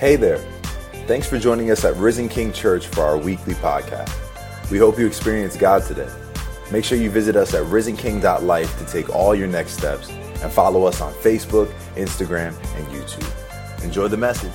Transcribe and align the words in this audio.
Hey 0.00 0.16
there. 0.16 0.38
Thanks 1.06 1.28
for 1.28 1.38
joining 1.38 1.70
us 1.70 1.84
at 1.84 1.94
Risen 1.96 2.30
King 2.30 2.54
Church 2.54 2.86
for 2.86 3.02
our 3.02 3.18
weekly 3.18 3.52
podcast. 3.52 4.10
We 4.70 4.78
hope 4.78 4.98
you 4.98 5.06
experience 5.06 5.58
God 5.58 5.82
today. 5.82 6.08
Make 6.72 6.86
sure 6.86 6.96
you 6.96 7.10
visit 7.10 7.36
us 7.36 7.52
at 7.52 7.64
risenking.life 7.66 8.78
to 8.78 8.86
take 8.86 9.14
all 9.14 9.34
your 9.34 9.46
next 9.46 9.72
steps 9.72 10.08
and 10.08 10.50
follow 10.50 10.86
us 10.86 11.02
on 11.02 11.12
Facebook, 11.12 11.70
Instagram, 11.96 12.56
and 12.76 12.86
YouTube. 12.86 13.84
Enjoy 13.84 14.08
the 14.08 14.16
message. 14.16 14.54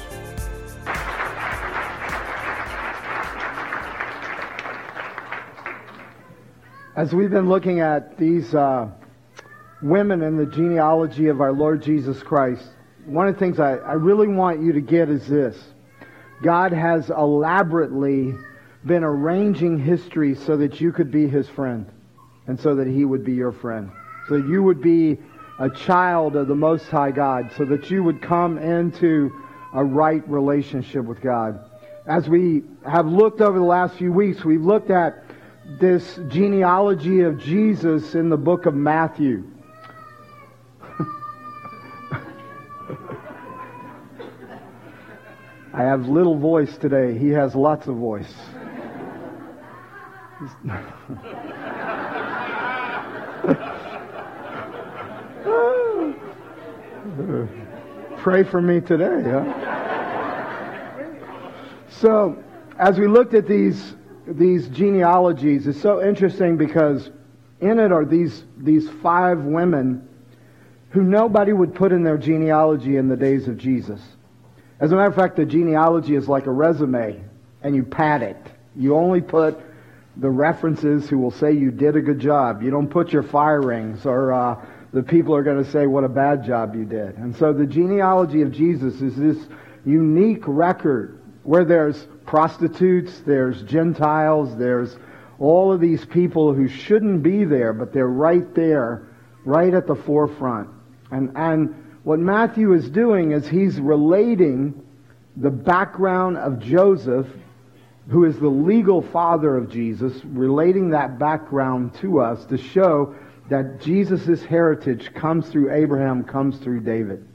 As 6.96 7.14
we've 7.14 7.30
been 7.30 7.50
looking 7.50 7.82
at 7.82 8.18
these 8.18 8.56
uh, 8.56 8.90
women 9.84 10.24
in 10.24 10.38
the 10.38 10.48
genealogy 10.48 11.28
of 11.28 11.40
our 11.40 11.52
Lord 11.52 11.84
Jesus 11.84 12.24
Christ, 12.24 12.70
one 13.06 13.28
of 13.28 13.36
the 13.36 13.40
things 13.40 13.60
I, 13.60 13.76
I 13.76 13.94
really 13.94 14.28
want 14.28 14.62
you 14.62 14.74
to 14.74 14.82
get 14.82 15.10
is 15.10 15.28
this. 15.28 15.58
God 16.42 16.74
has 16.74 17.10
elaborately 17.10 18.34
been 18.86 19.04
arranging 19.04 19.80
history 19.80 20.36
so 20.36 20.58
that 20.58 20.80
you 20.80 20.92
could 20.92 21.12
be 21.12 21.28
his 21.28 21.48
friend 21.50 21.86
and 22.48 22.60
so 22.60 22.76
that 22.76 22.88
he 22.88 23.06
would 23.06 23.24
be 23.24 23.34
your 23.34 23.52
friend. 23.52 23.92
So 24.28 24.36
you 24.36 24.64
would 24.64 24.82
be 24.82 25.18
a 25.60 25.70
child 25.70 26.36
of 26.36 26.48
the 26.48 26.56
Most 26.56 26.88
High 26.90 27.12
God, 27.12 27.52
so 27.58 27.64
that 27.66 27.90
you 27.90 28.04
would 28.04 28.22
come 28.22 28.58
into 28.58 29.32
a 29.74 29.84
right 29.84 30.28
relationship 30.30 31.06
with 31.06 31.22
God. 31.22 31.60
As 32.06 32.28
we 32.28 32.64
have 32.86 33.08
looked 33.08 33.42
over 33.42 33.58
the 33.58 33.66
last 33.66 33.96
few 33.96 34.12
weeks, 34.12 34.44
we've 34.44 34.62
looked 34.62 34.92
at 34.92 35.24
this 35.80 36.20
genealogy 36.28 37.22
of 37.22 37.40
Jesus 37.40 38.16
in 38.16 38.30
the 38.30 38.38
book 38.38 38.66
of 38.66 38.76
Matthew. 38.76 39.44
I 45.76 45.84
have 45.84 46.08
little 46.08 46.38
voice 46.38 46.78
today. 46.78 47.18
He 47.18 47.32
has 47.32 47.54
lots 47.54 47.88
of 47.88 47.98
voice. 47.98 48.34
Pray 58.20 58.44
for 58.44 58.62
me 58.62 58.80
today, 58.80 59.22
huh? 59.24 59.44
So, 61.90 62.42
as 62.80 62.98
we 62.98 63.08
looked 63.08 63.34
at 63.34 63.46
these 63.46 63.96
these 64.28 64.70
genealogies 64.70 65.68
it's 65.68 65.80
so 65.80 66.04
interesting 66.04 66.58
because 66.58 67.12
in 67.62 67.80
it 67.80 67.92
are 67.92 68.06
these, 68.06 68.44
these 68.58 68.90
five 69.04 69.40
women 69.40 70.08
who 70.90 71.04
nobody 71.04 71.54
would 71.54 71.76
put 71.76 71.92
in 71.92 72.04
their 72.04 72.18
genealogy 72.18 72.98
in 72.98 73.08
the 73.08 73.16
days 73.16 73.48
of 73.48 73.58
Jesus. 73.58 74.02
As 74.80 74.92
a 74.92 74.96
matter 74.96 75.10
of 75.10 75.16
fact, 75.16 75.38
the 75.38 75.46
genealogy 75.46 76.16
is 76.16 76.28
like 76.28 76.48
a 76.48 76.52
resume, 76.52 77.24
and 77.64 77.76
you 77.76 77.84
pad 77.84 78.22
it. 78.22 78.38
You 78.76 78.96
only 78.96 79.22
put 79.22 79.58
the 80.18 80.30
references 80.30 81.10
who 81.10 81.18
will 81.18 81.32
say 81.32 81.52
you 81.52 81.72
did 81.72 81.96
a 81.96 82.02
good 82.02 82.20
job. 82.20 82.62
You 82.62 82.72
don't 82.72 82.90
put 82.90 83.14
your 83.14 83.24
fire 83.24 83.62
rings, 83.62 84.06
or 84.06 84.34
uh, 84.34 84.66
the 84.92 85.04
people 85.04 85.36
are 85.36 85.44
going 85.44 85.64
to 85.64 85.70
say 85.72 85.88
what 85.88 86.04
a 86.04 86.10
bad 86.10 86.46
job 86.46 86.76
you 86.76 86.86
did. 86.86 87.18
And 87.18 87.36
so 87.36 87.54
the 87.54 87.66
genealogy 87.66 88.42
of 88.42 88.52
Jesus 88.52 89.02
is 89.02 89.16
this 89.16 89.38
unique 89.86 90.44
record 90.46 91.20
where 91.44 91.64
there's 91.64 92.08
prostitutes, 92.26 93.20
there's 93.20 93.62
Gentiles, 93.64 94.58
there's 94.58 94.98
all 95.40 95.72
of 95.72 95.80
these 95.80 96.04
people 96.06 96.54
who 96.54 96.68
shouldn't 96.68 97.24
be 97.24 97.44
there, 97.44 97.72
but 97.72 97.94
they're 97.94 98.08
right 98.08 98.54
there, 98.56 99.08
right 99.44 99.74
at 99.74 99.86
the 99.86 99.96
forefront. 99.96 100.70
And, 101.12 101.32
and 101.36 101.85
what 102.06 102.20
Matthew 102.20 102.74
is 102.74 102.88
doing 102.88 103.32
is 103.32 103.48
he's 103.48 103.80
relating 103.80 104.80
the 105.36 105.50
background 105.50 106.38
of 106.38 106.60
Joseph, 106.60 107.26
who 108.10 108.26
is 108.26 108.38
the 108.38 108.48
legal 108.48 109.02
father 109.02 109.58
of 109.58 109.72
Jesus, 109.72 110.14
relating 110.24 110.92
that 110.92 111.18
background 111.18 111.96
to 111.96 112.20
us 112.20 112.46
to 112.46 112.60
show 112.60 113.16
that 113.50 113.82
Jesus' 113.82 114.46
heritage 114.46 115.16
comes 115.16 115.50
through 115.50 115.74
Abraham, 115.74 116.24
comes 116.24 116.60
through 116.60 116.82
David. 116.82 117.28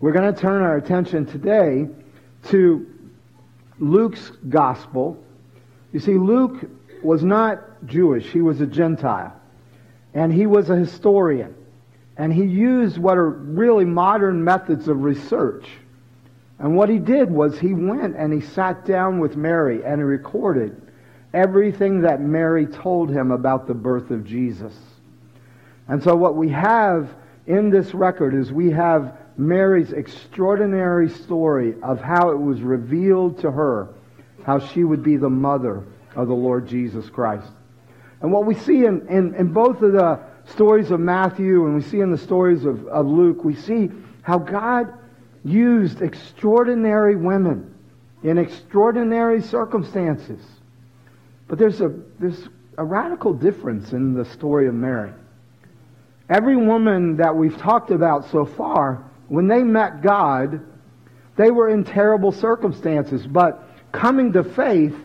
We're 0.00 0.12
going 0.12 0.34
to 0.34 0.40
turn 0.40 0.62
our 0.62 0.76
attention 0.76 1.26
today 1.26 1.86
to 2.48 2.84
Luke's 3.78 4.32
gospel. 4.48 5.22
You 5.92 6.00
see, 6.00 6.14
Luke 6.14 6.68
was 7.04 7.22
not 7.22 7.86
Jewish. 7.86 8.26
He 8.26 8.40
was 8.40 8.60
a 8.60 8.66
Gentile. 8.66 9.40
And 10.14 10.32
he 10.32 10.46
was 10.46 10.68
a 10.68 10.74
historian. 10.74 11.54
And 12.18 12.32
he 12.32 12.44
used 12.44 12.98
what 12.98 13.16
are 13.16 13.30
really 13.30 13.84
modern 13.84 14.42
methods 14.42 14.88
of 14.88 15.02
research. 15.02 15.66
And 16.58 16.76
what 16.76 16.88
he 16.88 16.98
did 16.98 17.30
was 17.30 17.58
he 17.58 17.72
went 17.72 18.16
and 18.16 18.32
he 18.32 18.40
sat 18.40 18.84
down 18.84 19.20
with 19.20 19.36
Mary 19.36 19.84
and 19.84 20.00
he 20.00 20.04
recorded 20.04 20.82
everything 21.32 22.02
that 22.02 22.20
Mary 22.20 22.66
told 22.66 23.10
him 23.10 23.30
about 23.30 23.66
the 23.66 23.74
birth 23.74 24.10
of 24.10 24.24
Jesus. 24.24 24.74
And 25.86 26.02
so 26.02 26.16
what 26.16 26.34
we 26.34 26.48
have 26.48 27.14
in 27.46 27.70
this 27.70 27.94
record 27.94 28.34
is 28.34 28.52
we 28.52 28.70
have 28.72 29.16
Mary's 29.36 29.92
extraordinary 29.92 31.08
story 31.08 31.74
of 31.82 32.00
how 32.00 32.30
it 32.30 32.38
was 32.38 32.60
revealed 32.60 33.38
to 33.40 33.50
her 33.52 33.88
how 34.44 34.58
she 34.58 34.82
would 34.82 35.02
be 35.02 35.16
the 35.16 35.30
mother 35.30 35.84
of 36.16 36.26
the 36.26 36.34
Lord 36.34 36.66
Jesus 36.66 37.08
Christ. 37.08 37.50
And 38.20 38.32
what 38.32 38.46
we 38.46 38.54
see 38.54 38.84
in, 38.84 39.06
in, 39.08 39.34
in 39.34 39.52
both 39.52 39.80
of 39.82 39.92
the 39.92 40.20
stories 40.50 40.90
of 40.90 41.00
Matthew 41.00 41.66
and 41.66 41.74
we 41.74 41.82
see 41.82 42.00
in 42.00 42.10
the 42.10 42.18
stories 42.18 42.64
of, 42.64 42.86
of 42.88 43.06
Luke, 43.06 43.44
we 43.44 43.54
see 43.54 43.90
how 44.22 44.38
God 44.38 44.92
used 45.44 46.02
extraordinary 46.02 47.16
women 47.16 47.74
in 48.22 48.38
extraordinary 48.38 49.40
circumstances. 49.40 50.40
But 51.46 51.58
there's 51.58 51.80
a, 51.80 51.94
there's 52.18 52.48
a 52.76 52.84
radical 52.84 53.32
difference 53.32 53.92
in 53.92 54.14
the 54.14 54.24
story 54.24 54.68
of 54.68 54.74
Mary. 54.74 55.12
Every 56.28 56.56
woman 56.56 57.16
that 57.16 57.34
we've 57.34 57.56
talked 57.56 57.90
about 57.90 58.30
so 58.30 58.44
far 58.44 59.04
when 59.28 59.46
they 59.46 59.62
met 59.62 60.02
God, 60.02 60.60
they 61.36 61.50
were 61.50 61.68
in 61.68 61.84
terrible 61.84 62.32
circumstances, 62.32 63.26
but 63.26 63.68
coming 63.92 64.32
to 64.32 64.42
faith, 64.42 64.96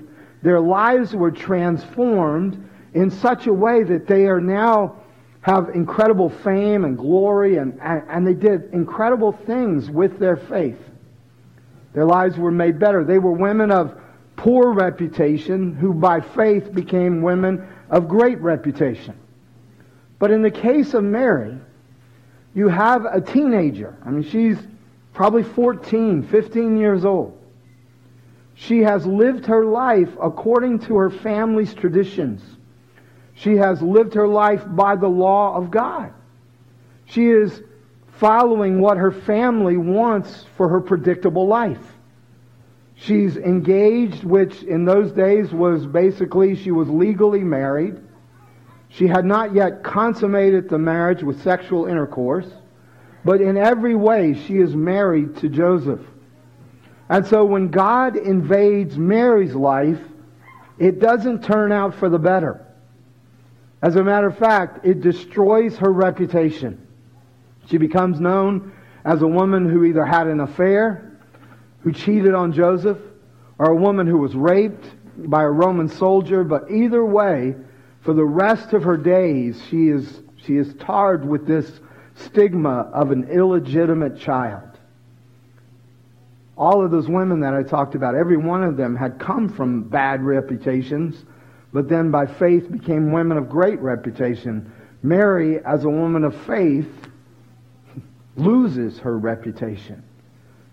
their 0.42 0.59
lives 0.59 1.14
were 1.14 1.32
transformed 1.32 2.70
in 2.94 3.09
such 3.09 3.48
a 3.48 3.53
way 3.53 3.84
that 3.84 4.08
they 4.08 4.26
are 4.28 4.42
now 4.42 5.03
have 5.44 5.70
incredible 5.76 6.30
fame 6.30 6.86
and 6.86 6.98
glory 6.98 7.58
and, 7.58 7.78
and 7.81 8.26
they 8.26 8.34
did 8.34 8.74
incredible 8.74 9.34
things 9.34 9.90
with 9.90 10.18
their 10.18 10.38
faith. 10.38 10.80
Their 11.94 12.06
lives 12.06 12.38
were 12.38 12.52
made 12.52 12.80
better. 12.80 13.04
They 13.04 13.20
were 13.20 13.34
women 13.34 13.70
of 13.70 14.00
poor 14.38 14.72
reputation 14.72 15.76
who 15.76 15.94
by 15.94 16.22
faith 16.22 16.74
became 16.74 17.22
women 17.22 17.68
of 17.90 18.08
great 18.08 18.40
reputation. 18.40 19.16
But 20.18 20.32
in 20.32 20.42
the 20.42 20.52
case 20.52 20.94
of 20.94 21.03
Mary, 21.03 21.58
you 22.56 22.70
have 22.70 23.03
a 23.06 23.20
teenager. 23.20 23.98
I 24.06 24.12
mean, 24.12 24.24
she's 24.24 24.58
probably 25.14 25.44
14, 25.44 26.24
15 26.24 26.78
years 26.78 27.03
old. 27.03 27.38
She 28.56 28.80
has 28.80 29.06
lived 29.06 29.48
her 29.48 29.66
life 29.66 30.09
according 30.22 30.80
to 30.80 30.96
her 30.96 31.09
family's 31.09 31.74
traditions. 31.74 32.42
She 33.36 33.56
has 33.58 33.82
lived 33.82 34.14
her 34.14 34.28
life 34.28 34.64
by 34.68 34.96
the 34.96 35.08
law 35.08 35.56
of 35.56 35.72
God. 35.72 36.14
She 37.06 37.28
is 37.28 37.62
following 38.18 38.80
what 38.80 38.98
her 38.98 39.12
family 39.12 39.78
wants 39.78 40.46
for 40.56 40.70
her 40.70 40.80
predictable 40.80 41.48
life. 41.48 41.82
She's 42.96 43.38
engaged, 43.38 44.24
which 44.24 44.64
in 44.64 44.86
those 44.86 45.12
days 45.12 45.52
was 45.52 45.86
basically 45.86 46.56
she 46.56 46.72
was 46.72 46.90
legally 46.90 47.44
married. 47.44 48.00
She 48.90 49.08
had 49.08 49.26
not 49.26 49.54
yet 49.54 49.84
consummated 49.84 50.70
the 50.70 50.78
marriage 50.78 51.24
with 51.24 51.42
sexual 51.42 51.88
intercourse, 51.88 52.48
but 53.26 53.42
in 53.42 53.58
every 53.58 53.96
way 53.96 54.34
she 54.34 54.60
is 54.60 54.76
married 54.76 55.36
to 55.38 55.50
Joseph. 55.50 56.02
And 57.10 57.26
so 57.26 57.44
when 57.44 57.70
God 57.70 58.16
invades 58.16 58.97
Mary's 58.97 59.56
life, 59.56 60.00
it 60.78 61.00
doesn't 61.00 61.44
turn 61.44 61.72
out 61.72 61.96
for 61.96 62.09
the 62.09 62.20
better. 62.20 62.66
As 63.84 63.97
a 63.97 64.03
matter 64.03 64.28
of 64.28 64.38
fact, 64.38 64.85
it 64.85 65.02
destroys 65.02 65.76
her 65.80 65.91
reputation. 65.91 66.88
She 67.68 67.78
becomes 67.78 68.18
known 68.18 68.72
as 69.03 69.22
a 69.22 69.28
woman 69.28 69.70
who 69.70 69.84
either 69.84 70.06
had 70.06 70.28
an 70.28 70.40
affair, 70.40 71.12
who 71.82 71.91
cheated 71.91 72.34
on 72.34 72.53
Joseph, 72.53 72.97
or 73.59 73.72
a 73.72 73.76
woman 73.76 74.08
who 74.08 74.18
was 74.18 74.35
raped 74.35 74.85
by 75.30 75.44
a 75.44 75.50
Roman 75.50 75.90
soldier, 75.90 76.46
but 76.46 76.72
either 76.72 77.03
way, 77.03 77.56
for 78.00 78.14
the 78.14 78.24
rest 78.24 78.72
of 78.72 78.84
her 78.84 78.96
days, 78.96 79.62
she 79.70 79.90
is, 79.90 80.22
she 80.38 80.56
is 80.56 80.74
tarred 80.76 81.28
with 81.28 81.46
this 81.46 81.82
stigma 82.16 82.90
of 82.94 83.12
an 83.12 83.26
illegitimate 83.29 84.18
child. 84.18 84.70
All 86.58 86.86
of 86.86 86.90
those 86.90 87.09
women 87.09 87.41
that 87.41 87.53
I 87.53 87.64
talked 87.64 87.96
about, 87.96 88.16
every 88.16 88.38
one 88.38 88.64
of 88.64 88.78
them 88.78 88.96
had 88.96 89.20
come 89.20 89.50
from 89.50 89.84
bad 89.84 90.24
reputations, 90.24 91.26
but 91.73 91.90
then 91.90 92.11
by 92.11 92.28
faith 92.28 92.72
became 92.72 93.11
women 93.11 93.37
of 93.37 93.49
great 93.49 93.79
reputation. 93.79 94.72
Mary, 95.02 95.59
as 95.66 95.84
a 95.84 95.90
woman 95.90 96.23
of 96.23 96.35
faith, 96.46 96.87
loses 98.35 98.99
her 98.99 99.17
reputation. 99.17 100.03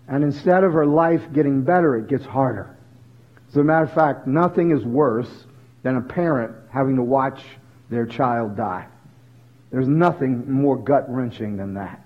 And 0.07 0.23
instead 0.23 0.63
of 0.63 0.73
her 0.73 0.85
life 0.85 1.21
getting 1.33 1.63
better, 1.63 1.95
it 1.97 2.07
gets 2.07 2.25
harder. 2.25 2.77
As 3.49 3.57
a 3.57 3.63
matter 3.63 3.85
of 3.85 3.93
fact, 3.93 4.27
nothing 4.27 4.71
is 4.71 4.85
worse 4.85 5.45
than 5.83 5.97
a 5.97 6.01
parent 6.01 6.55
having 6.71 6.95
to 6.97 7.03
watch 7.03 7.41
their 7.89 8.05
child 8.05 8.55
die. 8.55 8.87
There's 9.71 9.87
nothing 9.87 10.51
more 10.51 10.77
gut 10.77 11.05
wrenching 11.09 11.57
than 11.57 11.73
that. 11.73 12.05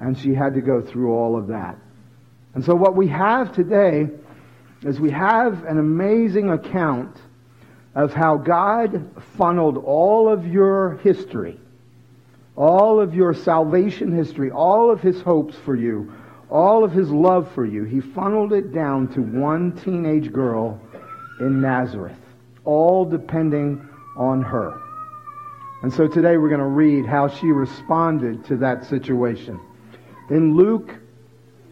And 0.00 0.18
she 0.18 0.34
had 0.34 0.54
to 0.54 0.60
go 0.60 0.80
through 0.80 1.12
all 1.12 1.36
of 1.36 1.48
that. 1.48 1.76
And 2.54 2.64
so 2.64 2.74
what 2.74 2.96
we 2.96 3.08
have 3.08 3.52
today 3.52 4.08
is 4.82 4.98
we 5.00 5.10
have 5.10 5.64
an 5.64 5.78
amazing 5.78 6.50
account 6.50 7.16
of 7.94 8.12
how 8.12 8.36
God 8.36 9.10
funneled 9.36 9.78
all 9.78 10.28
of 10.28 10.46
your 10.46 10.96
history, 10.96 11.58
all 12.56 13.00
of 13.00 13.14
your 13.14 13.34
salvation 13.34 14.12
history, 14.12 14.50
all 14.50 14.90
of 14.90 15.00
his 15.00 15.20
hopes 15.20 15.56
for 15.64 15.76
you, 15.76 16.12
all 16.50 16.84
of 16.84 16.92
his 16.92 17.10
love 17.10 17.50
for 17.52 17.64
you. 17.64 17.84
He 17.84 18.00
funneled 18.00 18.52
it 18.52 18.72
down 18.72 19.08
to 19.14 19.20
one 19.20 19.72
teenage 19.72 20.32
girl 20.32 20.80
in 21.40 21.60
Nazareth, 21.60 22.18
all 22.64 23.04
depending 23.04 23.88
on 24.16 24.42
her. 24.42 24.80
And 25.82 25.92
so 25.92 26.08
today 26.08 26.36
we're 26.36 26.48
going 26.48 26.60
to 26.60 26.66
read 26.66 27.06
how 27.06 27.28
she 27.28 27.46
responded 27.48 28.44
to 28.46 28.56
that 28.56 28.86
situation. 28.86 29.60
In 30.30 30.56
Luke, 30.56 30.94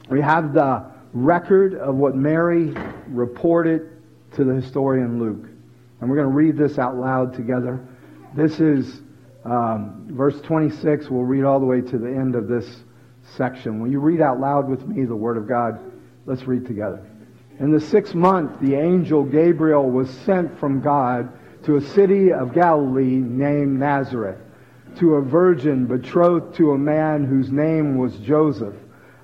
we 0.09 0.21
have 0.21 0.53
the 0.53 0.85
record 1.13 1.75
of 1.75 1.95
what 1.95 2.15
Mary 2.15 2.75
reported 3.09 4.03
to 4.33 4.45
the 4.45 4.55
historian 4.55 5.19
Luke. 5.19 5.52
And 6.03 6.11
we're 6.11 6.17
going 6.17 6.31
to 6.31 6.35
read 6.35 6.57
this 6.57 6.81
out 6.81 6.97
loud 6.97 7.33
together. 7.33 7.81
This 8.35 8.59
is 8.59 9.03
um, 9.45 10.09
verse 10.11 10.41
26. 10.41 11.09
We'll 11.09 11.23
read 11.23 11.45
all 11.45 11.61
the 11.61 11.67
way 11.67 11.81
to 11.81 11.97
the 11.97 12.09
end 12.09 12.35
of 12.35 12.49
this 12.49 12.83
section. 13.37 13.81
Will 13.81 13.89
you 13.89 14.01
read 14.01 14.21
out 14.21 14.41
loud 14.41 14.69
with 14.69 14.85
me 14.85 15.05
the 15.05 15.15
Word 15.15 15.37
of 15.37 15.47
God? 15.47 15.79
Let's 16.27 16.43
read 16.43 16.67
together. 16.67 17.07
In 17.61 17.71
the 17.71 17.79
sixth 17.79 18.17
month, 18.17 18.61
the 18.61 18.75
angel 18.75 19.23
Gabriel 19.23 19.89
was 19.89 20.11
sent 20.11 20.59
from 20.59 20.81
God 20.81 21.33
to 21.67 21.77
a 21.77 21.81
city 21.81 22.33
of 22.33 22.53
Galilee 22.53 23.19
named 23.19 23.79
Nazareth, 23.79 24.41
to 24.97 25.15
a 25.15 25.23
virgin 25.23 25.87
betrothed 25.87 26.57
to 26.57 26.73
a 26.73 26.79
man 26.79 27.23
whose 27.23 27.53
name 27.53 27.97
was 27.97 28.17
Joseph, 28.17 28.75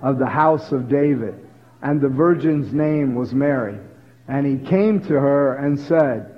of 0.01 0.21
the 0.21 0.27
house 0.27 0.71
of 0.71 0.89
David. 0.89 1.45
And 1.83 2.01
the 2.01 2.09
virgin's 2.09 2.73
name 2.73 3.17
was 3.17 3.35
Mary. 3.35 3.81
And 4.29 4.47
he 4.47 4.65
came 4.65 5.01
to 5.01 5.15
her 5.15 5.57
and 5.57 5.77
said, 5.77 6.38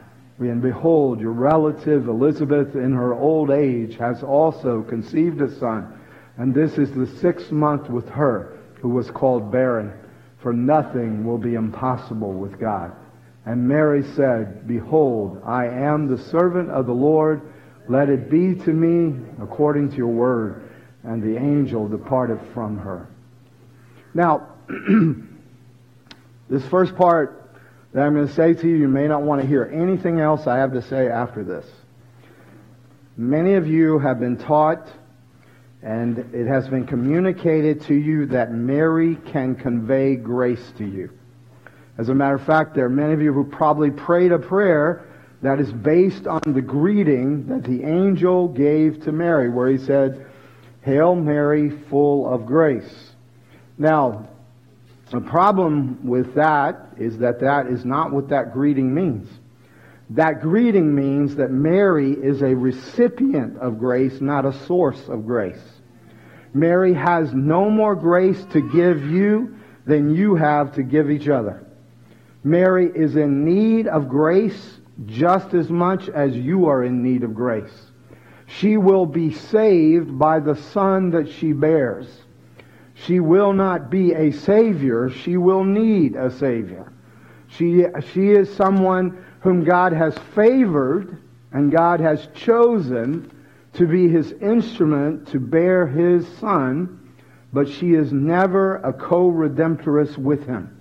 And 0.49 0.61
behold, 0.61 1.19
your 1.19 1.31
relative 1.31 2.07
Elizabeth 2.07 2.75
in 2.75 2.93
her 2.93 3.13
old 3.13 3.51
age 3.51 3.95
has 3.97 4.23
also 4.23 4.81
conceived 4.81 5.41
a 5.41 5.59
son. 5.59 5.99
And 6.37 6.53
this 6.53 6.77
is 6.77 6.91
the 6.91 7.05
sixth 7.19 7.51
month 7.51 7.89
with 7.89 8.09
her, 8.09 8.57
who 8.81 8.89
was 8.89 9.11
called 9.11 9.51
barren. 9.51 9.93
For 10.41 10.53
nothing 10.53 11.23
will 11.23 11.37
be 11.37 11.53
impossible 11.53 12.33
with 12.33 12.59
God. 12.59 12.93
And 13.45 13.67
Mary 13.67 14.03
said, 14.15 14.67
Behold, 14.67 15.41
I 15.45 15.67
am 15.67 16.07
the 16.07 16.17
servant 16.17 16.71
of 16.71 16.87
the 16.87 16.93
Lord. 16.93 17.41
Let 17.87 18.09
it 18.09 18.29
be 18.29 18.55
to 18.55 18.73
me 18.73 19.19
according 19.41 19.91
to 19.91 19.97
your 19.97 20.07
word. 20.07 20.69
And 21.03 21.21
the 21.21 21.37
angel 21.37 21.87
departed 21.87 22.39
from 22.53 22.77
her. 22.79 23.07
Now, 24.13 24.47
this 26.49 26.65
first 26.67 26.95
part 26.95 27.40
that 27.93 28.01
I'm 28.01 28.13
going 28.13 28.27
to 28.27 28.33
say 28.33 28.53
to 28.53 28.67
you, 28.67 28.75
you 28.75 28.87
may 28.87 29.07
not 29.07 29.21
want 29.21 29.41
to 29.41 29.47
hear 29.47 29.69
anything 29.73 30.19
else 30.19 30.47
I 30.47 30.57
have 30.57 30.73
to 30.73 30.81
say 30.81 31.07
after 31.07 31.43
this. 31.43 31.65
Many 33.17 33.53
of 33.55 33.67
you 33.67 33.99
have 33.99 34.19
been 34.19 34.37
taught 34.37 34.87
and 35.83 36.19
it 36.33 36.47
has 36.47 36.67
been 36.67 36.85
communicated 36.85 37.81
to 37.83 37.93
you 37.93 38.27
that 38.27 38.51
Mary 38.51 39.17
can 39.31 39.55
convey 39.55 40.15
grace 40.15 40.71
to 40.77 40.85
you. 40.85 41.09
As 41.97 42.09
a 42.09 42.13
matter 42.13 42.35
of 42.35 42.45
fact, 42.45 42.75
there 42.75 42.85
are 42.85 42.89
many 42.89 43.13
of 43.13 43.21
you 43.21 43.33
who 43.33 43.43
probably 43.43 43.91
prayed 43.91 44.31
a 44.31 44.39
prayer 44.39 45.05
that 45.41 45.59
is 45.59 45.71
based 45.71 46.27
on 46.27 46.41
the 46.45 46.61
greeting 46.61 47.47
that 47.47 47.63
the 47.63 47.83
angel 47.83 48.47
gave 48.47 49.03
to 49.03 49.11
Mary, 49.11 49.49
where 49.49 49.69
he 49.69 49.77
said, 49.79 50.25
Hail 50.83 51.15
Mary, 51.15 51.69
full 51.89 52.31
of 52.31 52.45
grace. 52.45 53.11
Now, 53.77 54.27
the 55.11 55.21
problem 55.21 56.07
with 56.07 56.35
that 56.35 56.93
is 56.97 57.17
that 57.17 57.41
that 57.41 57.67
is 57.67 57.83
not 57.83 58.11
what 58.11 58.29
that 58.29 58.53
greeting 58.53 58.93
means. 58.93 59.29
That 60.11 60.41
greeting 60.41 60.93
means 60.95 61.35
that 61.35 61.51
Mary 61.51 62.11
is 62.11 62.41
a 62.41 62.55
recipient 62.55 63.57
of 63.57 63.77
grace, 63.77 64.21
not 64.21 64.45
a 64.45 64.53
source 64.65 65.07
of 65.07 65.25
grace. 65.25 65.61
Mary 66.53 66.93
has 66.93 67.33
no 67.33 67.69
more 67.69 67.95
grace 67.95 68.43
to 68.51 68.61
give 68.71 69.03
you 69.05 69.55
than 69.85 70.15
you 70.15 70.35
have 70.35 70.73
to 70.75 70.83
give 70.83 71.09
each 71.09 71.27
other. 71.27 71.65
Mary 72.43 72.91
is 72.93 73.15
in 73.15 73.45
need 73.45 73.87
of 73.87 74.09
grace 74.09 74.77
just 75.05 75.53
as 75.53 75.69
much 75.69 76.09
as 76.09 76.35
you 76.35 76.67
are 76.67 76.83
in 76.83 77.03
need 77.03 77.23
of 77.23 77.33
grace. 77.33 77.91
She 78.47 78.77
will 78.77 79.05
be 79.05 79.33
saved 79.33 80.17
by 80.17 80.39
the 80.39 80.55
son 80.55 81.11
that 81.11 81.29
she 81.29 81.53
bears. 81.53 82.07
She 83.05 83.19
will 83.19 83.53
not 83.53 83.89
be 83.89 84.13
a 84.13 84.31
savior. 84.31 85.09
She 85.09 85.37
will 85.37 85.63
need 85.63 86.15
a 86.15 86.29
savior. 86.31 86.91
She, 87.47 87.85
she 88.13 88.29
is 88.29 88.53
someone 88.53 89.25
whom 89.41 89.63
God 89.63 89.93
has 89.93 90.15
favored 90.35 91.17
and 91.51 91.71
God 91.71 91.99
has 91.99 92.27
chosen 92.33 93.31
to 93.73 93.87
be 93.87 94.07
his 94.07 94.31
instrument 94.33 95.27
to 95.29 95.39
bear 95.39 95.87
his 95.87 96.27
son, 96.37 97.13
but 97.51 97.67
she 97.67 97.93
is 97.93 98.11
never 98.11 98.77
a 98.77 98.93
co-redemptress 98.93 100.17
with 100.17 100.45
him. 100.45 100.77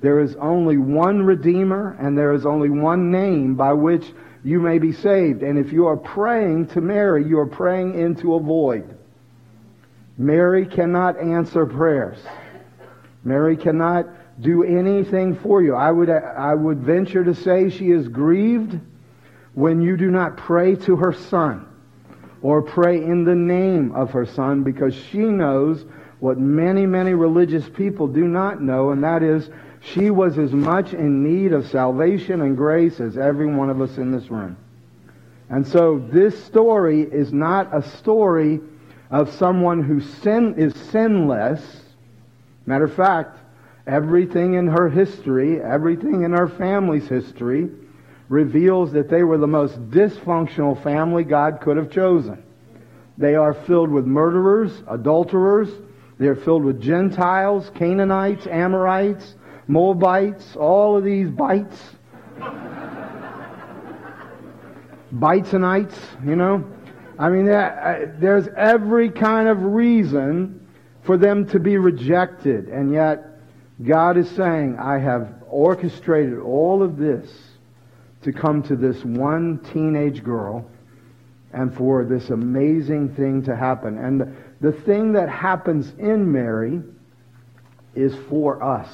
There 0.00 0.20
is 0.20 0.36
only 0.36 0.76
one 0.76 1.22
Redeemer 1.22 1.96
and 2.00 2.16
there 2.16 2.32
is 2.32 2.46
only 2.46 2.70
one 2.70 3.10
name 3.10 3.56
by 3.56 3.72
which 3.72 4.12
you 4.44 4.60
may 4.60 4.78
be 4.78 4.92
saved. 4.92 5.42
And 5.42 5.58
if 5.58 5.72
you 5.72 5.86
are 5.86 5.96
praying 5.96 6.68
to 6.68 6.80
Mary, 6.80 7.26
you 7.26 7.38
are 7.38 7.46
praying 7.46 7.98
into 7.98 8.34
a 8.34 8.40
void. 8.40 8.96
Mary 10.18 10.66
cannot 10.66 11.16
answer 11.18 11.64
prayers. 11.64 12.18
Mary 13.22 13.56
cannot 13.56 14.06
do 14.40 14.64
anything 14.64 15.36
for 15.36 15.62
you. 15.62 15.74
I 15.74 15.92
would, 15.92 16.10
I 16.10 16.54
would 16.54 16.80
venture 16.80 17.24
to 17.24 17.34
say 17.34 17.70
she 17.70 17.90
is 17.90 18.08
grieved 18.08 18.78
when 19.54 19.80
you 19.80 19.96
do 19.96 20.10
not 20.10 20.36
pray 20.36 20.74
to 20.76 20.96
her 20.96 21.12
son 21.12 21.66
or 22.42 22.62
pray 22.62 23.02
in 23.02 23.24
the 23.24 23.34
name 23.34 23.92
of 23.92 24.10
her 24.10 24.26
son 24.26 24.62
because 24.62 24.94
she 24.94 25.18
knows 25.18 25.84
what 26.20 26.38
many, 26.38 26.86
many 26.86 27.14
religious 27.14 27.68
people 27.68 28.08
do 28.08 28.26
not 28.26 28.60
know, 28.60 28.90
and 28.90 29.02
that 29.04 29.22
is 29.22 29.50
she 29.80 30.10
was 30.10 30.38
as 30.38 30.52
much 30.52 30.92
in 30.92 31.22
need 31.22 31.52
of 31.52 31.68
salvation 31.68 32.42
and 32.42 32.56
grace 32.56 33.00
as 33.00 33.16
every 33.16 33.46
one 33.46 33.70
of 33.70 33.80
us 33.80 33.96
in 33.98 34.10
this 34.10 34.30
room. 34.30 34.56
And 35.48 35.66
so 35.66 35.98
this 36.12 36.42
story 36.44 37.02
is 37.02 37.32
not 37.32 37.74
a 37.74 37.82
story 37.82 38.60
of 39.10 39.32
someone 39.32 39.82
who 39.82 40.00
sin, 40.00 40.54
is 40.56 40.74
sinless. 40.90 41.82
Matter 42.66 42.84
of 42.84 42.94
fact, 42.94 43.38
everything 43.86 44.54
in 44.54 44.66
her 44.66 44.88
history, 44.88 45.60
everything 45.60 46.22
in 46.22 46.32
her 46.32 46.48
family's 46.48 47.08
history, 47.08 47.70
reveals 48.28 48.92
that 48.92 49.08
they 49.08 49.22
were 49.22 49.38
the 49.38 49.46
most 49.46 49.90
dysfunctional 49.90 50.80
family 50.82 51.24
God 51.24 51.60
could 51.60 51.78
have 51.78 51.90
chosen. 51.90 52.42
They 53.16 53.34
are 53.34 53.54
filled 53.54 53.90
with 53.90 54.06
murderers, 54.06 54.82
adulterers, 54.88 55.70
they 56.18 56.26
are 56.26 56.36
filled 56.36 56.64
with 56.64 56.80
Gentiles, 56.80 57.70
Canaanites, 57.74 58.46
Amorites, 58.46 59.34
Moabites, 59.66 60.56
all 60.56 60.96
of 60.96 61.04
these 61.04 61.30
bites 61.30 61.94
Bitesonites, 65.14 65.96
you 66.24 66.36
know? 66.36 66.64
I 67.18 67.28
mean, 67.30 67.46
there's 67.46 68.46
every 68.56 69.10
kind 69.10 69.48
of 69.48 69.62
reason 69.62 70.66
for 71.02 71.16
them 71.16 71.46
to 71.48 71.58
be 71.58 71.76
rejected. 71.76 72.68
And 72.68 72.92
yet, 72.92 73.24
God 73.84 74.16
is 74.16 74.30
saying, 74.30 74.76
I 74.78 74.98
have 74.98 75.42
orchestrated 75.48 76.38
all 76.38 76.82
of 76.82 76.96
this 76.96 77.28
to 78.22 78.32
come 78.32 78.62
to 78.64 78.76
this 78.76 79.04
one 79.04 79.58
teenage 79.72 80.22
girl 80.22 80.70
and 81.52 81.74
for 81.74 82.04
this 82.04 82.30
amazing 82.30 83.14
thing 83.14 83.42
to 83.44 83.56
happen. 83.56 83.98
And 83.98 84.20
the, 84.20 84.32
the 84.60 84.72
thing 84.72 85.12
that 85.12 85.28
happens 85.28 85.92
in 85.98 86.30
Mary 86.30 86.82
is 87.94 88.14
for 88.28 88.62
us. 88.62 88.88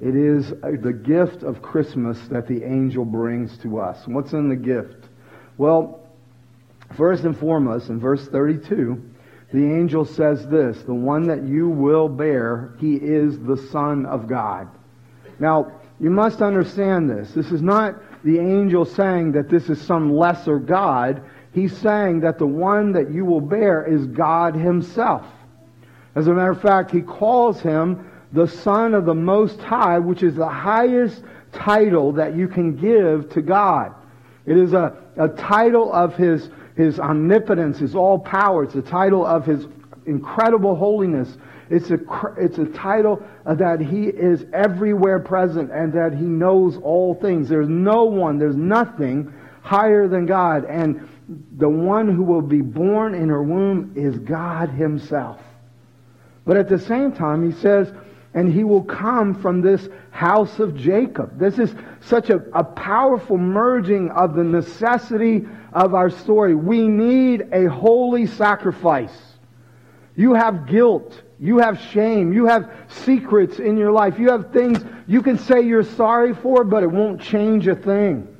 It 0.00 0.14
is 0.14 0.52
uh, 0.52 0.72
the 0.80 0.92
gift 0.92 1.42
of 1.42 1.62
Christmas 1.62 2.18
that 2.28 2.46
the 2.46 2.62
angel 2.62 3.04
brings 3.04 3.56
to 3.58 3.78
us. 3.78 4.06
What's 4.06 4.32
in 4.32 4.48
the 4.48 4.56
gift? 4.56 5.08
Well, 5.56 6.05
first 6.94 7.24
and 7.24 7.36
foremost, 7.36 7.88
in 7.88 7.98
verse 7.98 8.26
32, 8.28 9.02
the 9.52 9.64
angel 9.64 10.04
says 10.04 10.46
this, 10.48 10.82
the 10.82 10.94
one 10.94 11.28
that 11.28 11.44
you 11.44 11.68
will 11.68 12.08
bear, 12.08 12.74
he 12.78 12.96
is 12.96 13.38
the 13.38 13.56
Son 13.56 14.06
of 14.06 14.28
God. 14.28 14.68
Now, 15.38 15.80
you 16.00 16.10
must 16.10 16.42
understand 16.42 17.08
this. 17.08 17.32
This 17.32 17.52
is 17.52 17.62
not 17.62 17.96
the 18.24 18.38
angel 18.38 18.84
saying 18.84 19.32
that 19.32 19.48
this 19.48 19.68
is 19.70 19.80
some 19.80 20.14
lesser 20.14 20.58
God. 20.58 21.22
He's 21.52 21.76
saying 21.76 22.20
that 22.20 22.38
the 22.38 22.46
one 22.46 22.92
that 22.92 23.10
you 23.10 23.24
will 23.24 23.40
bear 23.40 23.84
is 23.84 24.06
God 24.06 24.54
himself. 24.54 25.24
As 26.14 26.26
a 26.26 26.34
matter 26.34 26.50
of 26.50 26.60
fact, 26.60 26.90
he 26.90 27.02
calls 27.02 27.60
him 27.60 28.10
the 28.32 28.46
Son 28.46 28.94
of 28.94 29.04
the 29.06 29.14
Most 29.14 29.60
High, 29.60 29.98
which 29.98 30.22
is 30.22 30.34
the 30.34 30.48
highest 30.48 31.22
title 31.52 32.12
that 32.12 32.36
you 32.36 32.48
can 32.48 32.76
give 32.76 33.30
to 33.30 33.40
God. 33.40 33.94
It 34.44 34.56
is 34.56 34.72
a, 34.72 34.96
a 35.16 35.28
title 35.28 35.92
of 35.92 36.14
his, 36.16 36.50
his 36.76 37.00
omnipotence, 37.00 37.78
his 37.78 37.94
all 37.94 38.18
power. 38.18 38.64
It's 38.64 38.74
a 38.74 38.82
title 38.82 39.24
of 39.24 39.46
his 39.46 39.66
incredible 40.04 40.76
holiness. 40.76 41.36
It's 41.68 41.90
a, 41.90 41.98
it's 42.38 42.58
a 42.58 42.66
title 42.66 43.22
that 43.44 43.80
he 43.80 44.04
is 44.04 44.44
everywhere 44.52 45.18
present 45.18 45.72
and 45.72 45.92
that 45.94 46.12
he 46.14 46.24
knows 46.24 46.76
all 46.76 47.14
things. 47.14 47.48
There's 47.48 47.68
no 47.68 48.04
one, 48.04 48.38
there's 48.38 48.56
nothing 48.56 49.32
higher 49.62 50.06
than 50.06 50.26
God. 50.26 50.64
And 50.64 51.08
the 51.56 51.68
one 51.68 52.14
who 52.14 52.22
will 52.22 52.42
be 52.42 52.60
born 52.60 53.14
in 53.14 53.28
her 53.28 53.42
womb 53.42 53.92
is 53.96 54.18
God 54.18 54.68
himself. 54.68 55.40
But 56.46 56.56
at 56.56 56.68
the 56.68 56.78
same 56.78 57.10
time, 57.10 57.50
he 57.50 57.58
says, 57.60 57.92
and 58.36 58.52
he 58.52 58.64
will 58.64 58.82
come 58.82 59.34
from 59.34 59.62
this 59.62 59.88
house 60.10 60.58
of 60.58 60.76
Jacob. 60.76 61.38
This 61.38 61.58
is 61.58 61.74
such 62.00 62.28
a, 62.28 62.36
a 62.52 62.62
powerful 62.62 63.38
merging 63.38 64.10
of 64.10 64.34
the 64.34 64.44
necessity 64.44 65.48
of 65.72 65.94
our 65.94 66.10
story. 66.10 66.54
We 66.54 66.86
need 66.86 67.48
a 67.50 67.64
holy 67.64 68.26
sacrifice. 68.26 69.16
You 70.16 70.34
have 70.34 70.66
guilt. 70.66 71.22
You 71.40 71.58
have 71.58 71.80
shame. 71.80 72.34
You 72.34 72.44
have 72.44 72.70
secrets 72.88 73.58
in 73.58 73.78
your 73.78 73.90
life. 73.90 74.18
You 74.18 74.30
have 74.30 74.52
things 74.52 74.84
you 75.06 75.22
can 75.22 75.38
say 75.38 75.62
you're 75.62 75.82
sorry 75.82 76.34
for, 76.34 76.62
but 76.62 76.82
it 76.82 76.90
won't 76.90 77.22
change 77.22 77.66
a 77.68 77.74
thing. 77.74 78.35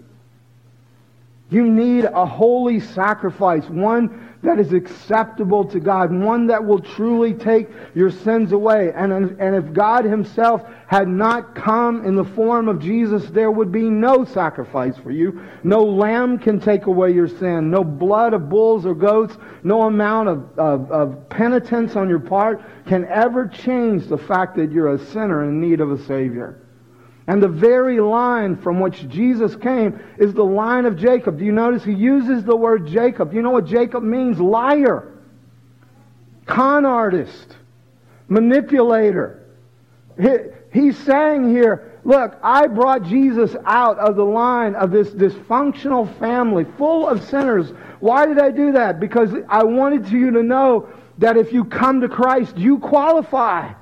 You 1.49 1.71
need 1.71 2.05
a 2.05 2.27
holy 2.27 2.81
sacrifice, 2.81 3.65
one 3.69 4.35
that 4.43 4.59
is 4.59 4.73
acceptable 4.73 5.65
to 5.67 5.79
God, 5.79 6.13
one 6.13 6.49
that 6.49 6.65
will 6.65 6.81
truly 6.81 7.35
take 7.35 7.69
your 7.95 8.11
sins 8.11 8.51
away. 8.51 8.93
And, 8.93 9.13
and 9.13 9.55
if 9.55 9.73
God 9.73 10.05
Himself 10.05 10.63
had 10.89 11.07
not 11.07 11.55
come 11.55 12.05
in 12.05 12.17
the 12.17 12.25
form 12.25 12.69
of 12.69 12.81
Jesus, 12.81 13.27
there 13.31 13.53
would 13.53 13.71
be 13.71 13.89
no 13.89 14.25
sacrifice 14.25 14.97
for 14.97 15.13
you. 15.13 15.41
No 15.63 15.85
lamb 15.85 16.39
can 16.39 16.59
take 16.59 16.87
away 16.87 17.13
your 17.13 17.29
sin. 17.29 17.71
No 17.71 17.85
blood 17.85 18.35
of 18.35 18.49
bulls 18.49 18.85
or 18.85 18.95
goats, 18.95 19.37
no 19.63 19.83
amount 19.83 20.29
of, 20.29 20.59
of, 20.59 20.91
of 20.91 21.29
penitence 21.29 21.95
on 21.95 22.09
your 22.09 22.21
part 22.21 22.61
can 22.87 23.05
ever 23.05 23.47
change 23.47 24.09
the 24.09 24.19
fact 24.19 24.57
that 24.57 24.73
you're 24.73 24.95
a 24.95 25.07
sinner 25.07 25.45
in 25.45 25.61
need 25.61 25.81
of 25.81 25.93
a 25.93 25.99
Savior. 26.07 26.66
And 27.29 27.43
the 27.43 27.49
very 27.49 28.01
line 28.01 28.57
from 28.57 28.79
which 28.79 29.09
Jesus 29.09 29.57
came 29.57 29.99
is 30.17 30.33
the 30.33 30.45
line 30.45 30.87
of 30.87 30.97
Jacob. 30.97 31.39
Do 31.39 31.45
you 31.45 31.53
notice 31.53 31.83
he 31.83 31.93
uses 31.93 32.45
the 32.45 32.55
word 32.55 32.87
Jacob? 32.87 33.31
Do 33.31 33.37
you 33.37 33.43
know 33.43 33.51
what 33.51 33.67
Jacob 33.67 34.03
means? 34.05 34.39
Liar. 34.39 35.13
Con 36.47 36.85
artist. 36.85 37.57
Manipulator. 38.29 39.43
He, 40.21 40.37
he's 40.73 40.97
saying 40.99 41.51
here, 41.51 41.99
look, 42.05 42.37
I 42.45 42.69
brought 42.69 43.03
Jesus 43.03 43.57
out 43.65 43.99
of 43.99 44.15
the 44.15 44.25
line 44.25 44.77
of 44.77 44.93
this 44.93 45.11
dysfunctional 45.11 46.17
family 46.21 46.65
full 46.79 47.09
of 47.09 47.25
sinners. 47.25 47.73
Why 47.99 48.27
did 48.27 48.39
I 48.39 48.53
do 48.53 48.73
that? 48.73 49.01
Because 49.01 49.31
I 49.49 49.65
wanted 49.65 50.09
you 50.09 50.31
to 50.31 50.43
know 50.45 50.89
that 51.19 51.37
if 51.37 51.53
you 51.53 51.65
come 51.65 52.03
to 52.03 52.09
Christ, 52.09 52.57
you 52.57 52.79
qualify. 52.79 53.73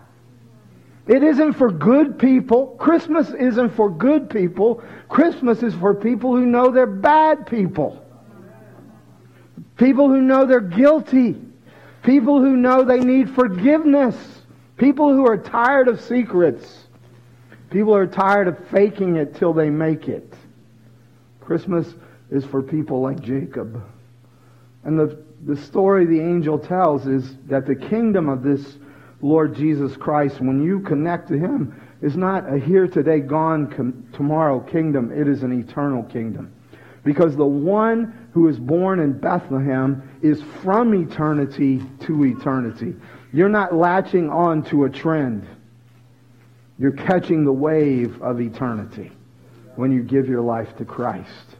It 1.07 1.23
isn't 1.23 1.55
for 1.55 1.71
good 1.71 2.19
people. 2.19 2.69
Christmas 2.79 3.31
isn't 3.31 3.71
for 3.77 3.91
good 3.91 4.31
people. 4.31 4.83
Christmas 5.09 5.63
is 5.63 5.75
for 5.75 5.95
people 5.95 6.35
who 6.35 6.47
know 6.47 6.71
they're 6.71 6.87
bad 6.87 7.47
people. 7.47 8.03
People 9.77 10.09
who 10.09 10.23
know 10.23 10.47
they're 10.47 10.61
guilty. 10.61 11.37
People 12.03 12.41
who 12.41 12.57
know 12.57 12.85
they 12.85 13.01
need 13.01 13.31
forgiveness. 13.31 14.17
People 14.79 15.13
who 15.13 15.27
are 15.27 15.37
tired 15.37 15.89
of 15.89 16.01
secrets. 16.01 16.87
People 17.71 17.95
are 17.95 18.07
tired 18.07 18.49
of 18.49 18.69
faking 18.69 19.17
it 19.17 19.35
till 19.35 19.53
they 19.53 19.69
make 19.69 20.09
it. 20.09 20.33
Christmas 21.41 21.95
is 22.31 22.45
for 22.47 22.63
people 22.63 23.03
like 23.03 23.21
Jacob. 23.21 23.83
And 24.85 24.99
the, 24.99 25.23
the 25.45 25.57
story 25.57 26.07
the 26.07 26.21
angel 26.21 26.59
tells 26.59 27.07
is 27.07 27.37
that 27.47 27.67
the 27.67 27.75
kingdom 27.75 28.29
of 28.29 28.43
this 28.43 28.77
Lord 29.25 29.57
Jesus 29.57 29.97
Christ, 29.97 30.39
when 30.39 30.63
you 30.63 30.81
connect 30.81 31.29
to 31.29 31.39
Him, 31.39 31.81
is 32.03 32.15
not 32.15 32.53
a 32.53 32.59
here 32.59 32.87
today, 32.87 33.21
gone 33.21 34.07
tomorrow 34.13 34.61
kingdom. 34.61 35.11
It 35.11 35.27
is 35.27 35.43
an 35.43 35.59
eternal 35.59 36.03
kingdom. 36.03 36.53
Because 37.05 37.35
the 37.35 37.47
one 37.47 38.29
who 38.35 38.49
is 38.49 38.59
born 38.59 39.01
in 39.01 39.19
Bethlehem 39.19 40.19
is 40.21 40.43
from 40.63 40.93
eternity 40.93 41.83
to 42.01 42.25
eternity. 42.27 42.95
You're 43.33 43.49
not 43.49 43.75
latching 43.75 44.29
on 44.29 44.63
to 44.65 44.85
a 44.85 44.91
trend. 44.91 45.47
You're 46.79 46.93
catching 46.93 47.47
the 47.47 47.53
wave 47.53 48.21
of 48.21 48.43
eternity 48.43 49.11
when 49.77 49.91
you 49.91 50.03
give 50.03 50.29
your 50.29 50.43
life 50.43 50.77
to 50.77 50.85
Christ. 50.85 51.57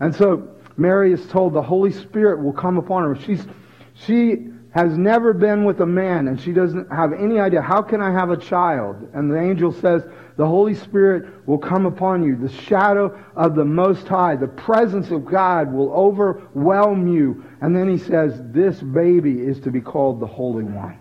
And 0.00 0.12
so 0.12 0.48
Mary 0.76 1.12
is 1.12 1.24
told 1.28 1.52
the 1.52 1.62
Holy 1.62 1.92
Spirit 1.92 2.42
will 2.42 2.52
come 2.52 2.76
upon 2.76 3.04
her. 3.04 3.22
She's, 3.22 3.46
she 3.94 4.48
has 4.74 4.98
never 4.98 5.32
been 5.32 5.64
with 5.64 5.80
a 5.80 5.86
man 5.86 6.26
and 6.26 6.40
she 6.40 6.52
doesn't 6.52 6.90
have 6.90 7.12
any 7.12 7.38
idea, 7.38 7.62
how 7.62 7.80
can 7.80 8.02
I 8.02 8.10
have 8.10 8.30
a 8.30 8.36
child? 8.36 8.96
And 9.14 9.30
the 9.30 9.40
angel 9.40 9.72
says, 9.72 10.02
the 10.36 10.46
Holy 10.46 10.74
Spirit 10.74 11.46
will 11.46 11.58
come 11.58 11.86
upon 11.86 12.24
you. 12.24 12.34
The 12.34 12.52
shadow 12.62 13.16
of 13.36 13.54
the 13.54 13.64
Most 13.64 14.08
High, 14.08 14.34
the 14.34 14.48
presence 14.48 15.12
of 15.12 15.24
God 15.24 15.72
will 15.72 15.92
overwhelm 15.92 17.06
you. 17.06 17.44
And 17.60 17.74
then 17.74 17.88
he 17.88 17.98
says, 17.98 18.40
this 18.46 18.80
baby 18.80 19.38
is 19.38 19.60
to 19.60 19.70
be 19.70 19.80
called 19.80 20.18
the 20.18 20.26
Holy 20.26 20.64
One, 20.64 20.98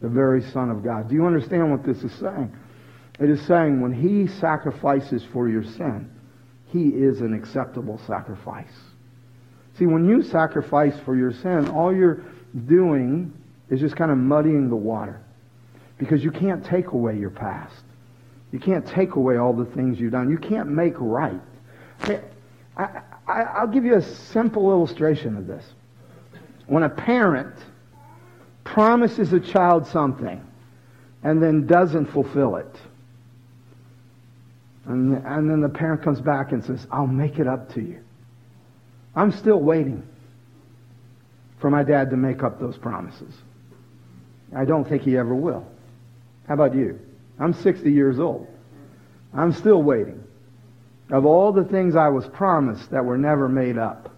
the 0.00 0.08
very 0.08 0.40
Son 0.40 0.70
of 0.70 0.82
God. 0.82 1.10
Do 1.10 1.14
you 1.14 1.26
understand 1.26 1.70
what 1.70 1.84
this 1.84 2.02
is 2.02 2.12
saying? 2.12 2.56
It 3.20 3.28
is 3.28 3.42
saying 3.42 3.82
when 3.82 3.92
he 3.92 4.26
sacrifices 4.26 5.22
for 5.34 5.50
your 5.50 5.64
sin, 5.64 6.10
he 6.68 6.88
is 6.88 7.20
an 7.20 7.34
acceptable 7.34 8.00
sacrifice. 8.06 8.72
See, 9.78 9.84
when 9.84 10.08
you 10.08 10.22
sacrifice 10.22 10.98
for 11.00 11.14
your 11.14 11.32
sin, 11.32 11.68
all 11.68 11.94
you're 11.94 12.24
doing 12.66 13.32
is 13.70 13.80
just 13.80 13.96
kind 13.96 14.10
of 14.10 14.18
muddying 14.18 14.68
the 14.68 14.76
water. 14.76 15.20
Because 15.98 16.22
you 16.22 16.30
can't 16.30 16.64
take 16.64 16.88
away 16.88 17.18
your 17.18 17.30
past. 17.30 17.82
You 18.52 18.58
can't 18.58 18.86
take 18.86 19.16
away 19.16 19.36
all 19.36 19.52
the 19.52 19.64
things 19.64 19.98
you've 19.98 20.12
done. 20.12 20.30
You 20.30 20.38
can't 20.38 20.68
make 20.68 20.94
right. 20.98 21.40
I, 22.76 23.02
I, 23.26 23.64
will 23.64 23.72
give 23.72 23.84
you 23.84 23.96
a 23.96 24.02
simple 24.02 24.70
illustration 24.70 25.36
of 25.36 25.46
this. 25.46 25.64
When 26.66 26.82
a 26.82 26.88
parent 26.88 27.54
promises 28.64 29.32
a 29.32 29.40
child 29.40 29.86
something 29.86 30.44
and 31.22 31.42
then 31.42 31.66
doesn't 31.66 32.06
fulfill 32.06 32.56
it, 32.56 32.76
and, 34.86 35.14
and 35.26 35.50
then 35.50 35.60
the 35.60 35.68
parent 35.68 36.02
comes 36.02 36.20
back 36.20 36.52
and 36.52 36.64
says, 36.64 36.86
I'll 36.90 37.06
make 37.06 37.38
it 37.38 37.46
up 37.46 37.72
to 37.74 37.80
you. 37.80 38.00
I'm 39.16 39.32
still 39.32 39.60
waiting 39.60 40.06
for 41.58 41.70
my 41.70 41.82
dad 41.82 42.10
to 42.10 42.16
make 42.16 42.42
up 42.42 42.60
those 42.60 42.76
promises. 42.76 43.34
I 44.54 44.64
don't 44.64 44.86
think 44.86 45.02
he 45.02 45.16
ever 45.16 45.34
will. 45.34 45.66
How 46.46 46.54
about 46.54 46.74
you? 46.74 47.00
I'm 47.38 47.52
60 47.52 47.90
years 47.90 48.18
old. 48.18 48.46
I'm 49.34 49.52
still 49.52 49.82
waiting. 49.82 50.22
Of 51.10 51.26
all 51.26 51.52
the 51.52 51.64
things 51.64 51.96
I 51.96 52.08
was 52.08 52.26
promised 52.26 52.90
that 52.90 53.04
were 53.04 53.18
never 53.18 53.48
made 53.48 53.78
up. 53.78 54.10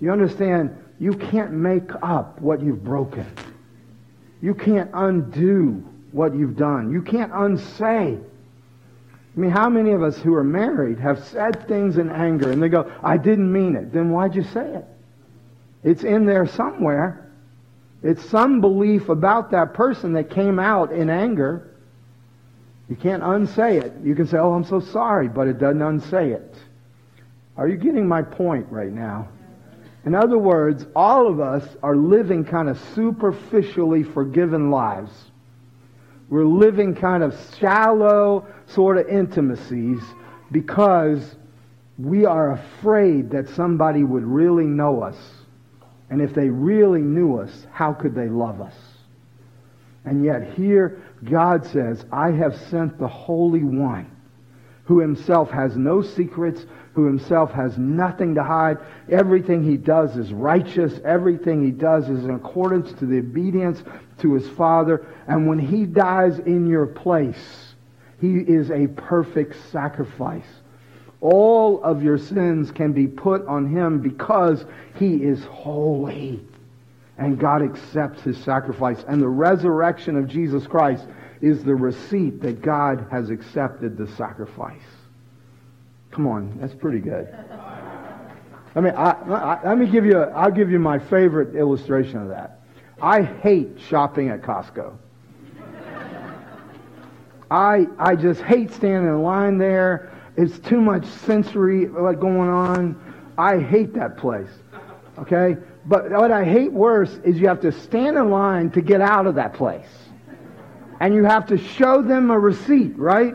You 0.00 0.12
understand? 0.12 0.76
You 1.00 1.12
can't 1.12 1.52
make 1.52 1.90
up 2.02 2.40
what 2.40 2.60
you've 2.60 2.84
broken. 2.84 3.26
You 4.40 4.54
can't 4.54 4.90
undo 4.92 5.84
what 6.12 6.34
you've 6.34 6.56
done. 6.56 6.92
You 6.92 7.02
can't 7.02 7.32
unsay. 7.34 8.18
I 8.18 9.40
mean, 9.40 9.50
how 9.50 9.68
many 9.68 9.92
of 9.92 10.02
us 10.02 10.18
who 10.18 10.34
are 10.34 10.44
married 10.44 10.98
have 10.98 11.24
said 11.24 11.68
things 11.68 11.96
in 11.96 12.10
anger 12.10 12.50
and 12.50 12.62
they 12.62 12.68
go, 12.68 12.90
I 13.02 13.16
didn't 13.16 13.52
mean 13.52 13.76
it. 13.76 13.92
Then 13.92 14.10
why'd 14.10 14.34
you 14.34 14.42
say 14.42 14.74
it? 14.74 14.84
It's 15.84 16.04
in 16.04 16.26
there 16.26 16.46
somewhere. 16.46 17.30
It's 18.02 18.24
some 18.30 18.60
belief 18.60 19.08
about 19.08 19.50
that 19.50 19.74
person 19.74 20.12
that 20.14 20.30
came 20.30 20.58
out 20.58 20.92
in 20.92 21.10
anger. 21.10 21.74
You 22.88 22.96
can't 22.96 23.22
unsay 23.22 23.78
it. 23.78 23.92
You 24.02 24.14
can 24.14 24.26
say, 24.26 24.38
oh, 24.38 24.52
I'm 24.52 24.64
so 24.64 24.80
sorry, 24.80 25.28
but 25.28 25.46
it 25.46 25.58
doesn't 25.58 25.82
unsay 25.82 26.30
it. 26.30 26.54
Are 27.56 27.68
you 27.68 27.76
getting 27.76 28.06
my 28.06 28.22
point 28.22 28.66
right 28.70 28.92
now? 28.92 29.28
In 30.04 30.14
other 30.14 30.38
words, 30.38 30.86
all 30.94 31.26
of 31.26 31.40
us 31.40 31.76
are 31.82 31.96
living 31.96 32.44
kind 32.44 32.68
of 32.68 32.78
superficially 32.94 34.04
forgiven 34.04 34.70
lives. 34.70 35.10
We're 36.30 36.46
living 36.46 36.94
kind 36.94 37.22
of 37.22 37.34
shallow 37.58 38.46
sort 38.66 38.98
of 38.98 39.08
intimacies 39.08 40.00
because 40.52 41.36
we 41.98 42.24
are 42.24 42.52
afraid 42.52 43.30
that 43.30 43.48
somebody 43.50 44.04
would 44.04 44.24
really 44.24 44.64
know 44.64 45.02
us. 45.02 45.16
And 46.10 46.22
if 46.22 46.34
they 46.34 46.48
really 46.48 47.02
knew 47.02 47.38
us, 47.38 47.66
how 47.72 47.92
could 47.92 48.14
they 48.14 48.28
love 48.28 48.60
us? 48.60 48.74
And 50.04 50.24
yet 50.24 50.54
here 50.54 51.02
God 51.24 51.66
says, 51.66 52.04
I 52.12 52.30
have 52.30 52.56
sent 52.70 52.98
the 52.98 53.08
Holy 53.08 53.64
One 53.64 54.10
who 54.88 55.00
himself 55.00 55.50
has 55.50 55.76
no 55.76 56.00
secrets, 56.00 56.64
who 56.94 57.04
himself 57.04 57.52
has 57.52 57.76
nothing 57.76 58.34
to 58.34 58.42
hide. 58.42 58.78
Everything 59.10 59.62
he 59.62 59.76
does 59.76 60.16
is 60.16 60.32
righteous. 60.32 60.98
Everything 61.04 61.62
he 61.62 61.70
does 61.70 62.08
is 62.08 62.24
in 62.24 62.30
accordance 62.30 62.90
to 62.98 63.04
the 63.04 63.18
obedience 63.18 63.82
to 64.20 64.32
his 64.32 64.48
Father. 64.50 65.06
And 65.26 65.46
when 65.46 65.58
he 65.58 65.84
dies 65.84 66.38
in 66.38 66.66
your 66.66 66.86
place, 66.86 67.74
he 68.18 68.38
is 68.38 68.70
a 68.70 68.86
perfect 68.86 69.56
sacrifice. 69.70 70.48
All 71.20 71.82
of 71.82 72.02
your 72.02 72.18
sins 72.18 72.70
can 72.70 72.92
be 72.92 73.06
put 73.06 73.46
on 73.46 73.66
him 73.66 74.00
because 74.00 74.64
he 74.94 75.16
is 75.16 75.42
holy. 75.44 76.44
And 77.16 77.38
God 77.38 77.62
accepts 77.62 78.22
his 78.22 78.38
sacrifice. 78.38 79.04
And 79.08 79.20
the 79.20 79.28
resurrection 79.28 80.16
of 80.16 80.28
Jesus 80.28 80.66
Christ 80.66 81.04
is 81.40 81.64
the 81.64 81.74
receipt 81.74 82.40
that 82.42 82.62
God 82.62 83.06
has 83.10 83.30
accepted 83.30 83.96
the 83.96 84.06
sacrifice. 84.12 84.80
Come 86.12 86.26
on, 86.26 86.56
that's 86.60 86.74
pretty 86.74 87.00
good. 87.00 87.34
I 88.74 88.80
mean, 88.80 88.94
I, 88.94 89.10
I, 89.10 89.68
let 89.68 89.78
me 89.78 89.86
give 89.86 90.04
you. 90.04 90.18
A, 90.18 90.30
I'll 90.30 90.50
give 90.50 90.70
you 90.70 90.78
my 90.78 90.98
favorite 90.98 91.56
illustration 91.56 92.18
of 92.18 92.28
that. 92.28 92.60
I 93.02 93.22
hate 93.22 93.78
shopping 93.88 94.28
at 94.28 94.42
Costco. 94.42 94.96
I 97.50 97.86
I 97.98 98.14
just 98.14 98.40
hate 98.42 98.72
standing 98.72 99.08
in 99.08 99.22
line 99.22 99.58
there. 99.58 100.12
It's 100.38 100.60
too 100.60 100.80
much 100.80 101.04
sensory 101.04 101.86
going 101.86 102.48
on. 102.48 102.96
I 103.36 103.58
hate 103.58 103.92
that 103.94 104.16
place. 104.16 104.48
Okay, 105.18 105.56
but 105.86 106.12
what 106.12 106.30
I 106.30 106.44
hate 106.44 106.72
worse 106.72 107.18
is 107.24 107.40
you 107.40 107.48
have 107.48 107.60
to 107.62 107.72
stand 107.72 108.16
in 108.16 108.30
line 108.30 108.70
to 108.70 108.80
get 108.80 109.00
out 109.00 109.26
of 109.26 109.34
that 109.34 109.52
place, 109.52 109.88
and 111.00 111.12
you 111.12 111.24
have 111.24 111.44
to 111.48 111.58
show 111.58 112.02
them 112.02 112.30
a 112.30 112.38
receipt, 112.38 112.96
right? 112.96 113.34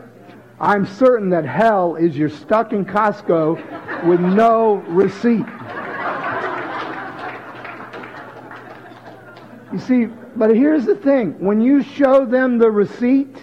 I'm 0.58 0.86
certain 0.86 1.28
that 1.28 1.44
hell 1.44 1.96
is 1.96 2.16
you're 2.16 2.30
stuck 2.30 2.72
in 2.72 2.86
Costco 2.86 4.06
with 4.06 4.20
no 4.20 4.76
receipt. 4.88 5.44
You 9.74 9.78
see, 9.78 10.06
but 10.36 10.56
here's 10.56 10.86
the 10.86 10.94
thing. 10.96 11.38
When 11.38 11.60
you 11.60 11.82
show 11.82 12.24
them 12.24 12.56
the 12.56 12.70
receipt, 12.70 13.36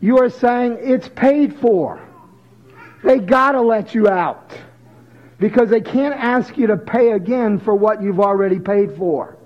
you 0.00 0.18
are 0.18 0.28
saying 0.28 0.78
it's 0.80 1.08
paid 1.08 1.54
for. 1.60 2.00
They 3.02 3.18
gotta 3.18 3.60
let 3.60 3.94
you 3.94 4.08
out. 4.08 4.52
Because 5.38 5.70
they 5.70 5.80
can't 5.80 6.14
ask 6.14 6.56
you 6.56 6.68
to 6.68 6.76
pay 6.76 7.12
again 7.12 7.58
for 7.58 7.74
what 7.74 8.00
you've 8.02 8.20
already 8.20 8.60
paid 8.60 8.96
for. 8.96 9.36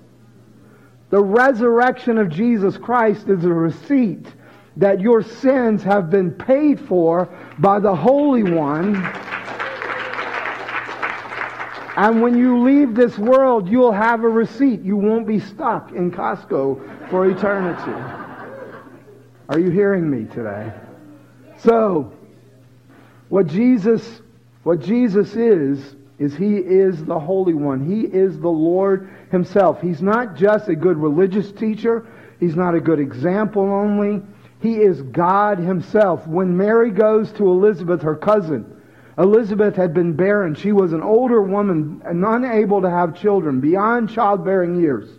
The 1.09 1.23
resurrection 1.23 2.17
of 2.17 2.29
Jesus 2.29 2.77
Christ 2.77 3.29
is 3.29 3.45
a 3.45 3.53
receipt 3.53 4.27
that 4.75 5.01
your 5.01 5.23
sins 5.23 5.81
have 5.83 6.09
been 6.09 6.31
paid 6.31 6.79
for 6.79 7.29
by 7.57 7.79
the 7.79 7.95
Holy 7.95 8.43
One. 8.43 8.95
And 11.95 12.21
when 12.21 12.37
you 12.37 12.61
leave 12.63 12.93
this 12.93 13.17
world, 13.17 13.67
you'll 13.67 13.91
have 13.91 14.23
a 14.23 14.29
receipt. 14.29 14.81
You 14.81 14.97
won't 14.97 15.25
be 15.25 15.39
stuck 15.39 15.93
in 15.93 16.11
Costco 16.11 17.09
for 17.09 17.27
eternity. 17.27 17.91
Are 19.49 19.57
you 19.57 19.71
hearing 19.71 20.07
me 20.07 20.25
today? 20.31 20.71
So, 21.57 22.13
what 23.29 23.47
Jesus, 23.47 24.21
what 24.63 24.79
Jesus 24.81 25.35
is, 25.35 25.95
is 26.19 26.35
he 26.35 26.57
is 26.57 27.03
the 27.05 27.19
Holy 27.19 27.53
One. 27.53 27.85
He 27.85 28.01
is 28.01 28.39
the 28.39 28.47
Lord 28.49 29.09
himself. 29.31 29.81
He's 29.81 30.01
not 30.01 30.35
just 30.35 30.67
a 30.67 30.75
good 30.75 30.97
religious 30.97 31.51
teacher. 31.51 32.07
He's 32.39 32.55
not 32.55 32.75
a 32.75 32.79
good 32.79 32.99
example 32.99 33.63
only. 33.63 34.23
He 34.61 34.77
is 34.77 35.01
God 35.03 35.59
himself. 35.59 36.25
When 36.25 36.57
Mary 36.57 36.89
goes 36.89 37.31
to 37.33 37.47
Elizabeth, 37.47 38.01
her 38.01 38.15
cousin, 38.15 38.65
Elizabeth 39.17 39.75
had 39.75 39.93
been 39.93 40.13
barren. 40.13 40.55
She 40.55 40.71
was 40.71 40.93
an 40.93 41.01
older 41.01 41.41
woman 41.41 42.01
and 42.05 42.23
unable 42.25 42.81
to 42.81 42.89
have 42.89 43.19
children, 43.19 43.59
beyond 43.59 44.09
childbearing 44.09 44.79
years. 44.79 45.09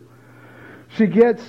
She 0.97 1.07
gets 1.07 1.43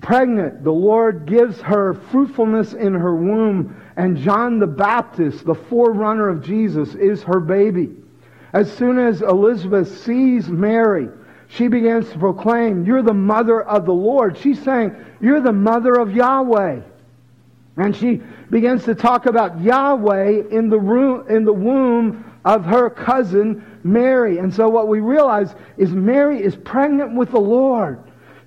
pregnant. 0.00 0.64
The 0.64 0.72
Lord 0.72 1.26
gives 1.26 1.60
her 1.60 1.94
fruitfulness 1.94 2.72
in 2.72 2.94
her 2.94 3.14
womb, 3.14 3.80
and 3.96 4.16
John 4.16 4.58
the 4.58 4.66
Baptist, 4.66 5.44
the 5.44 5.54
forerunner 5.54 6.28
of 6.28 6.44
Jesus, 6.44 6.94
is 6.94 7.22
her 7.22 7.40
baby. 7.40 7.90
As 8.52 8.72
soon 8.72 8.98
as 8.98 9.22
Elizabeth 9.22 9.98
sees 10.00 10.48
Mary, 10.48 11.08
she 11.48 11.68
begins 11.68 12.10
to 12.10 12.18
proclaim, 12.18 12.84
You're 12.84 13.02
the 13.02 13.12
mother 13.12 13.62
of 13.62 13.84
the 13.84 13.92
Lord. 13.92 14.38
She's 14.38 14.62
saying, 14.62 14.96
You're 15.20 15.40
the 15.40 15.52
mother 15.52 15.94
of 15.94 16.12
Yahweh. 16.12 16.80
And 17.76 17.96
she 17.96 18.22
begins 18.50 18.84
to 18.84 18.94
talk 18.94 19.26
about 19.26 19.60
Yahweh 19.60 20.48
in 20.50 20.68
the, 20.68 20.78
room, 20.78 21.28
in 21.28 21.44
the 21.44 21.52
womb 21.52 22.24
of 22.44 22.64
her 22.64 22.88
cousin 22.90 23.80
Mary. 23.82 24.38
And 24.38 24.54
so 24.54 24.68
what 24.68 24.88
we 24.88 25.00
realize 25.00 25.54
is 25.76 25.90
Mary 25.90 26.42
is 26.42 26.54
pregnant 26.54 27.16
with 27.16 27.32
the 27.32 27.40
Lord. 27.40 28.02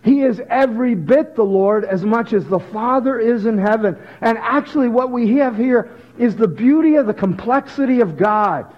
He 0.08 0.22
is 0.22 0.42
every 0.50 0.96
bit 0.96 1.36
the 1.36 1.44
Lord 1.44 1.84
as 1.84 2.06
much 2.06 2.32
as 2.32 2.46
the 2.46 2.60
Father 2.60 3.20
is 3.20 3.46
in 3.46 3.58
heaven. 3.58 3.98
And 4.22 4.38
actually 4.38 4.88
what 4.88 5.12
we 5.12 5.36
have 5.40 5.58
here 5.58 5.98
is 6.18 6.38
the 6.38 6.48
beauty 6.48 6.96
of 6.96 7.08
the 7.08 7.14
complexity 7.14 8.00
of 8.00 8.16
God. 8.16 8.74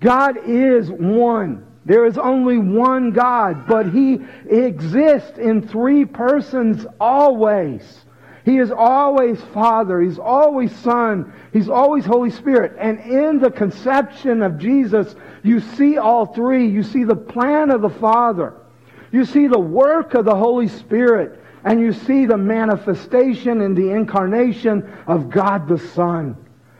God 0.00 0.36
is 0.46 0.90
one. 0.90 1.66
There 1.86 2.04
is 2.04 2.18
only 2.18 2.58
one 2.58 3.12
God, 3.12 3.66
but 3.66 3.90
He 3.90 4.20
exists 4.50 5.38
in 5.38 5.66
three 5.66 6.04
persons 6.04 6.86
always. 7.00 8.04
He 8.44 8.58
is 8.58 8.70
always 8.70 9.40
Father. 9.54 10.02
He's 10.02 10.18
always 10.18 10.76
Son. 10.76 11.32
He's 11.54 11.70
always 11.70 12.04
Holy 12.04 12.30
Spirit. 12.30 12.76
And 12.78 13.00
in 13.00 13.38
the 13.38 13.50
conception 13.50 14.42
of 14.42 14.58
Jesus, 14.58 15.16
you 15.42 15.60
see 15.60 15.96
all 15.96 16.26
three. 16.26 16.68
You 16.68 16.82
see 16.82 17.04
the 17.04 17.16
plan 17.16 17.70
of 17.70 17.80
the 17.80 17.88
Father. 17.88 18.52
You 19.12 19.24
see 19.24 19.46
the 19.46 19.58
work 19.58 20.14
of 20.14 20.24
the 20.24 20.36
Holy 20.36 20.68
Spirit. 20.68 21.40
And 21.64 21.80
you 21.80 21.92
see 21.92 22.24
the 22.24 22.38
manifestation 22.38 23.60
and 23.60 23.76
the 23.76 23.90
incarnation 23.90 24.90
of 25.06 25.28
God 25.28 25.68
the 25.68 25.78
Son. 25.78 26.36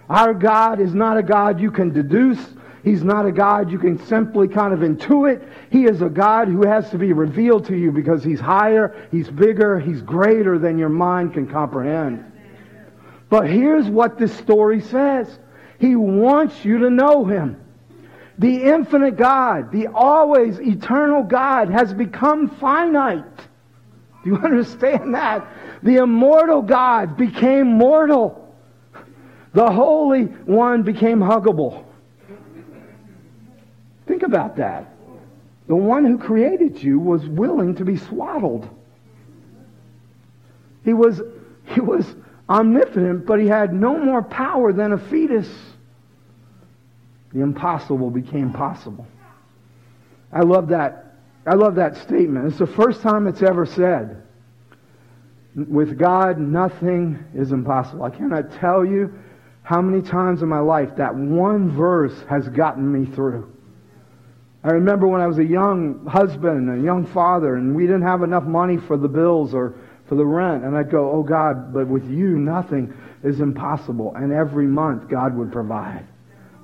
Our 0.09 0.33
God 0.33 0.81
is 0.81 0.95
not 0.95 1.19
a 1.19 1.23
God 1.23 1.61
you 1.61 1.71
can 1.71 1.93
deduce. 1.93 2.39
He's 2.83 3.05
not 3.05 3.27
a 3.27 3.33
God 3.33 3.71
you 3.71 3.79
can 3.79 4.03
simply 4.07 4.49
kind 4.49 4.73
of 4.73 4.81
intuit. 4.81 5.47
He 5.71 5.85
is 5.85 6.01
a 6.01 6.09
God 6.09 6.49
who 6.49 6.67
has 6.67 6.89
to 6.91 6.99
be 6.99 7.13
revealed 7.13 7.67
to 7.67 7.77
you 7.77 7.93
because 7.93 8.25
He's 8.25 8.41
higher, 8.41 9.07
He's 9.11 9.29
bigger, 9.29 9.79
He's 9.79 10.01
greater 10.01 10.59
than 10.59 10.79
your 10.79 10.89
mind 10.89 11.35
can 11.35 11.47
comprehend. 11.47 12.25
But 13.29 13.49
here's 13.49 13.87
what 13.87 14.19
this 14.19 14.35
story 14.39 14.81
says. 14.81 15.39
He 15.79 15.95
wants 15.95 16.65
you 16.65 16.79
to 16.79 16.91
know 16.91 17.27
Him. 17.27 17.60
The 18.41 18.63
infinite 18.63 19.19
God, 19.19 19.71
the 19.71 19.89
always 19.89 20.59
eternal 20.61 21.23
God 21.23 21.69
has 21.69 21.93
become 21.93 22.49
finite. 22.49 23.37
Do 24.25 24.31
you 24.31 24.37
understand 24.45 25.15
that? 25.15 25.47
The 25.83 25.97
immortal 25.97 26.63
God 26.63 27.19
became 27.19 27.67
mortal. 27.67 28.57
The 29.53 29.71
Holy 29.71 30.23
One 30.23 30.83
became 30.83 31.19
huggable. 31.19 31.85
Think 34.07 34.23
about 34.23 34.57
that. 34.57 34.97
The 35.69 35.77
one 35.77 36.07
who 36.07 36.17
created 36.17 36.83
you 36.83 36.99
was 36.99 37.27
willing 37.27 37.75
to 37.75 37.85
be 37.85 37.99
swaddled. 37.99 38.67
He 40.83 40.95
was, 40.95 41.21
he 41.67 41.81
was 41.81 42.07
omnipotent, 42.49 43.27
but 43.27 43.39
he 43.39 43.47
had 43.47 43.75
no 43.75 43.99
more 43.99 44.23
power 44.23 44.73
than 44.73 44.93
a 44.93 44.99
fetus. 44.99 45.49
The 47.33 47.41
impossible 47.41 48.11
became 48.11 48.53
possible. 48.53 49.07
I 50.33 50.41
love 50.41 50.69
that. 50.69 51.17
I 51.47 51.55
love 51.55 51.77
that 51.77 51.97
statement. 51.97 52.47
It's 52.47 52.59
the 52.59 52.67
first 52.67 53.01
time 53.03 53.27
it's 53.27 53.43
ever 53.43 53.65
said. 53.65 54.23
With 55.55 55.99
God, 55.99 56.39
nothing 56.39 57.25
is 57.35 57.53
impossible. 57.53 58.05
I 58.05 58.11
cannot 58.11 58.53
tell 58.53 58.85
you 58.85 59.13
how 59.63 59.81
many 59.81 60.03
times 60.03 60.43
in 60.43 60.49
my 60.49 60.59
life 60.61 60.97
that 60.97 61.15
one 61.15 61.71
verse 61.71 62.23
has 62.29 62.49
gotten 62.49 62.91
me 62.91 63.07
through. 63.15 63.53
I 64.63 64.73
remember 64.73 65.07
when 65.07 65.21
I 65.21 65.27
was 65.27 65.39
a 65.39 65.45
young 65.45 66.05
husband, 66.07 66.71
a 66.71 66.85
young 66.85 67.07
father, 67.07 67.55
and 67.55 67.75
we 67.75 67.87
didn't 67.87 68.03
have 68.03 68.23
enough 68.23 68.45
money 68.45 68.77
for 68.77 68.97
the 68.97 69.09
bills 69.09 69.55
or 69.55 69.75
for 70.07 70.17
the 70.17 70.27
rent. 70.27 70.65
And 70.65 70.77
I'd 70.77 70.91
go, 70.91 71.11
oh 71.11 71.23
God, 71.23 71.73
but 71.73 71.87
with 71.89 72.09
you, 72.11 72.39
nothing 72.39 72.93
is 73.23 73.41
impossible. 73.41 74.15
And 74.15 74.33
every 74.33 74.67
month, 74.67 75.09
God 75.09 75.35
would 75.37 75.51
provide. 75.51 76.07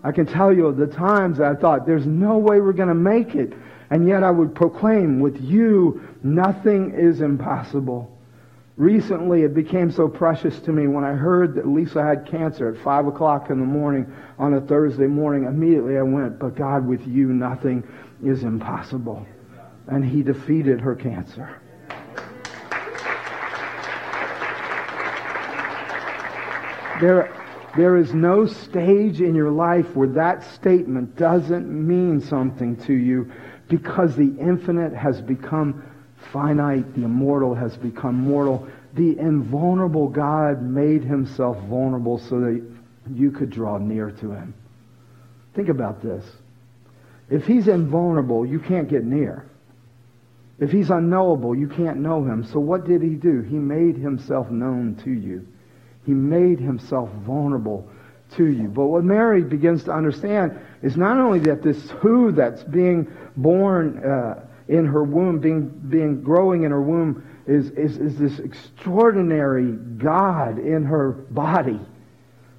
I 0.06 0.12
can 0.12 0.24
tell 0.24 0.52
you 0.52 0.70
the 0.70 0.86
times 0.86 1.40
I 1.40 1.56
thought, 1.56 1.84
there's 1.84 2.06
no 2.06 2.38
way 2.38 2.60
we're 2.60 2.72
going 2.72 2.90
to 2.90 2.94
make 2.94 3.34
it. 3.34 3.54
And 3.90 4.06
yet 4.06 4.22
I 4.22 4.30
would 4.30 4.54
proclaim, 4.54 5.18
with 5.18 5.40
you, 5.40 6.00
nothing 6.22 6.94
is 6.94 7.22
impossible. 7.22 8.16
Recently, 8.76 9.42
it 9.42 9.52
became 9.52 9.90
so 9.90 10.06
precious 10.06 10.60
to 10.60 10.70
me 10.70 10.86
when 10.86 11.02
I 11.02 11.14
heard 11.14 11.56
that 11.56 11.66
Lisa 11.66 12.04
had 12.04 12.24
cancer 12.24 12.72
at 12.72 12.80
5 12.84 13.08
o'clock 13.08 13.50
in 13.50 13.58
the 13.58 13.66
morning 13.66 14.06
on 14.38 14.54
a 14.54 14.60
Thursday 14.60 15.08
morning. 15.08 15.42
Immediately 15.42 15.98
I 15.98 16.02
went, 16.02 16.38
but 16.38 16.54
God, 16.54 16.86
with 16.86 17.04
you, 17.04 17.32
nothing 17.32 17.82
is 18.22 18.44
impossible. 18.44 19.26
And 19.88 20.04
he 20.04 20.22
defeated 20.22 20.80
her 20.80 20.94
cancer. 20.94 21.60
There, 27.00 27.45
there 27.76 27.96
is 27.96 28.14
no 28.14 28.46
stage 28.46 29.20
in 29.20 29.34
your 29.34 29.50
life 29.50 29.94
where 29.94 30.08
that 30.08 30.42
statement 30.54 31.16
doesn't 31.16 31.68
mean 31.68 32.20
something 32.20 32.76
to 32.84 32.92
you 32.92 33.30
because 33.68 34.16
the 34.16 34.34
infinite 34.38 34.94
has 34.94 35.20
become 35.20 35.82
finite, 36.32 36.94
the 36.94 37.04
immortal 37.04 37.54
has 37.54 37.76
become 37.76 38.14
mortal. 38.14 38.66
The 38.94 39.18
invulnerable 39.18 40.08
God 40.08 40.62
made 40.62 41.02
himself 41.02 41.58
vulnerable 41.64 42.18
so 42.18 42.40
that 42.40 42.64
you 43.12 43.30
could 43.30 43.50
draw 43.50 43.78
near 43.78 44.10
to 44.10 44.32
him. 44.32 44.54
Think 45.54 45.68
about 45.68 46.02
this. 46.02 46.24
If 47.28 47.46
he's 47.46 47.68
invulnerable, 47.68 48.46
you 48.46 48.60
can't 48.60 48.88
get 48.88 49.04
near. 49.04 49.46
If 50.58 50.70
he's 50.70 50.90
unknowable, 50.90 51.54
you 51.54 51.68
can't 51.68 51.98
know 51.98 52.24
him. 52.24 52.44
So 52.44 52.58
what 52.58 52.86
did 52.86 53.02
he 53.02 53.10
do? 53.10 53.42
He 53.42 53.56
made 53.56 53.96
himself 53.96 54.50
known 54.50 54.96
to 55.04 55.10
you. 55.10 55.46
He 56.06 56.12
made 56.12 56.60
himself 56.60 57.10
vulnerable 57.26 57.88
to 58.36 58.46
you. 58.46 58.68
But 58.68 58.86
what 58.86 59.04
Mary 59.04 59.42
begins 59.42 59.84
to 59.84 59.92
understand 59.92 60.58
is 60.82 60.96
not 60.96 61.18
only 61.18 61.40
that 61.40 61.62
this 61.62 61.90
who 61.90 62.30
that's 62.30 62.62
being 62.62 63.12
born 63.36 63.98
uh, 64.04 64.46
in 64.68 64.86
her 64.86 65.02
womb, 65.02 65.40
being, 65.40 65.68
being 65.68 66.22
growing 66.22 66.62
in 66.62 66.70
her 66.70 66.80
womb, 66.80 67.24
is, 67.46 67.70
is, 67.70 67.98
is 67.98 68.16
this 68.18 68.38
extraordinary 68.38 69.72
God 69.72 70.58
in 70.58 70.84
her 70.84 71.10
body. 71.10 71.80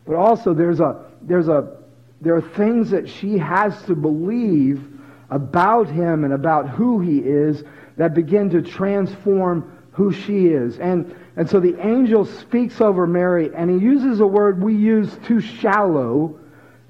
But 0.05 0.15
also 0.15 0.53
there's 0.53 0.79
a, 0.79 1.05
there's 1.21 1.47
a, 1.47 1.77
there 2.19 2.35
are 2.35 2.41
things 2.41 2.89
that 2.89 3.07
she 3.07 3.37
has 3.37 3.81
to 3.83 3.95
believe 3.95 4.85
about 5.29 5.87
him 5.87 6.23
and 6.23 6.33
about 6.33 6.69
who 6.69 6.99
he 6.99 7.19
is 7.19 7.63
that 7.97 8.13
begin 8.13 8.49
to 8.49 8.61
transform 8.61 9.77
who 9.91 10.11
she 10.11 10.47
is. 10.47 10.79
And, 10.79 11.15
and 11.37 11.47
so 11.47 11.59
the 11.59 11.79
angel 11.79 12.25
speaks 12.25 12.81
over 12.81 13.05
Mary, 13.05 13.51
and 13.55 13.69
he 13.69 13.77
uses 13.77 14.19
a 14.19 14.27
word 14.27 14.61
we 14.61 14.75
use 14.75 15.15
too 15.23 15.39
shallow, 15.39 16.39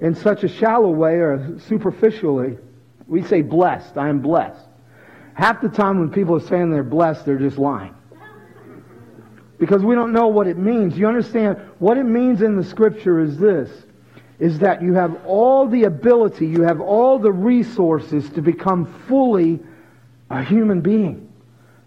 in 0.00 0.14
such 0.14 0.42
a 0.42 0.48
shallow 0.48 0.90
way 0.90 1.14
or 1.14 1.58
superficially. 1.58 2.56
We 3.06 3.22
say 3.22 3.42
blessed. 3.42 3.98
I 3.98 4.08
am 4.08 4.20
blessed. 4.20 4.64
Half 5.34 5.60
the 5.60 5.68
time 5.68 6.00
when 6.00 6.10
people 6.10 6.34
are 6.36 6.40
saying 6.40 6.70
they're 6.70 6.82
blessed, 6.82 7.26
they're 7.26 7.38
just 7.38 7.58
lying. 7.58 7.94
Because 9.58 9.82
we 9.82 9.94
don't 9.94 10.12
know 10.12 10.28
what 10.28 10.46
it 10.46 10.56
means. 10.56 10.96
You 10.96 11.08
understand? 11.08 11.58
What 11.78 11.98
it 11.98 12.04
means 12.04 12.40
in 12.40 12.56
the 12.56 12.64
scripture 12.64 13.20
is 13.20 13.38
this 13.38 13.70
is 14.38 14.60
that 14.60 14.80
you 14.80 14.94
have 14.94 15.26
all 15.26 15.66
the 15.66 15.82
ability, 15.82 16.46
you 16.46 16.62
have 16.62 16.80
all 16.80 17.18
the 17.18 17.32
resources 17.32 18.30
to 18.30 18.40
become 18.40 18.86
fully 19.08 19.58
a 20.30 20.44
human 20.44 20.80
being. 20.80 21.28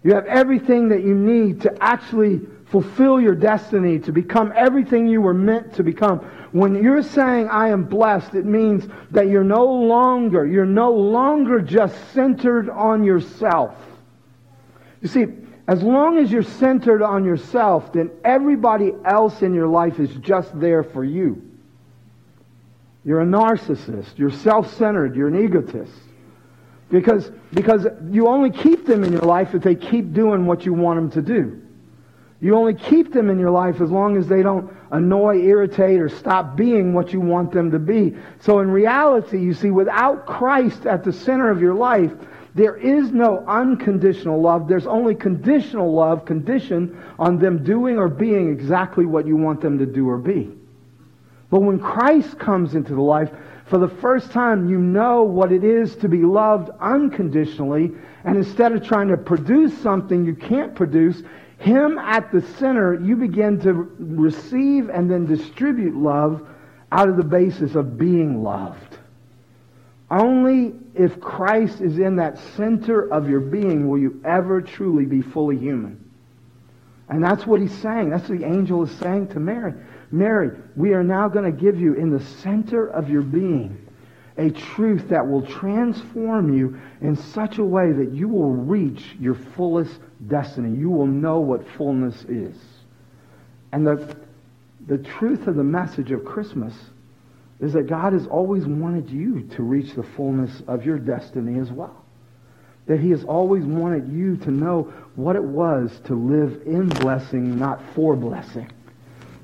You 0.04 0.14
have 0.14 0.26
everything 0.26 0.90
that 0.90 1.02
you 1.02 1.14
need 1.14 1.62
to 1.62 1.74
actually 1.82 2.42
fulfill 2.72 3.20
your 3.20 3.34
destiny, 3.34 3.98
to 3.98 4.10
become 4.12 4.50
everything 4.56 5.06
you 5.06 5.20
were 5.20 5.34
meant 5.34 5.74
to 5.74 5.84
become. 5.84 6.18
When 6.52 6.82
you're 6.82 7.02
saying, 7.02 7.48
I 7.48 7.68
am 7.68 7.84
blessed, 7.84 8.34
it 8.34 8.46
means 8.46 8.88
that 9.10 9.28
you're 9.28 9.44
no 9.44 9.66
longer, 9.66 10.46
you're 10.46 10.64
no 10.64 10.90
longer 10.90 11.60
just 11.60 11.94
centered 12.14 12.70
on 12.70 13.04
yourself. 13.04 13.76
You 15.02 15.08
see, 15.08 15.26
as 15.68 15.82
long 15.82 16.16
as 16.16 16.32
you're 16.32 16.42
centered 16.42 17.02
on 17.02 17.26
yourself, 17.26 17.92
then 17.92 18.10
everybody 18.24 18.92
else 19.04 19.42
in 19.42 19.52
your 19.52 19.68
life 19.68 20.00
is 20.00 20.10
just 20.16 20.58
there 20.58 20.82
for 20.82 21.04
you. 21.04 21.42
You're 23.04 23.20
a 23.20 23.26
narcissist. 23.26 24.16
You're 24.16 24.30
self-centered. 24.30 25.14
You're 25.14 25.28
an 25.28 25.44
egotist. 25.44 25.92
Because, 26.88 27.30
because 27.52 27.86
you 28.10 28.28
only 28.28 28.50
keep 28.50 28.86
them 28.86 29.04
in 29.04 29.12
your 29.12 29.22
life 29.22 29.54
if 29.54 29.62
they 29.62 29.74
keep 29.74 30.14
doing 30.14 30.46
what 30.46 30.64
you 30.64 30.72
want 30.72 30.98
them 30.98 31.10
to 31.10 31.22
do. 31.22 31.61
You 32.42 32.56
only 32.56 32.74
keep 32.74 33.12
them 33.12 33.30
in 33.30 33.38
your 33.38 33.52
life 33.52 33.80
as 33.80 33.92
long 33.92 34.16
as 34.16 34.26
they 34.26 34.42
don't 34.42 34.68
annoy, 34.90 35.42
irritate, 35.42 36.00
or 36.00 36.08
stop 36.08 36.56
being 36.56 36.92
what 36.92 37.12
you 37.12 37.20
want 37.20 37.52
them 37.52 37.70
to 37.70 37.78
be. 37.78 38.16
So 38.40 38.58
in 38.58 38.68
reality, 38.68 39.38
you 39.40 39.54
see, 39.54 39.70
without 39.70 40.26
Christ 40.26 40.84
at 40.84 41.04
the 41.04 41.12
center 41.12 41.50
of 41.50 41.60
your 41.60 41.74
life, 41.74 42.10
there 42.56 42.74
is 42.74 43.12
no 43.12 43.44
unconditional 43.46 44.42
love. 44.42 44.66
There's 44.66 44.88
only 44.88 45.14
conditional 45.14 45.94
love 45.94 46.24
conditioned 46.24 46.96
on 47.16 47.38
them 47.38 47.62
doing 47.62 47.96
or 47.96 48.08
being 48.08 48.50
exactly 48.50 49.06
what 49.06 49.24
you 49.24 49.36
want 49.36 49.60
them 49.60 49.78
to 49.78 49.86
do 49.86 50.08
or 50.08 50.18
be. 50.18 50.50
But 51.48 51.60
when 51.62 51.78
Christ 51.78 52.40
comes 52.40 52.74
into 52.74 52.92
the 52.92 53.02
life, 53.02 53.30
for 53.66 53.78
the 53.78 53.88
first 53.88 54.32
time, 54.32 54.68
you 54.68 54.78
know 54.78 55.22
what 55.22 55.52
it 55.52 55.62
is 55.62 55.94
to 55.96 56.08
be 56.08 56.24
loved 56.24 56.70
unconditionally. 56.80 57.92
And 58.24 58.36
instead 58.36 58.72
of 58.72 58.84
trying 58.84 59.08
to 59.08 59.16
produce 59.16 59.76
something 59.78 60.24
you 60.24 60.34
can't 60.34 60.74
produce, 60.74 61.22
him 61.62 61.98
at 61.98 62.32
the 62.32 62.42
center, 62.58 62.94
you 62.94 63.14
begin 63.14 63.60
to 63.60 63.72
receive 63.72 64.90
and 64.90 65.08
then 65.08 65.26
distribute 65.26 65.94
love 65.94 66.46
out 66.90 67.08
of 67.08 67.16
the 67.16 67.24
basis 67.24 67.74
of 67.76 67.96
being 67.96 68.42
loved. 68.42 68.98
Only 70.10 70.74
if 70.94 71.20
Christ 71.20 71.80
is 71.80 71.98
in 71.98 72.16
that 72.16 72.38
center 72.56 73.10
of 73.10 73.30
your 73.30 73.40
being 73.40 73.88
will 73.88 73.98
you 73.98 74.20
ever 74.24 74.60
truly 74.60 75.06
be 75.06 75.22
fully 75.22 75.56
human. 75.56 75.98
And 77.08 77.22
that's 77.22 77.46
what 77.46 77.60
he's 77.60 77.76
saying. 77.78 78.10
That's 78.10 78.28
what 78.28 78.40
the 78.40 78.44
angel 78.44 78.82
is 78.82 78.90
saying 78.98 79.28
to 79.28 79.40
Mary. 79.40 79.72
Mary, 80.10 80.58
we 80.76 80.92
are 80.92 81.04
now 81.04 81.28
going 81.28 81.44
to 81.44 81.58
give 81.58 81.80
you 81.80 81.94
in 81.94 82.10
the 82.10 82.22
center 82.24 82.88
of 82.88 83.08
your 83.08 83.22
being 83.22 83.81
a 84.38 84.50
truth 84.50 85.08
that 85.10 85.26
will 85.26 85.46
transform 85.46 86.56
you 86.56 86.80
in 87.00 87.16
such 87.16 87.58
a 87.58 87.64
way 87.64 87.92
that 87.92 88.12
you 88.12 88.28
will 88.28 88.50
reach 88.50 89.14
your 89.20 89.34
fullest 89.34 89.98
destiny. 90.26 90.76
You 90.76 90.90
will 90.90 91.06
know 91.06 91.40
what 91.40 91.68
fullness 91.76 92.24
is. 92.24 92.56
And 93.72 93.86
the, 93.86 94.16
the 94.86 94.98
truth 94.98 95.46
of 95.46 95.56
the 95.56 95.64
message 95.64 96.10
of 96.12 96.24
Christmas 96.24 96.74
is 97.60 97.72
that 97.74 97.86
God 97.86 98.12
has 98.12 98.26
always 98.26 98.66
wanted 98.66 99.10
you 99.10 99.42
to 99.54 99.62
reach 99.62 99.94
the 99.94 100.02
fullness 100.02 100.62
of 100.66 100.84
your 100.84 100.98
destiny 100.98 101.60
as 101.60 101.70
well. 101.70 102.04
That 102.86 102.98
he 102.98 103.10
has 103.10 103.22
always 103.24 103.64
wanted 103.64 104.12
you 104.12 104.36
to 104.38 104.50
know 104.50 104.92
what 105.14 105.36
it 105.36 105.44
was 105.44 106.00
to 106.06 106.14
live 106.14 106.62
in 106.66 106.88
blessing, 106.88 107.58
not 107.58 107.80
for 107.94 108.16
blessing. 108.16 108.70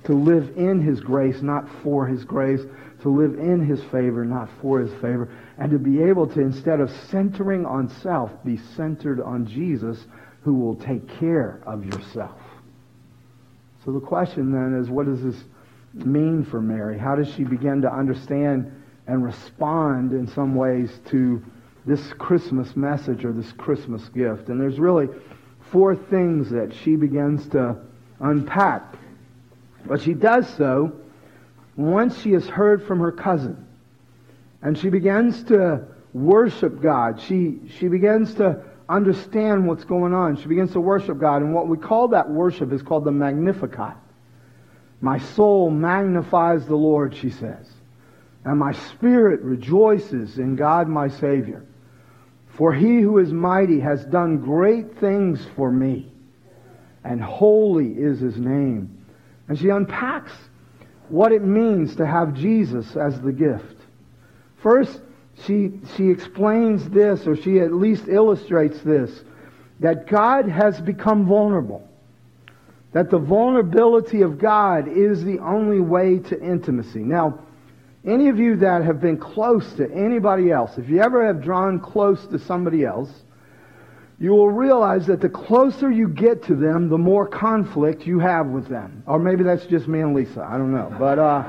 To 0.05 0.15
live 0.15 0.57
in 0.57 0.81
his 0.81 1.01
grace, 1.01 1.43
not 1.43 1.69
for 1.83 2.07
his 2.07 2.25
grace 2.25 2.63
to 3.03 3.09
live 3.09 3.39
in 3.39 3.65
his 3.65 3.83
favor, 3.85 4.25
not 4.25 4.49
for 4.61 4.81
his 4.81 4.93
favor, 5.01 5.29
and 5.57 5.71
to 5.71 5.79
be 5.79 6.03
able 6.03 6.27
to, 6.27 6.41
instead 6.41 6.81
of 6.81 6.91
centering 7.11 7.65
on 7.65 7.89
self, 7.89 8.33
be 8.45 8.57
centered 8.77 9.21
on 9.21 9.47
Jesus 9.47 10.07
who 10.43 10.55
will 10.55 10.77
take 10.77 11.09
care 11.19 11.61
of 11.67 11.85
yourself. 11.85 12.41
So 13.85 13.93
the 13.93 14.01
question 14.01 14.53
then 14.53 14.81
is, 14.81 14.91
what 14.91 15.07
does 15.07 15.23
this 15.23 15.45
mean 15.95 16.45
for 16.45 16.61
Mary? 16.61 16.99
How 16.99 17.15
does 17.15 17.33
she 17.35 17.45
begin 17.45 17.83
to 17.83 17.93
understand 17.93 18.73
and 19.07 19.25
respond 19.25 20.13
in 20.13 20.27
some 20.27 20.55
ways 20.55 20.91
to 21.11 21.43
this 21.87 22.13
Christmas 22.15 22.77
message 22.77 23.25
or 23.25 23.33
this 23.33 23.53
Christmas 23.53 24.09
gift? 24.09 24.49
And 24.49 24.61
there's 24.61 24.79
really 24.79 25.09
four 25.71 25.95
things 25.95 26.51
that 26.51 26.75
she 26.83 26.97
begins 26.97 27.49
to 27.51 27.77
unpack. 28.21 28.97
But 29.87 30.03
she 30.03 30.15
does 30.15 30.49
so 30.57 30.93
once 31.79 32.21
she 32.21 32.33
has 32.33 32.47
heard 32.47 32.85
from 32.85 32.99
her 32.99 33.13
cousin 33.13 33.65
and 34.63 34.77
she 34.77 34.91
begins 34.91 35.45
to 35.45 35.85
worship 36.13 36.83
God, 36.83 37.21
she, 37.21 37.61
she 37.79 37.87
begins 37.87 38.35
to 38.35 38.65
understand 38.89 39.65
what's 39.65 39.85
going 39.85 40.13
on. 40.13 40.37
She 40.37 40.49
begins 40.49 40.73
to 40.73 40.81
worship 40.81 41.21
God. 41.21 41.41
And 41.43 41.55
what 41.55 41.69
we 41.69 41.77
call 41.77 42.09
that 42.09 42.29
worship 42.29 42.73
is 42.73 42.83
called 42.83 43.05
the 43.05 43.13
Magnificat. 43.13 43.95
My 45.01 45.19
soul 45.19 45.71
magnifies 45.71 46.67
the 46.67 46.75
Lord, 46.75 47.15
she 47.15 47.31
says. 47.31 47.71
And 48.45 48.59
my 48.59 48.73
spirit 48.73 49.41
rejoices 49.43 50.39
in 50.39 50.57
God 50.57 50.89
my 50.89 51.07
Savior. 51.07 51.65
For 52.57 52.73
he 52.75 53.01
who 53.01 53.19
is 53.19 53.33
mighty 53.33 53.79
has 53.79 54.05
done 54.05 54.39
great 54.39 54.99
things 54.99 55.47
for 55.55 55.71
me. 55.71 56.11
And 57.05 57.23
holy 57.23 57.93
is 57.93 58.19
his 58.19 58.37
name. 58.37 59.05
And 59.47 59.57
she 59.57 59.69
unpacks 59.69 60.33
what 61.11 61.33
it 61.33 61.43
means 61.43 61.97
to 61.97 62.07
have 62.07 62.35
Jesus 62.35 62.97
as 62.97 63.21
the 63.21 63.33
gift. 63.33 63.77
First, 64.63 65.01
she, 65.47 65.73
she 65.97 66.09
explains 66.11 66.89
this, 66.91 67.27
or 67.27 67.37
she 67.37 67.61
at 67.61 67.73
least 67.73 68.09
illustrates 68.09 68.81
this, 68.83 69.23
that 69.81 70.07
God 70.07 70.49
has 70.49 70.81
become 70.81 71.27
vulnerable. 71.27 71.89
That 72.93 73.11
the 73.11 73.19
vulnerability 73.19 74.23
of 74.23 74.39
God 74.39 74.89
is 74.89 75.23
the 75.23 75.39
only 75.39 75.81
way 75.81 76.19
to 76.19 76.43
intimacy. 76.43 77.01
Now, 77.01 77.41
any 78.05 78.29
of 78.29 78.39
you 78.39 78.57
that 78.57 78.83
have 78.83 79.01
been 79.01 79.19
close 79.19 79.73
to 79.75 79.91
anybody 79.93 80.51
else, 80.51 80.79
if 80.79 80.89
you 80.89 81.01
ever 81.01 81.27
have 81.27 81.43
drawn 81.43 81.79
close 81.79 82.27
to 82.29 82.39
somebody 82.39 82.85
else, 82.85 83.11
you 84.21 84.33
will 84.33 84.51
realize 84.51 85.07
that 85.07 85.21
the 85.21 85.29
closer 85.29 85.91
you 85.91 86.09
get 86.09 86.43
to 86.45 86.57
them, 86.57 86.89
the 86.89 86.99
more 86.99 87.27
conflict 87.27 88.05
you 88.05 88.19
have 88.19 88.47
with 88.47 88.67
them. 88.67 89.03
Or 89.07 89.19
maybe 89.19 89.45
that's 89.45 89.65
just 89.67 89.87
me 89.87 90.01
and 90.01 90.13
Lisa. 90.13 90.43
I 90.43 90.59
don't 90.59 90.73
know. 90.73 90.93
But 90.99 91.21
uh, 91.21 91.45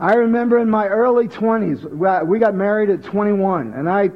I 0.00 0.14
remember 0.14 0.58
in 0.58 0.68
my 0.68 0.88
early 0.88 1.28
20s, 1.28 2.26
we 2.26 2.38
got 2.40 2.54
married 2.56 2.90
at 2.90 3.04
21, 3.04 3.72
and 3.74 3.88
I, 3.88 4.10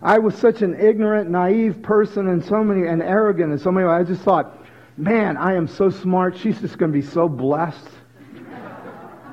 I 0.00 0.18
was 0.18 0.36
such 0.36 0.62
an 0.62 0.78
ignorant, 0.78 1.28
naive 1.28 1.82
person 1.82 2.28
and 2.28 2.44
so 2.44 2.62
many, 2.62 2.86
and 2.86 3.02
arrogant 3.02 3.52
in 3.52 3.58
so 3.58 3.72
many. 3.72 3.88
I 3.88 4.04
just 4.04 4.22
thought, 4.22 4.64
man, 4.96 5.36
I 5.36 5.54
am 5.54 5.66
so 5.66 5.90
smart. 5.90 6.38
She's 6.38 6.60
just 6.60 6.78
going 6.78 6.92
to 6.92 6.98
be 6.98 7.04
so 7.04 7.28
blessed. 7.28 7.88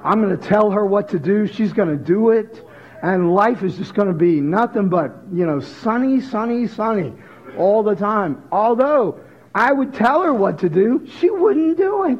I'm 0.04 0.20
going 0.20 0.36
to 0.36 0.48
tell 0.48 0.72
her 0.72 0.84
what 0.84 1.10
to 1.10 1.20
do. 1.20 1.46
She's 1.46 1.74
going 1.74 1.90
to 1.90 2.04
do 2.04 2.32
it. 2.32 2.68
And 3.04 3.34
life 3.36 3.64
is 3.64 3.78
just 3.78 3.94
going 3.94 4.08
to 4.08 4.14
be 4.14 4.42
nothing 4.42 4.90
but, 4.90 5.16
you 5.32 5.46
know, 5.46 5.60
sunny, 5.60 6.22
sunny, 6.22 6.68
sunny 6.68 7.14
all 7.58 7.84
the 7.84 7.96
time. 7.96 8.44
Although 8.52 9.20
I 9.56 9.72
would 9.72 9.94
tell 9.94 10.24
her 10.24 10.34
what 10.34 10.60
to 10.60 10.70
do, 10.70 11.08
she 11.20 11.30
wouldn't 11.30 11.78
do 11.78 12.06
it. 12.06 12.20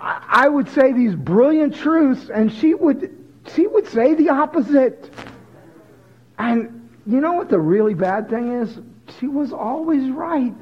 I 0.00 0.48
would 0.48 0.68
say 0.68 0.92
these 0.92 1.14
brilliant 1.14 1.74
truths, 1.74 2.30
and 2.30 2.52
she 2.52 2.74
would, 2.74 3.12
she 3.54 3.66
would 3.66 3.86
say 3.88 4.14
the 4.14 4.28
opposite. 4.28 5.10
And 6.38 6.90
you 7.06 7.20
know 7.20 7.32
what 7.32 7.48
the 7.48 7.58
really 7.58 7.94
bad 7.94 8.28
thing 8.28 8.52
is? 8.52 8.78
She 9.18 9.26
was 9.26 9.52
always 9.52 10.10
right. 10.10 10.54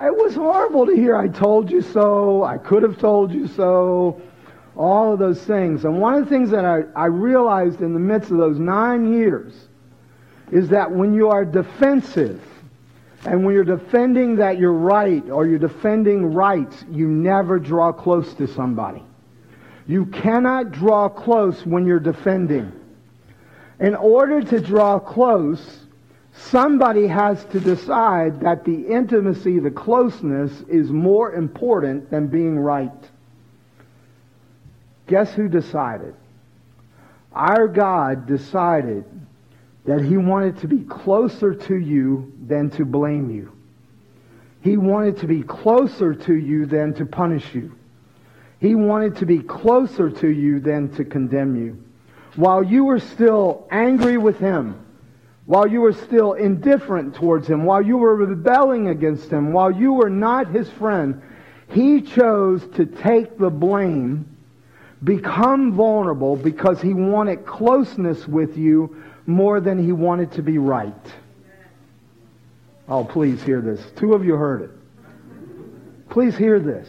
it 0.00 0.16
was 0.16 0.34
horrible 0.34 0.86
to 0.86 0.94
hear, 0.94 1.16
I 1.16 1.28
told 1.28 1.70
you 1.70 1.80
so, 1.80 2.44
I 2.44 2.58
could 2.58 2.82
have 2.82 2.98
told 2.98 3.32
you 3.32 3.46
so, 3.48 4.20
all 4.76 5.12
of 5.12 5.18
those 5.18 5.42
things. 5.42 5.84
And 5.84 6.00
one 6.00 6.14
of 6.14 6.24
the 6.24 6.30
things 6.30 6.50
that 6.50 6.64
I, 6.64 6.82
I 6.96 7.06
realized 7.06 7.80
in 7.80 7.94
the 7.94 8.00
midst 8.00 8.30
of 8.30 8.38
those 8.38 8.58
nine 8.58 9.12
years 9.12 9.68
is 10.52 10.68
that 10.68 10.92
when 10.92 11.14
you 11.14 11.30
are 11.30 11.44
defensive, 11.46 12.40
and 13.24 13.44
when 13.44 13.54
you're 13.54 13.64
defending 13.64 14.36
that 14.36 14.58
you're 14.58 14.72
right 14.72 15.28
or 15.30 15.46
you're 15.46 15.58
defending 15.58 16.34
rights, 16.34 16.84
you 16.90 17.08
never 17.08 17.58
draw 17.58 17.90
close 17.90 18.34
to 18.34 18.46
somebody. 18.46 19.02
You 19.86 20.06
cannot 20.06 20.72
draw 20.72 21.08
close 21.08 21.64
when 21.64 21.86
you're 21.86 22.00
defending. 22.00 22.70
In 23.80 23.94
order 23.94 24.42
to 24.42 24.60
draw 24.60 24.98
close, 24.98 25.78
somebody 26.34 27.06
has 27.06 27.44
to 27.46 27.58
decide 27.58 28.40
that 28.40 28.64
the 28.64 28.86
intimacy, 28.88 29.58
the 29.58 29.70
closeness, 29.70 30.52
is 30.68 30.90
more 30.90 31.32
important 31.32 32.10
than 32.10 32.26
being 32.26 32.58
right. 32.58 32.90
Guess 35.06 35.32
who 35.32 35.48
decided? 35.48 36.14
Our 37.32 37.68
God 37.68 38.26
decided 38.26 39.04
that 39.84 40.02
he 40.02 40.16
wanted 40.16 40.58
to 40.58 40.68
be 40.68 40.80
closer 40.84 41.54
to 41.54 41.76
you 41.76 42.32
than 42.46 42.70
to 42.70 42.84
blame 42.84 43.30
you. 43.30 43.52
He 44.62 44.76
wanted 44.76 45.18
to 45.18 45.26
be 45.26 45.42
closer 45.42 46.14
to 46.14 46.34
you 46.34 46.66
than 46.66 46.94
to 46.94 47.06
punish 47.06 47.54
you. 47.54 47.74
He 48.60 48.76
wanted 48.76 49.16
to 49.16 49.26
be 49.26 49.40
closer 49.40 50.08
to 50.08 50.28
you 50.28 50.60
than 50.60 50.94
to 50.94 51.04
condemn 51.04 51.56
you. 51.56 51.82
While 52.36 52.62
you 52.62 52.84
were 52.84 53.00
still 53.00 53.66
angry 53.72 54.18
with 54.18 54.38
him, 54.38 54.86
while 55.46 55.66
you 55.66 55.80
were 55.80 55.92
still 55.92 56.34
indifferent 56.34 57.16
towards 57.16 57.48
him, 57.48 57.64
while 57.64 57.82
you 57.82 57.96
were 57.96 58.14
rebelling 58.14 58.88
against 58.88 59.30
him, 59.30 59.52
while 59.52 59.72
you 59.72 59.92
were 59.92 60.08
not 60.08 60.46
his 60.46 60.70
friend, 60.70 61.20
he 61.68 62.00
chose 62.00 62.64
to 62.74 62.86
take 62.86 63.36
the 63.36 63.50
blame, 63.50 64.36
become 65.02 65.72
vulnerable 65.72 66.36
because 66.36 66.80
he 66.80 66.94
wanted 66.94 67.44
closeness 67.44 68.28
with 68.28 68.56
you 68.56 69.02
more 69.26 69.60
than 69.60 69.82
he 69.82 69.92
wanted 69.92 70.32
to 70.32 70.42
be 70.42 70.58
right. 70.58 70.94
Oh, 72.88 73.04
please 73.04 73.42
hear 73.42 73.60
this. 73.60 73.80
Two 73.96 74.14
of 74.14 74.24
you 74.24 74.34
heard 74.34 74.62
it. 74.62 74.70
Please 76.10 76.36
hear 76.36 76.60
this. 76.60 76.88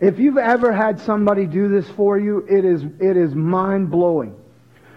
If 0.00 0.18
you've 0.18 0.38
ever 0.38 0.72
had 0.72 1.00
somebody 1.00 1.46
do 1.46 1.68
this 1.68 1.88
for 1.90 2.18
you, 2.18 2.46
it 2.48 2.64
is, 2.64 2.82
it 3.00 3.16
is 3.16 3.34
mind 3.34 3.90
blowing. 3.90 4.36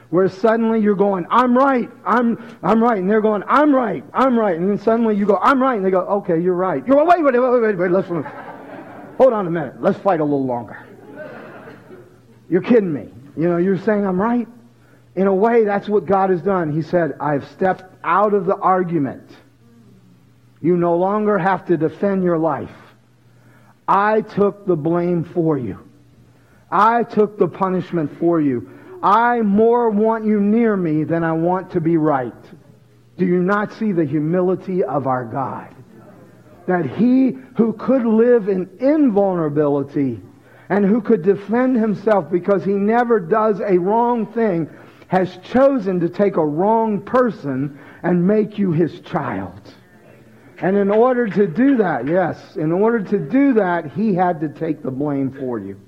Where 0.09 0.29
suddenly 0.29 0.79
you're 0.79 0.95
going, 0.95 1.25
I'm 1.29 1.57
right, 1.57 1.89
I'm, 2.05 2.57
I'm 2.61 2.81
right. 2.81 2.97
And 2.97 3.09
they're 3.09 3.21
going, 3.21 3.43
I'm 3.47 3.73
right, 3.73 4.03
I'm 4.13 4.37
right. 4.37 4.55
And 4.55 4.69
then 4.69 4.77
suddenly 4.79 5.15
you 5.15 5.25
go, 5.25 5.37
I'm 5.37 5.61
right. 5.61 5.75
And 5.75 5.85
they 5.85 5.91
go, 5.91 6.01
okay, 6.01 6.39
you're 6.39 6.55
right. 6.55 6.85
You're, 6.85 7.03
wait, 7.03 7.23
wait, 7.23 7.33
wait, 7.33 7.61
wait, 7.61 7.77
wait, 7.77 7.91
let's, 7.91 8.07
hold 8.07 9.33
on 9.33 9.47
a 9.47 9.51
minute. 9.51 9.81
Let's 9.81 9.99
fight 9.99 10.19
a 10.19 10.23
little 10.23 10.45
longer. 10.45 10.85
You're 12.49 12.61
kidding 12.61 12.93
me. 12.93 13.09
You 13.35 13.49
know, 13.49 13.57
you're 13.57 13.79
saying 13.79 14.05
I'm 14.05 14.21
right. 14.21 14.47
In 15.15 15.27
a 15.27 15.33
way, 15.33 15.63
that's 15.63 15.87
what 15.87 16.05
God 16.05 16.29
has 16.29 16.41
done. 16.41 16.71
He 16.73 16.81
said, 16.81 17.15
I've 17.19 17.47
stepped 17.49 17.83
out 18.03 18.33
of 18.33 18.45
the 18.45 18.55
argument. 18.55 19.29
You 20.61 20.77
no 20.77 20.97
longer 20.97 21.37
have 21.37 21.65
to 21.67 21.77
defend 21.77 22.23
your 22.23 22.37
life. 22.37 22.71
I 23.87 24.21
took 24.21 24.65
the 24.65 24.75
blame 24.75 25.23
for 25.23 25.57
you. 25.57 25.79
I 26.71 27.03
took 27.03 27.37
the 27.37 27.47
punishment 27.47 28.19
for 28.19 28.41
you. 28.41 28.71
I 29.01 29.41
more 29.41 29.89
want 29.89 30.25
you 30.25 30.41
near 30.41 30.75
me 30.75 31.03
than 31.03 31.23
I 31.23 31.33
want 31.33 31.71
to 31.71 31.81
be 31.81 31.97
right. 31.97 32.33
Do 33.17 33.25
you 33.25 33.41
not 33.41 33.71
see 33.73 33.91
the 33.91 34.03
humility 34.03 34.83
of 34.83 35.07
our 35.07 35.23
God? 35.23 35.73
That 36.67 36.85
he 36.85 37.37
who 37.55 37.73
could 37.73 38.05
live 38.05 38.49
in 38.49 38.69
invulnerability 38.79 40.19
and 40.69 40.83
who 40.83 40.99
could 41.01 41.21
defend 41.21 41.77
himself 41.77 42.31
because 42.31 42.65
he 42.65 42.73
never 42.73 43.19
does 43.19 43.61
a 43.61 43.77
wrong 43.77 44.25
thing 44.33 44.67
has 45.07 45.37
chosen 45.51 45.99
to 45.99 46.09
take 46.09 46.37
a 46.37 46.45
wrong 46.45 47.01
person 47.01 47.79
and 48.03 48.25
make 48.25 48.57
you 48.57 48.71
his 48.71 48.99
child. 49.01 49.61
And 50.59 50.77
in 50.77 50.89
order 50.89 51.27
to 51.27 51.47
do 51.47 51.77
that, 51.77 52.07
yes, 52.07 52.55
in 52.55 52.71
order 52.71 53.01
to 53.01 53.19
do 53.19 53.53
that, 53.53 53.91
he 53.91 54.13
had 54.13 54.39
to 54.41 54.49
take 54.49 54.81
the 54.81 54.91
blame 54.91 55.31
for 55.31 55.59
you. 55.59 55.79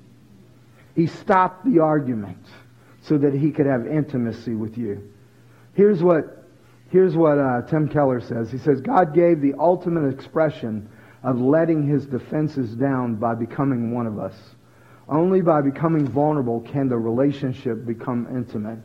He 0.94 1.06
stopped 1.06 1.64
the 1.64 1.80
argument 1.80 2.44
so 3.00 3.16
that 3.18 3.32
he 3.32 3.50
could 3.50 3.66
have 3.66 3.86
intimacy 3.86 4.54
with 4.54 4.76
you. 4.76 5.12
Here's 5.74 6.02
what, 6.02 6.44
here's 6.90 7.16
what 7.16 7.38
uh, 7.38 7.62
Tim 7.62 7.88
Keller 7.88 8.20
says. 8.20 8.50
He 8.50 8.58
says, 8.58 8.80
God 8.80 9.14
gave 9.14 9.40
the 9.40 9.54
ultimate 9.58 10.08
expression 10.12 10.88
of 11.22 11.40
letting 11.40 11.86
his 11.86 12.06
defenses 12.06 12.74
down 12.74 13.14
by 13.14 13.34
becoming 13.34 13.94
one 13.94 14.06
of 14.06 14.18
us. 14.18 14.34
Only 15.08 15.40
by 15.40 15.62
becoming 15.62 16.06
vulnerable 16.06 16.60
can 16.60 16.88
the 16.88 16.98
relationship 16.98 17.86
become 17.86 18.26
intimate. 18.30 18.78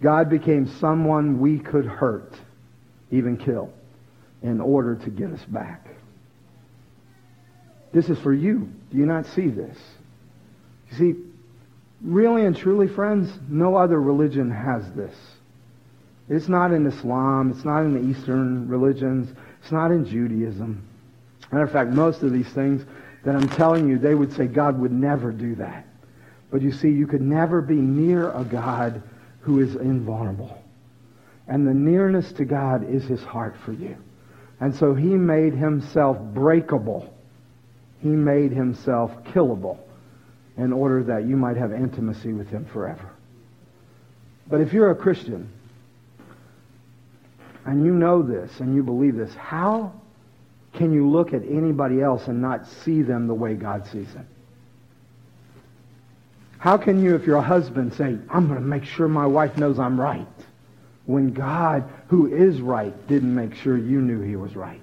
God 0.00 0.28
became 0.28 0.66
someone 0.66 1.40
we 1.40 1.58
could 1.58 1.86
hurt, 1.86 2.34
even 3.10 3.36
kill, 3.36 3.72
in 4.42 4.60
order 4.60 4.96
to 4.96 5.10
get 5.10 5.30
us 5.30 5.44
back. 5.46 5.88
This 7.92 8.08
is 8.10 8.18
for 8.18 8.32
you. 8.32 8.70
Do 8.90 8.98
you 8.98 9.06
not 9.06 9.26
see 9.26 9.48
this? 9.48 9.78
You 10.90 10.96
see, 10.98 11.14
really 12.02 12.44
and 12.44 12.56
truly, 12.56 12.88
friends, 12.88 13.32
no 13.48 13.76
other 13.76 14.00
religion 14.00 14.50
has 14.50 14.90
this. 14.92 15.14
It's 16.28 16.48
not 16.48 16.72
in 16.72 16.86
Islam. 16.86 17.50
It's 17.50 17.64
not 17.64 17.82
in 17.82 17.94
the 17.94 18.10
Eastern 18.10 18.68
religions. 18.68 19.34
It's 19.62 19.72
not 19.72 19.92
in 19.92 20.04
Judaism. 20.04 20.86
Matter 21.50 21.64
of 21.64 21.72
fact, 21.72 21.90
most 21.90 22.22
of 22.22 22.32
these 22.32 22.48
things 22.48 22.84
that 23.24 23.34
I'm 23.34 23.48
telling 23.48 23.88
you, 23.88 23.98
they 23.98 24.14
would 24.14 24.32
say 24.32 24.46
God 24.46 24.78
would 24.78 24.92
never 24.92 25.32
do 25.32 25.54
that. 25.56 25.86
But 26.50 26.62
you 26.62 26.72
see, 26.72 26.90
you 26.90 27.06
could 27.06 27.22
never 27.22 27.62
be 27.62 27.74
near 27.74 28.30
a 28.30 28.44
God 28.44 29.02
who 29.46 29.60
is 29.60 29.76
invulnerable. 29.76 30.58
And 31.46 31.64
the 31.64 31.72
nearness 31.72 32.32
to 32.32 32.44
God 32.44 32.82
is 32.90 33.04
his 33.04 33.22
heart 33.22 33.54
for 33.64 33.72
you. 33.72 33.96
And 34.58 34.74
so 34.74 34.92
he 34.92 35.06
made 35.06 35.52
himself 35.52 36.18
breakable. 36.18 37.14
He 38.00 38.08
made 38.08 38.50
himself 38.50 39.12
killable 39.26 39.78
in 40.56 40.72
order 40.72 41.04
that 41.04 41.26
you 41.26 41.36
might 41.36 41.56
have 41.56 41.72
intimacy 41.72 42.32
with 42.32 42.48
him 42.48 42.64
forever. 42.72 43.08
But 44.48 44.62
if 44.62 44.72
you're 44.72 44.90
a 44.90 44.96
Christian 44.96 45.48
and 47.64 47.84
you 47.84 47.92
know 47.92 48.22
this 48.22 48.58
and 48.58 48.74
you 48.74 48.82
believe 48.82 49.14
this, 49.14 49.32
how 49.34 49.92
can 50.74 50.92
you 50.92 51.08
look 51.08 51.32
at 51.32 51.42
anybody 51.42 52.02
else 52.02 52.26
and 52.26 52.42
not 52.42 52.66
see 52.66 53.02
them 53.02 53.28
the 53.28 53.34
way 53.34 53.54
God 53.54 53.86
sees 53.86 54.12
them? 54.12 54.26
How 56.58 56.76
can 56.76 57.02
you, 57.02 57.14
if 57.14 57.26
you're 57.26 57.36
a 57.36 57.42
husband, 57.42 57.94
say, 57.94 58.18
I'm 58.30 58.48
going 58.48 58.58
to 58.58 58.66
make 58.66 58.84
sure 58.84 59.08
my 59.08 59.26
wife 59.26 59.56
knows 59.56 59.78
I'm 59.78 60.00
right, 60.00 60.26
when 61.04 61.32
God, 61.32 61.84
who 62.08 62.26
is 62.26 62.60
right, 62.60 63.06
didn't 63.06 63.34
make 63.34 63.54
sure 63.54 63.76
you 63.76 64.00
knew 64.00 64.20
he 64.22 64.36
was 64.36 64.56
right? 64.56 64.80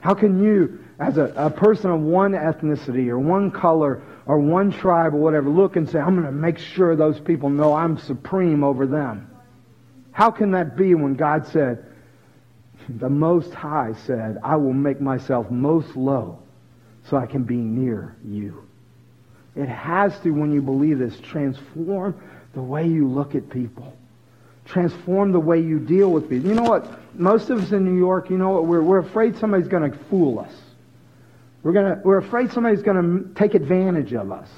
How 0.00 0.14
can 0.14 0.42
you, 0.42 0.80
as 0.98 1.16
a, 1.16 1.32
a 1.36 1.50
person 1.50 1.90
of 1.90 2.00
one 2.00 2.32
ethnicity 2.32 3.08
or 3.08 3.18
one 3.18 3.52
color 3.52 4.02
or 4.26 4.38
one 4.38 4.72
tribe 4.72 5.14
or 5.14 5.18
whatever, 5.18 5.48
look 5.48 5.76
and 5.76 5.88
say, 5.88 6.00
I'm 6.00 6.14
going 6.14 6.26
to 6.26 6.32
make 6.32 6.58
sure 6.58 6.96
those 6.96 7.20
people 7.20 7.50
know 7.50 7.74
I'm 7.74 7.98
supreme 7.98 8.64
over 8.64 8.86
them? 8.86 9.30
How 10.10 10.30
can 10.30 10.50
that 10.52 10.76
be 10.76 10.94
when 10.94 11.14
God 11.14 11.46
said, 11.46 11.86
the 12.88 13.08
Most 13.08 13.54
High 13.54 13.94
said, 14.06 14.38
I 14.42 14.56
will 14.56 14.72
make 14.72 15.00
myself 15.00 15.50
most 15.50 15.94
low 15.94 16.40
so 17.08 17.16
I 17.16 17.26
can 17.26 17.44
be 17.44 17.56
near 17.56 18.16
you? 18.24 18.66
It 19.54 19.68
has 19.68 20.18
to, 20.20 20.30
when 20.30 20.52
you 20.52 20.62
believe 20.62 20.98
this, 20.98 21.18
transform 21.20 22.20
the 22.54 22.62
way 22.62 22.86
you 22.86 23.06
look 23.06 23.34
at 23.34 23.50
people. 23.50 23.96
Transform 24.64 25.32
the 25.32 25.40
way 25.40 25.60
you 25.60 25.78
deal 25.78 26.10
with 26.10 26.30
people. 26.30 26.48
You 26.48 26.54
know 26.54 26.62
what? 26.62 26.88
Most 27.18 27.50
of 27.50 27.62
us 27.62 27.72
in 27.72 27.84
New 27.84 27.98
York, 27.98 28.30
you 28.30 28.38
know 28.38 28.50
what? 28.50 28.66
We're, 28.66 28.82
we're 28.82 28.98
afraid 28.98 29.36
somebody's 29.36 29.68
going 29.68 29.90
to 29.90 29.98
fool 30.04 30.38
us. 30.38 30.52
We're, 31.62 31.72
gonna, 31.72 32.00
we're 32.04 32.18
afraid 32.18 32.52
somebody's 32.52 32.82
going 32.82 32.96
to 32.96 33.34
take 33.34 33.54
advantage 33.54 34.12
of 34.14 34.32
us. 34.32 34.48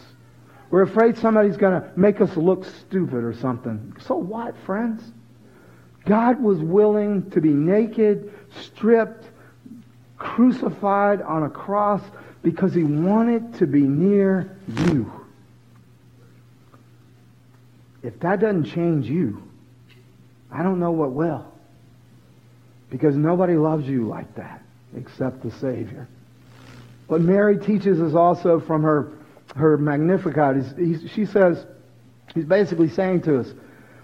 We're 0.71 0.83
afraid 0.83 1.17
somebody's 1.19 1.57
going 1.57 1.81
to 1.81 1.89
make 1.97 2.21
us 2.21 2.37
look 2.37 2.65
stupid 2.65 3.25
or 3.25 3.35
something. 3.35 3.97
So 4.07 4.17
what, 4.17 4.57
friends? 4.59 5.03
God 6.05 6.43
was 6.43 6.59
willing 6.59 7.31
to 7.31 7.41
be 7.41 7.51
naked, 7.51 8.33
stripped, 8.61 9.25
crucified 10.19 11.23
on 11.23 11.45
a 11.45 11.51
cross 11.51 12.03
because 12.45 12.75
he 12.75 12.85
wanted 12.85 13.55
to 13.55 13.67
be 13.67 13.81
near 13.81 14.55
you. 14.69 15.11
If 18.03 18.21
that 18.21 18.41
doesn't 18.41 18.67
change 18.67 19.07
you, 19.07 19.43
I 20.53 20.63
don't 20.63 20.79
know 20.79 20.93
what 20.93 21.13
will. 21.13 21.51
Because 22.91 23.17
nobody 23.17 23.55
loves 23.55 23.89
you 23.89 24.07
like 24.07 24.33
that 24.37 24.63
except 24.95 25.43
the 25.43 25.51
Savior. 25.53 26.07
But 27.09 27.23
Mary 27.23 27.59
teaches 27.59 28.01
us 28.01 28.15
also 28.15 28.61
from 28.61 28.83
her, 28.83 29.13
her 29.57 29.79
Magnificat. 29.79 30.77
He's, 30.77 31.11
she 31.11 31.25
says, 31.25 31.65
he's 32.35 32.45
basically 32.45 32.91
saying 32.91 33.23
to 33.23 33.41
us, 33.41 33.49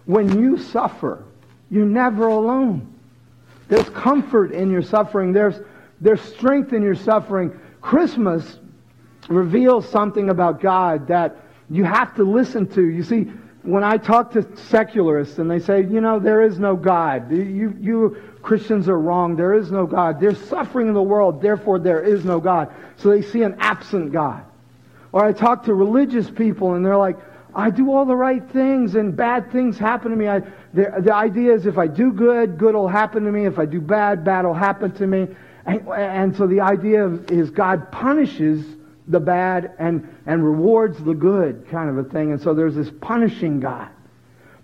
when 0.07 0.41
you 0.41 0.57
suffer, 0.57 1.25
you're 1.71 1.85
never 1.85 2.27
alone. 2.27 2.93
There's 3.69 3.89
comfort 3.91 4.53
in 4.53 4.71
your 4.71 4.83
suffering. 4.83 5.35
There's, 5.35 5.61
there's 6.01 6.23
strength 6.23 6.73
in 6.73 6.83
your 6.83 6.97
suffering. 6.97 7.61
Christmas 7.81 8.59
reveals 9.29 9.89
something 9.89 10.31
about 10.31 10.61
God 10.61 11.09
that 11.09 11.37
you 11.71 11.85
have 11.85 12.15
to 12.17 12.25
listen 12.25 12.67
to. 12.69 12.83
You 12.83 13.03
see, 13.03 13.31
when 13.63 13.85
I 13.85 13.97
talk 13.97 14.33
to 14.33 14.57
secularists 14.57 15.39
and 15.39 15.51
they 15.51 15.59
say, 15.59 15.83
you 15.83 16.01
know, 16.01 16.19
there 16.19 16.43
is 16.43 16.59
no 16.59 16.77
God, 16.77 17.31
you, 17.31 17.77
you 17.79 18.17
Christians 18.43 18.89
are 18.89 18.99
wrong, 18.99 19.37
there 19.37 19.55
is 19.55 19.71
no 19.71 19.87
God. 19.87 20.19
There's 20.19 20.41
suffering 20.49 20.89
in 20.89 20.95
the 20.95 21.03
world, 21.03 21.43
therefore 21.43 21.79
there 21.79 22.03
is 22.03 22.25
no 22.25 22.41
God. 22.41 22.73
So 22.97 23.11
they 23.11 23.23
see 23.23 23.43
an 23.43 23.57
absent 23.59 24.13
God. 24.13 24.45
Or 25.13 25.25
I 25.25 25.33
talk 25.33 25.65
to 25.65 25.75
religious 25.75 26.31
people 26.31 26.75
and 26.75 26.85
they're 26.85 26.97
like, 26.97 27.19
I 27.55 27.71
do 27.71 27.93
all 27.93 28.05
the 28.05 28.17
right 28.17 28.49
things 28.51 28.95
and 28.95 29.15
bad 29.17 29.51
things 29.51 29.77
happen 29.77 30.11
to 30.13 30.17
me. 30.17 30.29
I, 30.29 30.41
the, 30.73 30.95
the 31.01 31.13
idea 31.13 31.53
is 31.53 31.67
if 31.67 31.79
I 31.79 31.89
do 31.89 32.13
good, 32.13 32.57
good 32.57 32.75
will 32.75 32.89
happen 32.89 33.25
to 33.25 33.33
me. 33.33 33.45
If 33.45 33.59
I 33.59 33.67
do 33.67 33.81
bad, 33.81 34.25
bad 34.25 34.45
will 34.45 34.55
happen 34.55 34.93
to 34.93 35.07
me. 35.07 35.27
And, 35.67 35.87
and 35.89 36.37
so 36.37 36.47
the 36.47 36.61
idea 36.61 37.07
is 37.07 37.51
God 37.51 37.91
punishes 37.93 38.65
the 39.09 39.21
bad 39.21 39.75
and, 39.79 40.09
and 40.27 40.45
rewards 40.45 41.03
the 41.03 41.15
good 41.15 41.69
kind 41.71 41.91
of 41.91 41.99
a 41.99 42.09
thing. 42.09 42.33
And 42.33 42.41
so 42.41 42.55
there's 42.55 42.75
this 42.75 42.91
punishing 43.01 43.61
God. 43.61 43.89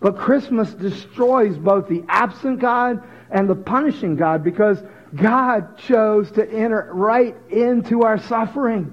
But 0.01 0.19
Christmas 0.19 0.73
destroys 0.75 1.57
both 1.57 1.89
the 1.89 2.05
absent 2.09 2.61
God 2.61 3.03
and 3.31 3.49
the 3.49 3.55
punishing 3.55 4.17
God 4.17 4.45
because 4.45 4.83
God 5.15 5.79
chose 5.79 6.31
to 6.33 6.49
enter 6.49 6.91
right 6.93 7.35
into 7.51 8.03
our 8.03 8.19
suffering. 8.19 8.93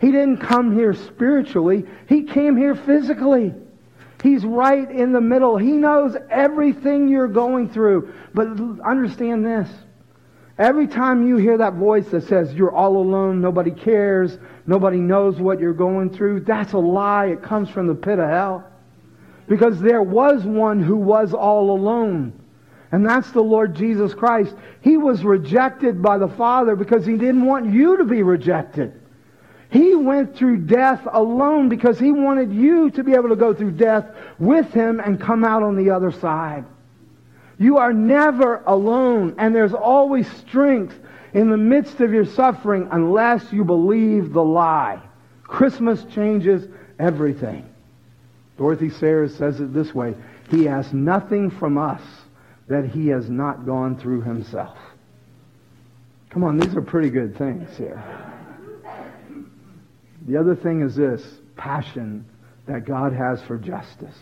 He 0.00 0.10
didn't 0.10 0.38
come 0.38 0.76
here 0.76 0.94
spiritually. 0.94 1.84
He 2.08 2.24
came 2.24 2.56
here 2.56 2.74
physically. 2.74 3.54
He's 4.22 4.44
right 4.44 4.90
in 4.90 5.12
the 5.12 5.20
middle. 5.20 5.58
He 5.58 5.72
knows 5.72 6.16
everything 6.30 7.08
you're 7.08 7.28
going 7.28 7.68
through. 7.68 8.12
But 8.32 8.48
understand 8.84 9.44
this. 9.44 9.68
Every 10.58 10.86
time 10.86 11.26
you 11.26 11.36
hear 11.36 11.58
that 11.58 11.74
voice 11.74 12.08
that 12.10 12.28
says 12.28 12.54
you're 12.54 12.74
all 12.74 12.96
alone, 12.96 13.40
nobody 13.40 13.72
cares, 13.72 14.38
nobody 14.66 14.98
knows 14.98 15.40
what 15.40 15.58
you're 15.58 15.72
going 15.72 16.10
through, 16.10 16.40
that's 16.40 16.74
a 16.74 16.78
lie. 16.78 17.26
It 17.26 17.42
comes 17.42 17.68
from 17.68 17.88
the 17.88 17.94
pit 17.94 18.20
of 18.20 18.28
hell. 18.28 18.64
Because 19.48 19.80
there 19.80 20.02
was 20.02 20.44
one 20.44 20.80
who 20.80 20.96
was 20.96 21.34
all 21.34 21.72
alone. 21.72 22.32
And 22.92 23.04
that's 23.04 23.32
the 23.32 23.42
Lord 23.42 23.74
Jesus 23.74 24.14
Christ. 24.14 24.54
He 24.80 24.96
was 24.96 25.24
rejected 25.24 26.00
by 26.00 26.18
the 26.18 26.28
Father 26.28 26.76
because 26.76 27.04
he 27.04 27.16
didn't 27.16 27.44
want 27.44 27.72
you 27.72 27.96
to 27.96 28.04
be 28.04 28.22
rejected. 28.22 29.00
He 29.70 29.96
went 29.96 30.36
through 30.36 30.58
death 30.58 31.04
alone 31.10 31.68
because 31.68 31.98
he 31.98 32.12
wanted 32.12 32.52
you 32.52 32.90
to 32.90 33.02
be 33.02 33.14
able 33.14 33.30
to 33.30 33.36
go 33.36 33.52
through 33.52 33.72
death 33.72 34.06
with 34.38 34.72
him 34.72 35.00
and 35.00 35.20
come 35.20 35.44
out 35.44 35.64
on 35.64 35.74
the 35.74 35.90
other 35.90 36.12
side. 36.12 36.64
You 37.58 37.78
are 37.78 37.92
never 37.92 38.62
alone, 38.66 39.34
and 39.38 39.54
there's 39.54 39.74
always 39.74 40.30
strength 40.38 40.98
in 41.32 41.50
the 41.50 41.56
midst 41.56 42.00
of 42.00 42.12
your 42.12 42.24
suffering 42.24 42.88
unless 42.90 43.52
you 43.52 43.64
believe 43.64 44.32
the 44.32 44.42
lie. 44.42 45.00
Christmas 45.42 46.04
changes 46.04 46.66
everything. 46.98 47.68
Dorothy 48.56 48.90
Sayers 48.90 49.34
says 49.36 49.60
it 49.60 49.72
this 49.72 49.94
way 49.94 50.14
He 50.50 50.68
asks 50.68 50.92
nothing 50.92 51.50
from 51.50 51.78
us 51.78 52.02
that 52.68 52.86
he 52.86 53.08
has 53.08 53.28
not 53.28 53.66
gone 53.66 53.96
through 53.98 54.22
himself. 54.22 54.78
Come 56.30 56.44
on, 56.44 56.58
these 56.58 56.74
are 56.74 56.82
pretty 56.82 57.10
good 57.10 57.36
things 57.36 57.76
here. 57.76 58.02
The 60.26 60.36
other 60.36 60.56
thing 60.56 60.80
is 60.80 60.96
this 60.96 61.22
passion 61.56 62.24
that 62.66 62.86
God 62.86 63.12
has 63.12 63.42
for 63.42 63.58
justice. 63.58 64.16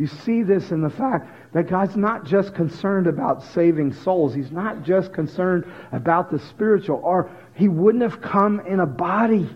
You 0.00 0.06
see 0.06 0.42
this 0.42 0.70
in 0.70 0.80
the 0.80 0.88
fact 0.88 1.28
that 1.52 1.68
God's 1.68 1.94
not 1.94 2.24
just 2.24 2.54
concerned 2.54 3.06
about 3.06 3.42
saving 3.42 3.92
souls. 3.92 4.32
He's 4.32 4.50
not 4.50 4.82
just 4.82 5.12
concerned 5.12 5.70
about 5.92 6.30
the 6.30 6.38
spiritual, 6.38 7.02
or 7.04 7.30
He 7.52 7.68
wouldn't 7.68 8.02
have 8.02 8.22
come 8.22 8.60
in 8.60 8.80
a 8.80 8.86
body. 8.86 9.46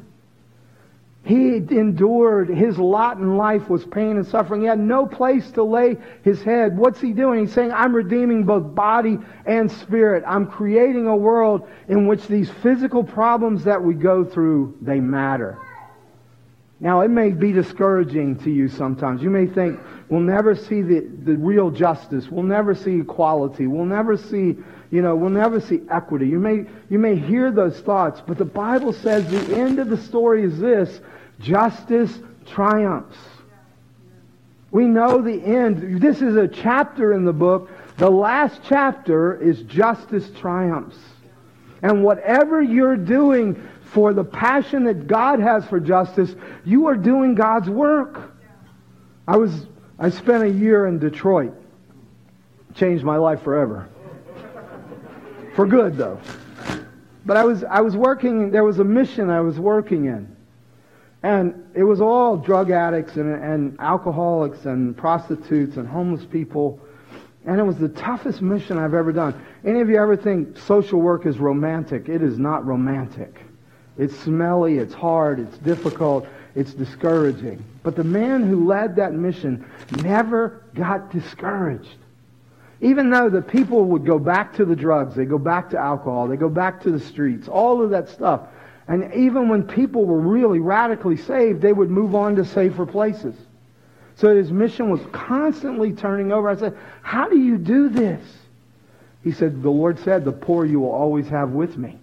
He 1.25 1.57
endured. 1.57 2.51
His 2.51 2.77
lot 2.77 3.17
in 3.17 3.39
life 3.39 3.71
was 3.71 3.87
pain 3.87 4.19
and 4.19 4.27
suffering. 4.27 4.61
He 4.61 4.67
had 4.67 4.79
no 4.79 5.07
place 5.07 5.51
to 5.53 5.63
lay 5.63 5.97
his 6.23 6.43
head. 6.43 6.77
What's 6.77 7.01
he 7.01 7.15
doing? 7.15 7.47
He's 7.47 7.55
saying, 7.55 7.73
I'm 7.73 7.95
redeeming 7.95 8.45
both 8.45 8.75
body 8.75 9.17
and 9.47 9.73
spirit. 9.73 10.25
I'm 10.27 10.47
creating 10.47 11.07
a 11.07 11.17
world 11.17 11.67
in 11.89 12.07
which 12.07 12.27
these 12.27 12.51
physical 12.51 13.03
problems 13.03 13.65
that 13.65 13.83
we 13.83 13.95
go 13.95 14.23
through, 14.23 14.77
they 14.83 15.01
matter. 15.01 15.59
Now, 16.81 17.01
it 17.01 17.09
may 17.09 17.31
be 17.31 17.53
discouraging 17.53 18.37
to 18.41 18.51
you 18.51 18.69
sometimes. 18.69 19.23
You 19.23 19.31
may 19.31 19.47
think, 19.47 19.81
we'll 20.09 20.21
never 20.21 20.57
see 20.57 20.83
the, 20.83 21.01
the 21.01 21.37
real 21.37 21.71
justice. 21.71 22.29
We'll 22.29 22.43
never 22.43 22.75
see 22.75 23.01
equality. 23.01 23.67
We'll 23.67 23.87
never 23.87 24.17
see, 24.17 24.57
you 24.91 25.03
know, 25.03 25.15
we'll 25.15 25.31
never 25.31 25.61
see 25.61 25.81
equity. 25.91 26.27
You 26.27 26.41
may, 26.41 26.67
you 26.91 26.99
may 26.99 27.17
hear 27.17 27.53
those 27.53 27.81
thoughts, 27.81 28.21
but 28.27 28.39
the 28.39 28.45
Bible 28.45 28.93
says 28.93 29.29
the 29.31 29.57
end 29.57 29.79
of 29.79 29.89
the 29.89 29.97
story 29.97 30.45
is 30.45 30.59
this. 30.59 31.01
Justice 31.41 32.19
triumphs. 32.47 33.17
We 34.71 34.87
know 34.87 35.23
the 35.23 35.41
end. 35.41 36.01
This 36.01 36.21
is 36.21 36.37
a 36.37 36.49
chapter 36.49 37.13
in 37.13 37.25
the 37.25 37.33
book. 37.33 37.71
The 37.97 38.11
last 38.11 38.61
chapter 38.69 39.41
is 39.41 39.63
justice 39.63 40.29
triumphs. 40.41 40.99
And 41.83 42.03
whatever 42.03 42.61
you're 42.61 42.97
doing 42.97 43.69
for 43.95 44.13
the 44.13 44.25
passion 44.25 44.85
that 44.85 45.07
God 45.07 45.39
has 45.39 45.65
for 45.67 45.79
justice, 45.79 46.35
you 46.65 46.89
are 46.89 46.97
doing 46.97 47.37
God's 47.37 47.71
work. 47.71 48.33
I 49.27 49.37
was 49.37 49.67
I 49.99 50.11
spent 50.11 50.43
a 50.43 50.51
year 50.51 50.87
in 50.87 50.99
Detroit. 50.99 51.55
Changed 52.75 53.05
my 53.05 53.17
life 53.17 53.43
forever. 53.43 53.89
For 55.55 55.65
good 55.65 55.97
though. 55.97 56.21
But 57.25 57.37
I 57.37 57.45
was 57.45 57.63
I 57.63 57.81
was 57.81 57.97
working 57.97 58.51
there 58.51 58.65
was 58.65 58.81
a 58.81 58.85
mission 58.85 59.31
I 59.31 59.41
was 59.41 59.61
working 59.61 60.07
in. 60.07 60.35
And 61.23 61.71
it 61.75 61.85
was 61.85 62.01
all 62.01 62.37
drug 62.37 62.71
addicts 62.71 63.17
and, 63.17 63.33
and 63.43 63.81
alcoholics 63.81 64.67
and 64.67 64.95
prostitutes 64.95 65.77
and 65.77 65.89
homeless 65.89 66.27
people. 66.27 66.81
And 67.47 67.61
it 67.61 67.63
was 67.63 67.79
the 67.79 67.89
toughest 67.89 68.43
mission 68.43 68.77
I've 68.77 68.93
ever 68.93 69.13
done. 69.13 69.41
Any 69.65 69.81
of 69.81 69.89
you 69.89 69.97
ever 69.97 70.17
think 70.17 70.59
social 70.59 71.01
work 71.01 71.25
is 71.25 71.39
romantic? 71.39 72.09
It 72.09 72.23
is 72.23 72.39
not 72.39 72.67
romantic. 72.67 73.41
It's 73.97 74.17
smelly, 74.21 74.79
it's 74.79 74.95
hard, 74.95 75.39
it's 75.39 75.57
difficult, 75.59 76.27
it's 76.55 76.75
discouraging. 76.75 77.63
But 77.83 77.97
the 77.97 78.05
man 78.05 78.49
who 78.49 78.67
led 78.67 78.97
that 78.97 79.13
mission 79.13 79.65
never 80.03 80.63
got 80.75 81.13
discouraged. 81.13 81.97
Even 82.81 83.11
though 83.11 83.31
the 83.31 83.43
people 83.43 83.85
would 83.87 84.05
go 84.05 84.19
back 84.19 84.55
to 84.57 84.65
the 84.65 84.75
drugs, 84.77 85.15
they 85.15 85.25
go 85.25 85.39
back 85.39 85.71
to 85.71 85.79
alcohol, 85.79 86.29
they 86.29 86.37
go 86.37 86.49
back 86.49 86.83
to 86.83 86.91
the 86.91 87.01
streets, 87.01 87.49
all 87.49 87.83
of 87.83 87.91
that 87.91 88.09
stuff. 88.09 88.43
And 88.89 89.15
even 89.15 89.49
when 89.49 89.63
people 89.63 90.05
were 90.05 90.21
really 90.21 90.59
radically 90.59 91.17
saved, 91.17 91.63
they 91.63 91.73
would 91.73 91.91
move 91.91 92.15
on 92.15 92.37
to 92.37 92.45
safer 92.45 92.85
places. 92.85 93.35
So 94.17 94.35
his 94.35 94.53
mission 94.53 94.91
was 94.91 95.01
constantly 95.13 95.93
turning 95.93 96.33
over. 96.33 96.49
I 96.49 96.57
said, 96.57 96.77
How 97.03 97.29
do 97.29 97.39
you 97.39 97.59
do 97.59 97.89
this? 97.89 98.23
He 99.23 99.33
said, 99.33 99.63
The 99.63 99.71
Lord 99.71 99.99
said, 100.01 100.25
The 100.25 100.33
poor 100.33 100.65
you 100.65 100.81
will 100.81 100.93
always 100.93 101.29
have 101.29 101.51
with 101.51 101.77
me. 101.77 101.99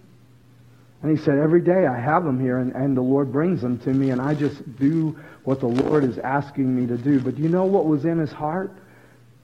And 1.02 1.18
he 1.18 1.24
said, 1.24 1.39
every 1.39 1.62
day 1.62 1.88
I 1.88 1.99
have 1.99 2.24
them 2.24 2.39
here 2.39 2.60
and, 2.60 2.74
and 2.74 2.95
the 2.95 3.02
Lord 3.02 3.32
brings 3.32 3.62
them 3.62 3.80
to 3.80 3.89
me 3.89 4.12
and 4.12 4.22
I 4.22 4.36
just 4.36 4.78
do 4.78 5.18
what 5.43 5.60
the 5.60 5.68
Lord 5.68 6.04
is 6.04 6.20
asking 6.20 6.76
me 6.76 6.86
to 6.88 6.97
do. 6.97 7.20
But 7.20 7.38
you 7.38 7.49
know 7.49 7.66
what 7.66 7.86
was 7.86 8.06
in 8.06 8.20
his 8.20 8.32
heart? 8.32 8.72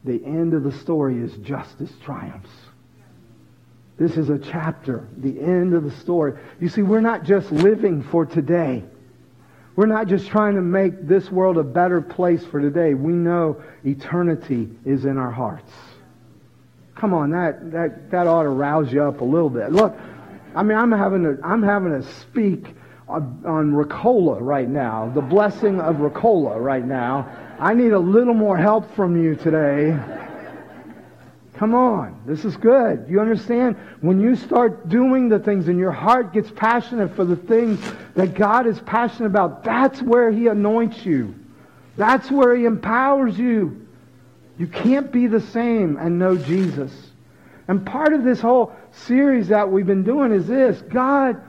The 0.04 0.24
end 0.24 0.54
of 0.54 0.64
the 0.64 0.72
story 0.72 1.18
is 1.18 1.36
justice 1.38 1.92
triumphs. 2.04 2.50
This 3.98 4.16
is 4.16 4.30
a 4.30 4.38
chapter, 4.38 5.08
the 5.18 5.40
end 5.42 5.74
of 5.74 5.84
the 5.84 5.92
story. 5.92 6.34
You 6.60 6.70
see, 6.70 6.84
we're 6.84 7.02
not 7.02 7.24
just 7.24 7.52
living 7.52 8.04
for 8.04 8.28
today. 8.28 8.84
We're 9.76 9.88
not 9.88 10.08
just 10.08 10.28
trying 10.28 10.56
to 10.56 10.62
make 10.62 11.08
this 11.08 11.32
world 11.32 11.58
a 11.58 11.64
better 11.64 12.02
place 12.02 12.46
for 12.46 12.62
today. 12.62 12.94
We 12.94 13.14
know 13.14 13.62
eternity 13.84 14.70
is 14.86 15.06
in 15.06 15.18
our 15.18 15.32
hearts. 15.32 15.72
Come 16.96 17.14
on, 17.14 17.32
that, 17.32 17.72
that, 17.72 18.12
that 18.12 18.28
ought 18.28 18.44
to 18.44 18.50
rouse 18.50 18.92
you 18.92 19.04
up 19.04 19.22
a 19.22 19.24
little 19.24 19.50
bit. 19.50 19.72
Look, 19.72 19.96
I 20.56 20.64
mean, 20.64 20.78
I'm 20.78 20.92
having 20.92 21.24
to, 21.24 21.38
I'm 21.44 21.64
having 21.64 22.02
to 22.02 22.08
speak 22.22 22.76
on, 23.08 23.44
on 23.46 23.72
Ricola 23.72 24.40
right 24.42 24.68
now, 24.68 25.12
the 25.14 25.22
blessing 25.22 25.80
of 25.80 25.98
Ricola 25.98 26.60
right 26.60 26.86
now. 26.86 27.30
I 27.60 27.74
need 27.74 27.92
a 27.92 28.00
little 28.00 28.34
more 28.34 28.58
help 28.58 28.94
from 28.96 29.22
you 29.22 29.36
today. 29.36 29.98
Come 31.58 31.74
on. 31.74 32.22
This 32.28 32.46
is 32.46 32.56
good. 32.56 33.08
You 33.10 33.20
understand? 33.20 33.78
When 34.02 34.22
you 34.22 34.36
start 34.36 34.90
doing 34.90 35.28
the 35.28 35.40
things 35.40 35.68
and 35.68 35.80
your 35.80 35.92
heart 35.92 36.32
gets 36.32 36.52
passionate 36.52 37.16
for 37.16 37.26
the 37.26 37.36
things 37.36 37.80
that 38.14 38.36
God 38.36 38.68
is 38.68 38.80
passionate 38.82 39.28
about, 39.28 39.64
that's 39.64 40.02
where 40.02 40.30
He 40.30 40.48
anoints 40.48 41.04
you. 41.04 41.34
That's 41.96 42.30
where 42.30 42.56
He 42.56 42.66
empowers 42.66 43.40
you. 43.40 43.88
You 44.60 44.68
can't 44.68 45.12
be 45.12 45.26
the 45.26 45.42
same 45.42 45.98
and 45.98 46.20
know 46.20 46.38
Jesus. 46.38 46.92
And 47.68 47.84
part 47.86 48.14
of 48.14 48.24
this 48.24 48.40
whole 48.40 48.76
series 49.06 49.48
that 49.50 49.70
we've 49.70 49.86
been 49.86 50.04
doing 50.04 50.32
is 50.32 50.48
this. 50.48 50.82
God 50.82 51.42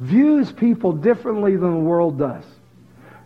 views 0.00 0.52
people 0.52 0.92
differently 0.92 1.56
than 1.56 1.72
the 1.72 1.80
world 1.80 2.18
does. 2.18 2.44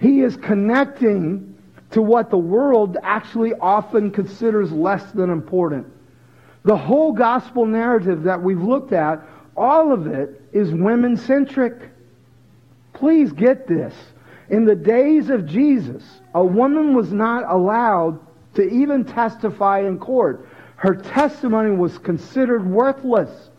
He 0.01 0.21
is 0.21 0.37
connecting 0.37 1.59
to 1.91 2.03
what 2.03 2.31
the 2.31 2.39
world 2.39 2.97
actually 3.03 3.55
often 3.55 4.11
considers 4.11 4.71
less 4.73 5.11
than 5.13 5.31
important. 5.31 5.87
The 6.65 6.77
whole 6.77 7.13
gospel 7.13 7.67
narrative 7.67 8.23
that 8.25 8.41
we've 8.41 8.63
looked 8.63 8.93
at, 8.93 9.21
all 9.57 9.93
of 9.93 10.07
it 10.07 10.41
is 10.53 10.71
women 10.73 11.17
centric. 11.17 11.91
Please 12.93 13.33
get 13.33 13.67
this. 13.67 13.95
In 14.51 14.65
the 14.65 14.75
days 14.75 15.31
of 15.31 15.47
Jesus, 15.47 16.03
a 16.35 16.45
woman 16.45 16.95
was 16.95 17.13
not 17.13 17.45
allowed 17.49 18.21
to 18.55 18.69
even 18.69 19.05
testify 19.05 19.81
in 19.81 19.99
court. 19.99 20.49
Her 20.77 20.95
testimony 20.95 21.73
was 21.73 21.99
considered 21.99 22.67
worthless. 22.67 23.50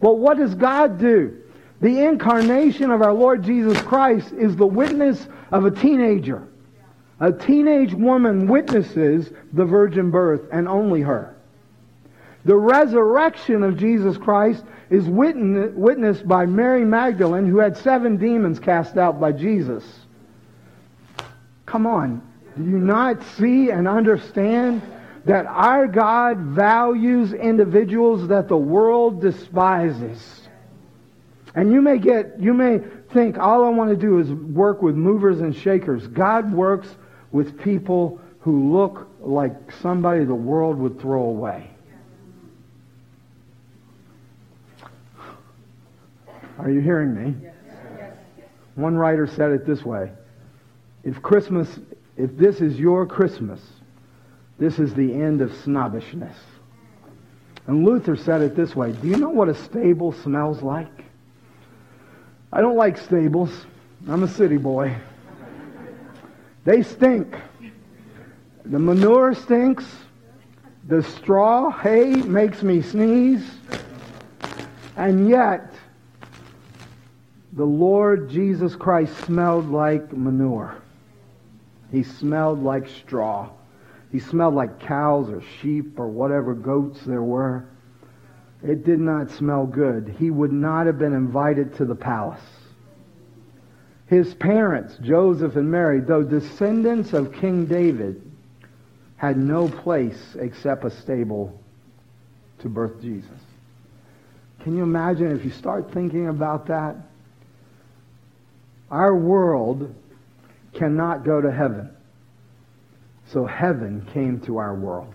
But 0.00 0.18
what 0.18 0.38
does 0.38 0.54
God 0.54 0.98
do? 0.98 1.36
The 1.80 2.04
incarnation 2.04 2.90
of 2.90 3.02
our 3.02 3.12
Lord 3.12 3.42
Jesus 3.42 3.80
Christ 3.82 4.32
is 4.32 4.56
the 4.56 4.66
witness 4.66 5.28
of 5.52 5.64
a 5.64 5.70
teenager. 5.70 6.46
A 7.20 7.32
teenage 7.32 7.94
woman 7.94 8.46
witnesses 8.46 9.30
the 9.52 9.64
virgin 9.64 10.10
birth 10.10 10.42
and 10.52 10.68
only 10.68 11.00
her. 11.02 11.36
The 12.44 12.56
resurrection 12.56 13.62
of 13.62 13.76
Jesus 13.76 14.16
Christ 14.16 14.64
is 14.90 15.04
witnessed 15.04 16.26
by 16.26 16.46
Mary 16.46 16.84
Magdalene, 16.84 17.46
who 17.46 17.58
had 17.58 17.76
seven 17.76 18.16
demons 18.16 18.58
cast 18.58 18.96
out 18.96 19.20
by 19.20 19.32
Jesus. 19.32 19.84
Come 21.66 21.86
on. 21.86 22.22
Do 22.56 22.64
you 22.64 22.78
not 22.78 23.22
see 23.36 23.70
and 23.70 23.86
understand 23.86 24.80
that 25.28 25.44
our 25.44 25.86
God 25.86 26.38
values 26.38 27.34
individuals 27.34 28.28
that 28.28 28.48
the 28.48 28.56
world 28.56 29.20
despises? 29.20 30.40
And 31.54 31.70
you 31.70 31.82
may 31.82 31.98
get, 31.98 32.40
you 32.40 32.54
may 32.54 32.78
think, 33.12 33.36
all 33.38 33.62
I 33.62 33.68
want 33.68 33.90
to 33.90 33.96
do 33.96 34.20
is 34.20 34.30
work 34.30 34.80
with 34.80 34.94
movers 34.94 35.40
and 35.40 35.54
shakers. 35.54 36.06
God 36.06 36.50
works 36.50 36.88
with 37.30 37.60
people 37.60 38.18
who 38.40 38.72
look 38.72 39.06
like 39.20 39.52
somebody 39.82 40.24
the 40.24 40.34
world 40.34 40.78
would 40.78 40.98
throw 40.98 41.24
away. 41.24 41.70
Are 46.58 46.70
you 46.70 46.80
hearing 46.80 47.14
me? 47.14 47.50
One 48.76 48.96
writer 48.96 49.26
said 49.26 49.50
it 49.50 49.66
this 49.66 49.84
way. 49.84 50.10
If 51.04 51.20
Christmas, 51.20 51.68
if 52.16 52.34
this 52.38 52.62
is 52.62 52.78
your 52.78 53.04
Christmas, 53.04 53.60
this 54.58 54.78
is 54.78 54.94
the 54.94 55.14
end 55.14 55.40
of 55.40 55.54
snobbishness. 55.58 56.36
And 57.66 57.84
Luther 57.84 58.16
said 58.16 58.40
it 58.42 58.56
this 58.56 58.74
way. 58.74 58.92
Do 58.92 59.08
you 59.08 59.16
know 59.16 59.28
what 59.28 59.48
a 59.48 59.54
stable 59.54 60.12
smells 60.12 60.62
like? 60.62 61.04
I 62.52 62.60
don't 62.60 62.76
like 62.76 62.96
stables. 62.96 63.50
I'm 64.08 64.22
a 64.22 64.28
city 64.28 64.56
boy. 64.56 64.96
They 66.64 66.82
stink. 66.82 67.36
The 68.64 68.78
manure 68.78 69.34
stinks. 69.34 69.84
The 70.86 71.02
straw 71.02 71.70
hay 71.70 72.14
makes 72.14 72.62
me 72.62 72.80
sneeze. 72.80 73.44
And 74.96 75.28
yet, 75.28 75.72
the 77.52 77.64
Lord 77.64 78.30
Jesus 78.30 78.74
Christ 78.74 79.16
smelled 79.24 79.70
like 79.70 80.12
manure. 80.12 80.74
He 81.92 82.02
smelled 82.02 82.62
like 82.62 82.88
straw. 82.88 83.50
He 84.10 84.20
smelled 84.20 84.54
like 84.54 84.80
cows 84.80 85.28
or 85.28 85.42
sheep 85.60 85.98
or 85.98 86.08
whatever 86.08 86.54
goats 86.54 87.00
there 87.04 87.22
were. 87.22 87.66
It 88.62 88.84
did 88.84 89.00
not 89.00 89.30
smell 89.30 89.66
good. 89.66 90.16
He 90.18 90.30
would 90.30 90.52
not 90.52 90.86
have 90.86 90.98
been 90.98 91.12
invited 91.12 91.76
to 91.76 91.84
the 91.84 91.94
palace. 91.94 92.40
His 94.06 94.34
parents, 94.34 94.96
Joseph 95.02 95.56
and 95.56 95.70
Mary, 95.70 96.00
though 96.00 96.22
descendants 96.22 97.12
of 97.12 97.32
King 97.34 97.66
David, 97.66 98.22
had 99.16 99.36
no 99.36 99.68
place 99.68 100.36
except 100.38 100.84
a 100.84 100.90
stable 100.90 101.60
to 102.60 102.68
birth 102.68 103.00
Jesus. 103.02 103.28
Can 104.62 104.76
you 104.76 104.82
imagine 104.82 105.30
if 105.32 105.44
you 105.44 105.50
start 105.50 105.92
thinking 105.92 106.28
about 106.28 106.66
that? 106.68 106.96
Our 108.90 109.14
world 109.14 109.94
cannot 110.72 111.24
go 111.24 111.40
to 111.40 111.52
heaven. 111.52 111.90
So 113.32 113.44
heaven 113.44 114.06
came 114.12 114.40
to 114.42 114.56
our 114.56 114.74
world. 114.74 115.14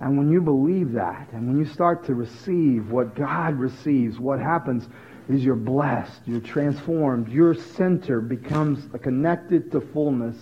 And 0.00 0.16
when 0.16 0.30
you 0.30 0.40
believe 0.40 0.92
that, 0.92 1.28
and 1.32 1.48
when 1.48 1.58
you 1.58 1.66
start 1.66 2.04
to 2.06 2.14
receive 2.14 2.90
what 2.90 3.14
God 3.14 3.56
receives, 3.56 4.18
what 4.18 4.38
happens 4.38 4.88
is 5.28 5.44
you're 5.44 5.56
blessed, 5.56 6.20
you're 6.24 6.40
transformed, 6.40 7.28
your 7.28 7.54
center 7.54 8.20
becomes 8.20 8.86
connected 9.02 9.70
to 9.72 9.80
fullness 9.80 10.36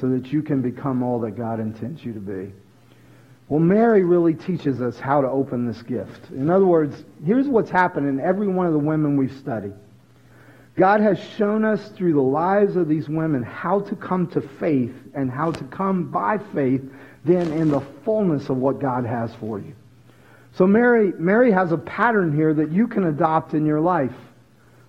so 0.00 0.08
that 0.08 0.32
you 0.32 0.42
can 0.42 0.62
become 0.62 1.02
all 1.02 1.20
that 1.20 1.32
God 1.32 1.60
intends 1.60 2.04
you 2.04 2.12
to 2.14 2.20
be. 2.20 2.52
Well, 3.48 3.60
Mary 3.60 4.02
really 4.02 4.34
teaches 4.34 4.80
us 4.80 4.98
how 4.98 5.20
to 5.20 5.28
open 5.28 5.66
this 5.66 5.82
gift. 5.82 6.30
In 6.30 6.48
other 6.50 6.64
words, 6.64 7.04
here's 7.24 7.46
what's 7.46 7.70
happened 7.70 8.08
in 8.08 8.18
every 8.18 8.48
one 8.48 8.66
of 8.66 8.72
the 8.72 8.78
women 8.78 9.16
we've 9.16 9.36
studied. 9.36 9.74
God 10.76 11.00
has 11.00 11.18
shown 11.18 11.64
us 11.64 11.88
through 11.90 12.14
the 12.14 12.20
lives 12.20 12.76
of 12.76 12.88
these 12.88 13.08
women 13.08 13.42
how 13.42 13.80
to 13.80 13.94
come 13.94 14.26
to 14.28 14.40
faith 14.40 14.94
and 15.14 15.30
how 15.30 15.52
to 15.52 15.64
come 15.64 16.10
by 16.10 16.38
faith 16.38 16.82
then 17.24 17.52
in 17.52 17.68
the 17.68 17.80
fullness 18.04 18.48
of 18.48 18.56
what 18.56 18.80
God 18.80 19.06
has 19.06 19.32
for 19.36 19.58
you. 19.58 19.74
So 20.52 20.66
Mary, 20.66 21.12
Mary 21.18 21.52
has 21.52 21.72
a 21.72 21.78
pattern 21.78 22.34
here 22.34 22.52
that 22.54 22.70
you 22.70 22.88
can 22.88 23.04
adopt 23.04 23.54
in 23.54 23.64
your 23.64 23.80
life. 23.80 24.14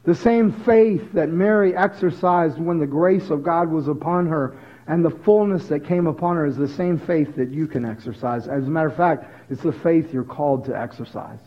The 0.03 0.15
same 0.15 0.51
faith 0.51 1.13
that 1.13 1.29
Mary 1.29 1.75
exercised 1.75 2.59
when 2.59 2.79
the 2.79 2.87
grace 2.87 3.29
of 3.29 3.43
God 3.43 3.69
was 3.69 3.87
upon 3.87 4.27
her 4.27 4.57
and 4.87 5.03
the 5.03 5.09
fullness 5.09 5.67
that 5.67 5.85
came 5.85 6.05
upon 6.05 6.35
her 6.35 6.45
is 6.45 6.57
the 6.57 6.67
same 6.67 6.99
faith 6.99 7.35
that 7.35 7.49
you 7.49 7.67
can 7.67 7.85
exercise. 7.85 8.47
As 8.47 8.67
a 8.67 8.69
matter 8.69 8.87
of 8.87 8.95
fact, 8.95 9.25
it's 9.49 9.63
the 9.63 9.71
faith 9.71 10.13
you're 10.13 10.23
called 10.23 10.65
to 10.65 10.79
exercise. 10.79 11.39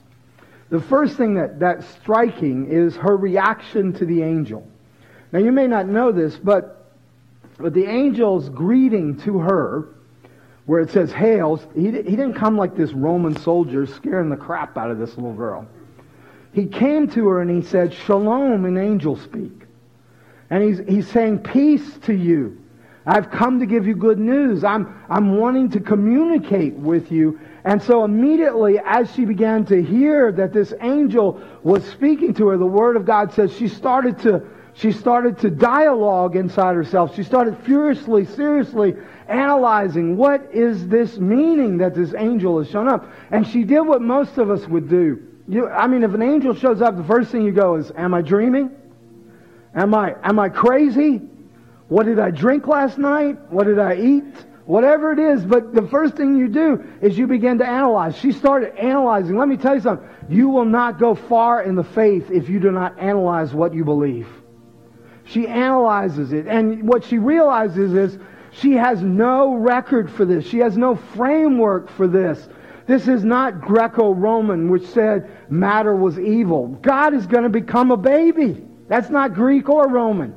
The 0.70 0.80
first 0.80 1.16
thing 1.16 1.34
that, 1.34 1.58
that's 1.58 1.86
striking 1.86 2.70
is 2.70 2.96
her 2.96 3.16
reaction 3.16 3.92
to 3.94 4.04
the 4.04 4.22
angel. 4.22 4.66
Now 5.32 5.38
you 5.38 5.52
may 5.52 5.66
not 5.66 5.86
know 5.86 6.12
this, 6.12 6.36
but, 6.36 6.92
but 7.58 7.74
the 7.74 7.86
angel's 7.86 8.48
greeting 8.48 9.18
to 9.20 9.38
her, 9.38 9.88
where 10.66 10.80
it 10.80 10.90
says 10.90 11.10
hails, 11.10 11.66
he, 11.74 11.84
he 11.84 11.90
didn't 11.90 12.34
come 12.34 12.56
like 12.56 12.76
this 12.76 12.92
Roman 12.92 13.36
soldier 13.40 13.86
scaring 13.86 14.28
the 14.28 14.36
crap 14.36 14.76
out 14.76 14.90
of 14.90 14.98
this 14.98 15.16
little 15.16 15.34
girl. 15.34 15.66
He 16.52 16.66
came 16.66 17.08
to 17.10 17.28
her 17.28 17.40
and 17.40 17.50
he 17.50 17.62
said, 17.62 17.94
Shalom 17.94 18.64
in 18.64 18.76
angel 18.76 19.16
speak. 19.16 19.62
And 20.50 20.62
he's, 20.62 20.78
he's 20.88 21.08
saying, 21.08 21.40
peace 21.40 21.98
to 22.04 22.14
you. 22.14 22.62
I've 23.08 23.30
come 23.30 23.58
to 23.60 23.64
give 23.64 23.86
you 23.86 23.94
good 23.94 24.18
news. 24.18 24.64
I'm, 24.64 25.02
I'm 25.08 25.38
wanting 25.38 25.70
to 25.70 25.80
communicate 25.80 26.74
with 26.74 27.10
you. 27.10 27.40
And 27.64 27.82
so 27.82 28.04
immediately 28.04 28.78
as 28.84 29.10
she 29.14 29.24
began 29.24 29.64
to 29.66 29.82
hear 29.82 30.30
that 30.32 30.52
this 30.52 30.74
angel 30.82 31.40
was 31.62 31.82
speaking 31.84 32.34
to 32.34 32.48
her, 32.48 32.58
the 32.58 32.66
word 32.66 32.96
of 32.96 33.06
God 33.06 33.32
says 33.32 33.50
she 33.56 33.66
started 33.66 34.18
to, 34.20 34.42
she 34.74 34.92
started 34.92 35.38
to 35.38 35.48
dialogue 35.48 36.36
inside 36.36 36.74
herself. 36.74 37.16
She 37.16 37.22
started 37.22 37.56
furiously, 37.64 38.26
seriously 38.26 38.94
analyzing 39.26 40.18
what 40.18 40.46
is 40.52 40.86
this 40.86 41.16
meaning 41.16 41.78
that 41.78 41.94
this 41.94 42.12
angel 42.12 42.58
has 42.58 42.68
shown 42.68 42.88
up. 42.88 43.10
And 43.30 43.46
she 43.46 43.64
did 43.64 43.80
what 43.80 44.02
most 44.02 44.36
of 44.36 44.50
us 44.50 44.66
would 44.68 44.90
do. 44.90 45.26
You, 45.48 45.66
I 45.66 45.86
mean, 45.86 46.02
if 46.02 46.12
an 46.12 46.20
angel 46.20 46.54
shows 46.54 46.82
up, 46.82 46.98
the 46.98 47.04
first 47.04 47.30
thing 47.30 47.40
you 47.42 47.52
go 47.52 47.76
is, 47.76 47.90
Am 47.96 48.12
I 48.12 48.20
dreaming? 48.20 48.70
Am 49.74 49.94
I, 49.94 50.14
am 50.22 50.38
I 50.38 50.50
crazy? 50.50 51.22
What 51.88 52.06
did 52.06 52.18
I 52.18 52.30
drink 52.30 52.66
last 52.66 52.98
night? 52.98 53.38
What 53.50 53.64
did 53.64 53.78
I 53.78 53.96
eat? 53.96 54.46
Whatever 54.66 55.12
it 55.12 55.18
is, 55.18 55.46
but 55.46 55.74
the 55.74 55.88
first 55.88 56.14
thing 56.14 56.36
you 56.36 56.46
do 56.46 56.84
is 57.00 57.16
you 57.16 57.26
begin 57.26 57.56
to 57.58 57.66
analyze. 57.66 58.18
She 58.18 58.32
started 58.32 58.76
analyzing. 58.76 59.38
Let 59.38 59.48
me 59.48 59.56
tell 59.56 59.74
you 59.74 59.80
something. 59.80 60.06
You 60.28 60.50
will 60.50 60.66
not 60.66 60.98
go 60.98 61.14
far 61.14 61.62
in 61.62 61.74
the 61.74 61.84
faith 61.84 62.30
if 62.30 62.50
you 62.50 62.60
do 62.60 62.70
not 62.70 62.98
analyze 62.98 63.54
what 63.54 63.72
you 63.72 63.82
believe. 63.82 64.28
She 65.24 65.46
analyzes 65.46 66.34
it. 66.34 66.46
And 66.46 66.86
what 66.86 67.02
she 67.02 67.16
realizes 67.16 67.94
is 67.94 68.18
she 68.50 68.72
has 68.72 69.00
no 69.02 69.54
record 69.54 70.10
for 70.10 70.26
this. 70.26 70.46
She 70.46 70.58
has 70.58 70.76
no 70.76 70.96
framework 70.96 71.88
for 71.88 72.06
this. 72.06 72.50
This 72.86 73.08
is 73.08 73.24
not 73.24 73.62
Greco-Roman, 73.62 74.70
which 74.70 74.86
said 74.86 75.30
matter 75.50 75.96
was 75.96 76.18
evil. 76.18 76.68
God 76.82 77.14
is 77.14 77.26
going 77.26 77.44
to 77.44 77.50
become 77.50 77.90
a 77.90 77.96
baby. 77.96 78.66
That's 78.86 79.08
not 79.08 79.32
Greek 79.32 79.70
or 79.70 79.88
Roman. 79.88 80.34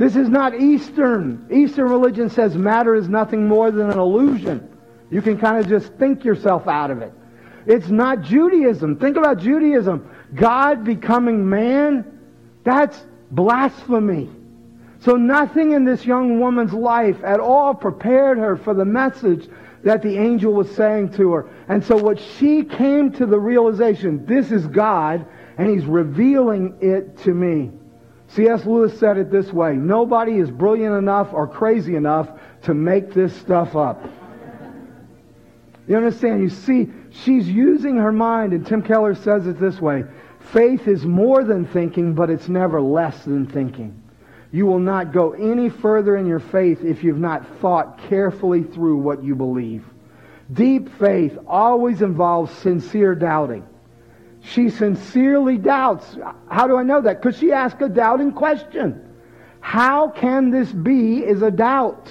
This 0.00 0.16
is 0.16 0.30
not 0.30 0.58
Eastern. 0.58 1.46
Eastern 1.52 1.90
religion 1.90 2.30
says 2.30 2.56
matter 2.56 2.94
is 2.94 3.06
nothing 3.06 3.46
more 3.46 3.70
than 3.70 3.90
an 3.90 3.98
illusion. 3.98 4.66
You 5.10 5.20
can 5.20 5.36
kind 5.36 5.58
of 5.58 5.68
just 5.68 5.92
think 5.98 6.24
yourself 6.24 6.66
out 6.66 6.90
of 6.90 7.02
it. 7.02 7.12
It's 7.66 7.90
not 7.90 8.22
Judaism. 8.22 8.96
Think 8.96 9.18
about 9.18 9.40
Judaism. 9.40 10.10
God 10.34 10.84
becoming 10.84 11.46
man, 11.46 12.18
that's 12.64 12.98
blasphemy. 13.30 14.30
So 15.00 15.16
nothing 15.16 15.72
in 15.72 15.84
this 15.84 16.06
young 16.06 16.40
woman's 16.40 16.72
life 16.72 17.22
at 17.22 17.38
all 17.38 17.74
prepared 17.74 18.38
her 18.38 18.56
for 18.56 18.72
the 18.72 18.86
message 18.86 19.50
that 19.84 20.00
the 20.00 20.16
angel 20.16 20.54
was 20.54 20.74
saying 20.74 21.12
to 21.16 21.30
her. 21.32 21.50
And 21.68 21.84
so 21.84 21.94
what 21.98 22.18
she 22.18 22.64
came 22.64 23.12
to 23.12 23.26
the 23.26 23.38
realization, 23.38 24.24
this 24.24 24.50
is 24.50 24.66
God, 24.66 25.26
and 25.58 25.68
he's 25.68 25.84
revealing 25.84 26.78
it 26.80 27.18
to 27.18 27.34
me. 27.34 27.70
C.S. 28.34 28.64
Lewis 28.64 28.98
said 28.98 29.16
it 29.16 29.30
this 29.30 29.52
way 29.52 29.74
Nobody 29.74 30.38
is 30.38 30.50
brilliant 30.50 30.94
enough 30.96 31.32
or 31.32 31.46
crazy 31.46 31.96
enough 31.96 32.28
to 32.62 32.74
make 32.74 33.12
this 33.12 33.34
stuff 33.36 33.74
up. 33.74 34.04
You 35.88 35.96
understand? 35.96 36.42
You 36.42 36.50
see, 36.50 36.88
she's 37.10 37.48
using 37.48 37.96
her 37.96 38.12
mind, 38.12 38.52
and 38.52 38.64
Tim 38.64 38.82
Keller 38.82 39.14
says 39.14 39.46
it 39.46 39.58
this 39.58 39.80
way 39.80 40.04
faith 40.52 40.86
is 40.86 41.04
more 41.04 41.44
than 41.44 41.66
thinking, 41.66 42.14
but 42.14 42.30
it's 42.30 42.48
never 42.48 42.80
less 42.80 43.24
than 43.24 43.46
thinking. 43.46 44.00
You 44.52 44.66
will 44.66 44.80
not 44.80 45.12
go 45.12 45.32
any 45.32 45.68
further 45.68 46.16
in 46.16 46.26
your 46.26 46.40
faith 46.40 46.84
if 46.84 47.04
you've 47.04 47.18
not 47.18 47.58
thought 47.58 47.98
carefully 48.08 48.62
through 48.62 48.98
what 48.98 49.22
you 49.22 49.34
believe. 49.36 49.84
Deep 50.52 50.88
faith 50.98 51.38
always 51.46 52.02
involves 52.02 52.52
sincere 52.58 53.14
doubting. 53.14 53.64
She 54.42 54.70
sincerely 54.70 55.58
doubts. 55.58 56.16
How 56.48 56.66
do 56.66 56.76
I 56.76 56.82
know 56.82 57.00
that? 57.02 57.20
Because 57.20 57.38
she 57.38 57.52
asked 57.52 57.82
a 57.82 57.88
doubting 57.88 58.32
question. 58.32 59.06
How 59.60 60.08
can 60.08 60.50
this 60.50 60.72
be 60.72 61.18
is 61.18 61.42
a 61.42 61.50
doubt. 61.50 62.10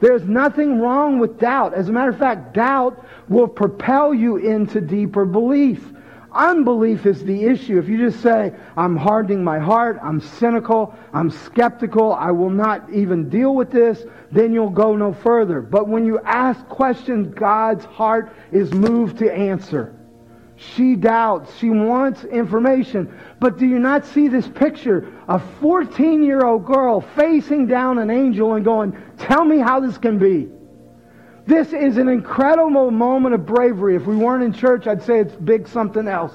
There's 0.00 0.24
nothing 0.24 0.80
wrong 0.80 1.18
with 1.18 1.38
doubt. 1.38 1.72
As 1.72 1.88
a 1.88 1.92
matter 1.92 2.10
of 2.10 2.18
fact, 2.18 2.52
doubt 2.52 3.06
will 3.28 3.48
propel 3.48 4.12
you 4.12 4.36
into 4.36 4.80
deeper 4.80 5.24
belief. 5.24 5.92
Unbelief 6.32 7.06
is 7.06 7.24
the 7.24 7.44
issue. 7.44 7.78
If 7.78 7.88
you 7.88 7.96
just 7.96 8.20
say, 8.20 8.52
I'm 8.76 8.96
hardening 8.96 9.44
my 9.44 9.58
heart, 9.58 9.98
I'm 10.02 10.20
cynical, 10.20 10.94
I'm 11.12 11.30
skeptical, 11.30 12.12
I 12.12 12.32
will 12.32 12.50
not 12.50 12.92
even 12.92 13.30
deal 13.30 13.54
with 13.54 13.70
this, 13.70 14.04
then 14.32 14.52
you'll 14.52 14.68
go 14.68 14.96
no 14.96 15.12
further. 15.12 15.62
But 15.62 15.88
when 15.88 16.04
you 16.04 16.18
ask 16.20 16.66
questions, 16.68 17.32
God's 17.34 17.84
heart 17.84 18.34
is 18.50 18.74
moved 18.74 19.18
to 19.18 19.32
answer. 19.32 19.94
She 20.56 20.94
doubts. 20.94 21.56
She 21.58 21.70
wants 21.70 22.24
information. 22.24 23.12
But 23.40 23.58
do 23.58 23.66
you 23.66 23.78
not 23.78 24.06
see 24.06 24.28
this 24.28 24.46
picture? 24.46 25.12
A 25.28 25.38
14 25.60 26.22
year 26.22 26.44
old 26.44 26.64
girl 26.64 27.00
facing 27.00 27.66
down 27.66 27.98
an 27.98 28.10
angel 28.10 28.54
and 28.54 28.64
going, 28.64 28.96
Tell 29.18 29.44
me 29.44 29.58
how 29.58 29.80
this 29.80 29.98
can 29.98 30.18
be. 30.18 30.48
This 31.46 31.72
is 31.72 31.98
an 31.98 32.08
incredible 32.08 32.90
moment 32.90 33.34
of 33.34 33.44
bravery. 33.44 33.96
If 33.96 34.06
we 34.06 34.16
weren't 34.16 34.42
in 34.42 34.52
church, 34.52 34.86
I'd 34.86 35.02
say 35.02 35.20
it's 35.20 35.34
big 35.34 35.68
something 35.68 36.08
else. 36.08 36.34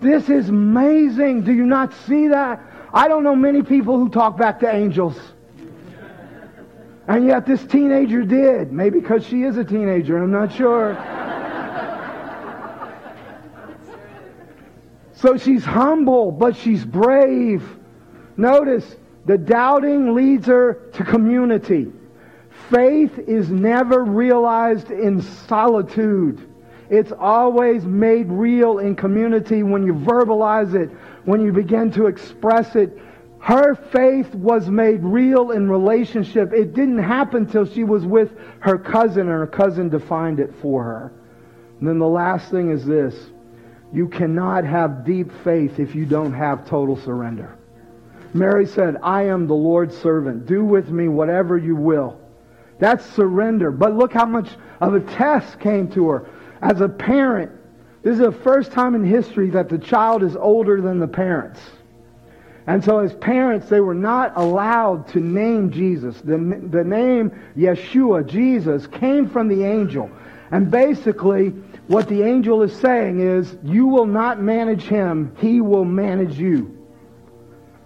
This 0.00 0.28
is 0.28 0.48
amazing. 0.48 1.44
Do 1.44 1.52
you 1.52 1.64
not 1.64 1.94
see 2.06 2.28
that? 2.28 2.60
I 2.92 3.08
don't 3.08 3.22
know 3.22 3.36
many 3.36 3.62
people 3.62 3.98
who 3.98 4.08
talk 4.08 4.36
back 4.36 4.60
to 4.60 4.74
angels. 4.74 5.18
And 7.06 7.26
yet 7.26 7.46
this 7.46 7.64
teenager 7.64 8.22
did. 8.22 8.72
Maybe 8.72 9.00
because 9.00 9.24
she 9.26 9.42
is 9.42 9.56
a 9.56 9.64
teenager, 9.64 10.22
I'm 10.22 10.30
not 10.30 10.52
sure. 10.52 10.94
So 15.20 15.36
she's 15.36 15.64
humble, 15.64 16.32
but 16.32 16.56
she's 16.56 16.84
brave. 16.84 17.62
Notice, 18.38 18.96
the 19.26 19.36
doubting 19.36 20.14
leads 20.14 20.46
her 20.46 20.88
to 20.94 21.04
community. 21.04 21.92
Faith 22.70 23.18
is 23.18 23.50
never 23.50 24.02
realized 24.02 24.90
in 24.90 25.20
solitude. 25.20 26.48
It's 26.88 27.12
always 27.12 27.84
made 27.84 28.28
real 28.28 28.78
in 28.78 28.96
community 28.96 29.62
when 29.62 29.84
you 29.84 29.92
verbalize 29.92 30.74
it, 30.74 30.88
when 31.26 31.42
you 31.42 31.52
begin 31.52 31.92
to 31.92 32.06
express 32.06 32.74
it. 32.74 32.98
Her 33.40 33.74
faith 33.74 34.34
was 34.34 34.70
made 34.70 35.02
real 35.02 35.50
in 35.50 35.68
relationship. 35.70 36.52
It 36.52 36.72
didn't 36.72 36.98
happen 36.98 37.46
till 37.46 37.66
she 37.66 37.84
was 37.84 38.06
with 38.06 38.32
her 38.60 38.78
cousin, 38.78 39.22
and 39.22 39.30
her 39.30 39.46
cousin 39.46 39.90
defined 39.90 40.40
it 40.40 40.54
for 40.62 40.82
her. 40.82 41.12
And 41.78 41.88
then 41.88 41.98
the 41.98 42.08
last 42.08 42.50
thing 42.50 42.70
is 42.70 42.86
this 42.86 43.30
you 43.92 44.08
cannot 44.08 44.64
have 44.64 45.04
deep 45.04 45.30
faith 45.42 45.78
if 45.78 45.94
you 45.94 46.06
don't 46.06 46.32
have 46.32 46.68
total 46.68 46.96
surrender. 46.96 47.56
Mary 48.32 48.66
said, 48.66 48.96
I 49.02 49.24
am 49.24 49.46
the 49.46 49.54
Lord's 49.54 49.96
servant. 49.96 50.46
Do 50.46 50.64
with 50.64 50.90
me 50.90 51.08
whatever 51.08 51.58
you 51.58 51.74
will. 51.74 52.20
That's 52.78 53.04
surrender. 53.04 53.70
But 53.70 53.96
look 53.96 54.12
how 54.12 54.26
much 54.26 54.48
of 54.80 54.94
a 54.94 55.00
test 55.00 55.58
came 55.58 55.90
to 55.92 56.08
her. 56.08 56.30
As 56.62 56.80
a 56.80 56.88
parent, 56.88 57.50
this 58.02 58.14
is 58.14 58.20
the 58.20 58.32
first 58.32 58.72
time 58.72 58.94
in 58.94 59.04
history 59.04 59.50
that 59.50 59.68
the 59.68 59.78
child 59.78 60.22
is 60.22 60.36
older 60.36 60.80
than 60.80 61.00
the 61.00 61.08
parents. 61.08 61.60
And 62.66 62.84
so 62.84 63.00
as 63.00 63.12
parents, 63.14 63.68
they 63.68 63.80
were 63.80 63.94
not 63.94 64.32
allowed 64.36 65.08
to 65.08 65.20
name 65.20 65.70
Jesus. 65.70 66.20
The, 66.20 66.38
the 66.70 66.84
name 66.84 67.32
Yeshua, 67.56 68.26
Jesus, 68.26 68.86
came 68.86 69.28
from 69.28 69.48
the 69.48 69.64
angel. 69.64 70.10
And 70.52 70.70
basically, 70.70 71.54
what 71.90 72.06
the 72.06 72.22
angel 72.22 72.62
is 72.62 72.72
saying 72.76 73.18
is, 73.18 73.56
you 73.64 73.88
will 73.88 74.06
not 74.06 74.40
manage 74.40 74.84
him, 74.84 75.34
he 75.40 75.60
will 75.60 75.84
manage 75.84 76.38
you. 76.38 76.86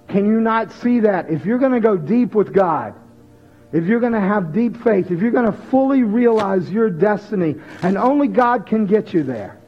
Can 0.08 0.26
you 0.26 0.42
not 0.42 0.72
see 0.72 1.00
that? 1.00 1.30
If 1.30 1.46
you're 1.46 1.58
going 1.58 1.72
to 1.72 1.80
go 1.80 1.96
deep 1.96 2.34
with 2.34 2.52
God, 2.52 2.94
if 3.72 3.84
you're 3.84 4.00
going 4.00 4.12
to 4.12 4.20
have 4.20 4.52
deep 4.52 4.76
faith, 4.84 5.10
if 5.10 5.22
you're 5.22 5.30
going 5.30 5.50
to 5.50 5.58
fully 5.70 6.02
realize 6.02 6.70
your 6.70 6.90
destiny, 6.90 7.54
and 7.80 7.96
only 7.96 8.28
God 8.28 8.66
can 8.66 8.84
get 8.84 9.14
you 9.14 9.22
there, 9.22 9.58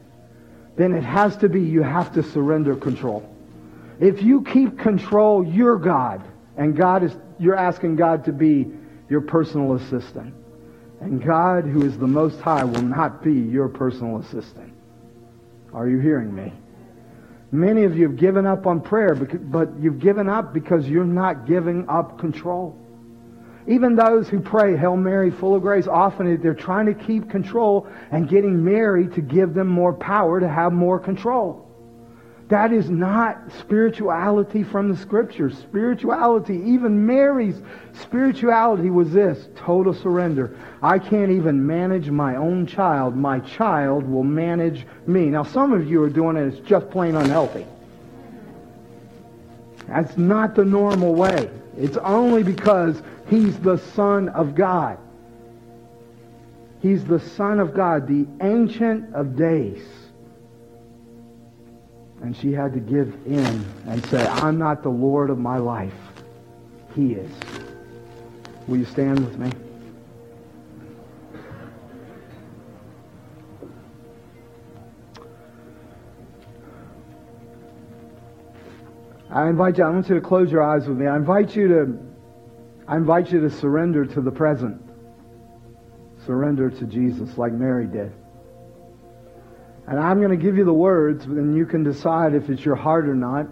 then 0.76 0.93
it 0.93 1.03
has 1.03 1.39
to 1.39 1.49
be 1.49 1.62
you 1.62 1.82
have 1.82 2.12
to 2.12 2.22
surrender 2.22 2.76
control. 2.76 3.34
If 4.01 4.22
you 4.22 4.43
keep 4.43 4.78
control, 4.78 5.47
you're 5.47 5.78
God, 5.78 6.22
and 6.59 6.76
God 6.76 7.05
is 7.05 7.16
you're 7.39 7.57
asking 7.57 7.97
God 7.97 8.26
to 8.26 8.32
be 8.32 8.70
your 9.09 9.22
personal 9.22 9.76
assistant. 9.76 10.34
And 11.01 11.23
God, 11.23 11.65
who 11.65 11.85
is 11.85 11.99
the 11.99 12.07
Most 12.07 12.41
High, 12.41 12.65
will 12.65 12.83
not 12.83 13.23
be 13.23 13.33
your 13.33 13.69
personal 13.69 14.19
assistant. 14.19 14.73
Are 15.73 15.89
you 15.89 15.99
hearing 15.99 16.35
me? 16.35 16.53
Many 17.53 17.85
of 17.85 17.97
you 17.97 18.09
have 18.09 18.17
given 18.17 18.47
up 18.47 18.67
on 18.67 18.81
prayer, 18.81 19.15
but 19.15 19.79
you've 19.81 20.01
given 20.01 20.29
up 20.29 20.53
because 20.53 20.89
you're 20.89 21.05
not 21.05 21.47
giving 21.47 21.89
up 21.89 22.19
control. 22.19 22.77
Even 23.69 23.97
those 23.97 24.29
who 24.29 24.41
pray, 24.41 24.77
Hail 24.77 24.97
Mary, 24.97 25.31
full 25.31 25.55
of 25.55 25.63
grace, 25.63 25.87
often 25.87 26.41
they're 26.41 26.55
trying 26.55 26.87
to 26.87 26.95
keep 26.95 27.29
control 27.31 27.87
and 28.11 28.29
getting 28.29 28.65
Mary 28.65 29.09
to 29.09 29.21
give 29.21 29.55
them 29.55 29.67
more 29.67 29.93
power 29.93 30.41
to 30.41 30.49
have 30.49 30.73
more 30.73 30.99
control. 30.99 31.66
That 32.49 32.73
is 32.73 32.89
not 32.89 33.39
spirituality 33.59 34.63
from 34.63 34.89
the 34.89 34.97
scriptures. 34.97 35.59
Spirituality, 35.59 36.55
even 36.55 37.05
Mary's 37.05 37.61
spirituality 37.93 38.89
was 38.89 39.13
this 39.13 39.49
total 39.57 39.93
surrender. 39.93 40.57
I 40.81 41.01
can't 41.01 41.33
even 41.33 41.67
manage 41.67 42.09
my 42.09 42.37
own 42.37 42.67
child. 42.67 43.17
My 43.17 43.41
child 43.41 44.09
will 44.09 44.23
manage 44.23 44.87
me. 45.09 45.27
Now, 45.27 45.43
some 45.43 45.73
of 45.73 45.91
you 45.91 46.01
are 46.05 46.09
doing 46.09 46.37
it, 46.37 46.55
it's 46.55 46.69
just 46.69 46.89
plain 46.91 47.17
unhealthy. 47.17 47.67
That's 49.89 50.17
not 50.17 50.55
the 50.55 50.65
normal 50.65 51.15
way. 51.15 51.51
It's 51.77 51.97
only 51.97 52.45
because 52.45 53.03
he's 53.29 53.59
the 53.59 53.79
Son 53.79 54.29
of 54.29 54.55
God. 54.55 54.99
He's 56.81 57.05
the 57.05 57.19
Son 57.19 57.59
of 57.59 57.75
God, 57.75 58.07
the 58.07 58.27
Ancient 58.41 59.15
of 59.15 59.35
Days. 59.35 59.85
And 62.27 62.37
she 62.37 62.51
had 62.53 62.72
to 62.72 62.81
give 62.81 63.14
in 63.24 63.64
and 63.87 64.05
say, 64.07 64.27
I'm 64.27 64.59
not 64.59 64.83
the 64.83 64.89
Lord 64.89 65.31
of 65.31 65.39
my 65.39 65.59
life. 65.59 65.95
He 66.93 67.12
is. 67.12 67.31
Will 68.66 68.79
you 68.79 68.85
stand 68.85 69.24
with 69.24 69.39
me? 69.39 69.53
I 79.31 79.49
invite 79.49 79.79
you, 79.79 79.85
I 79.85 79.91
want 79.91 80.09
you 80.09 80.16
to 80.16 80.20
close 80.20 80.51
your 80.51 80.64
eyes 80.64 80.89
with 80.89 80.99
me. 80.99 81.07
I 81.07 81.14
invite 81.14 81.55
you 81.55 81.68
to, 81.68 81.99
I 82.89 82.97
invite 82.97 83.31
you 83.31 83.41
to 83.43 83.51
surrender 83.51 84.05
to 84.05 84.20
the 84.20 84.33
present. 84.33 84.83
Surrender 86.27 86.70
to 86.70 86.87
Jesus 86.87 87.39
like 87.39 87.53
Mary 87.53 87.87
did. 87.87 88.12
And 89.89 90.01
I'm 90.01 90.18
going 90.18 90.37
to 90.37 90.37
give 90.37 90.57
you 90.57 90.64
the 90.64 90.72
words, 90.72 91.24
and 91.26 91.57
you 91.57 91.64
can 91.64 91.84
decide 91.84 92.34
if 92.34 92.51
it's 92.51 92.64
your 92.64 92.74
heart 92.74 93.09
or 93.09 93.14
not, 93.14 93.47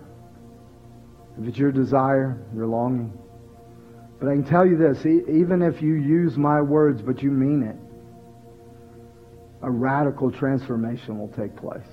if 1.41 1.49
it's 1.49 1.59
your 1.59 1.71
desire, 1.71 2.43
your 2.55 2.67
longing. 2.67 3.17
But 4.19 4.29
I 4.29 4.33
can 4.33 4.45
tell 4.45 4.67
you 4.67 4.77
this, 4.77 5.05
even 5.07 5.63
if 5.63 5.81
you 5.83 5.95
use 5.95 6.37
my 6.37 6.61
words 6.61 7.03
but 7.03 7.23
you 7.23 7.31
mean 7.31 7.63
it, 7.63 7.77
a 9.63 9.71
radical 9.71 10.31
transformation 10.31 11.19
will 11.19 11.29
take 11.29 11.57
place. 11.57 11.87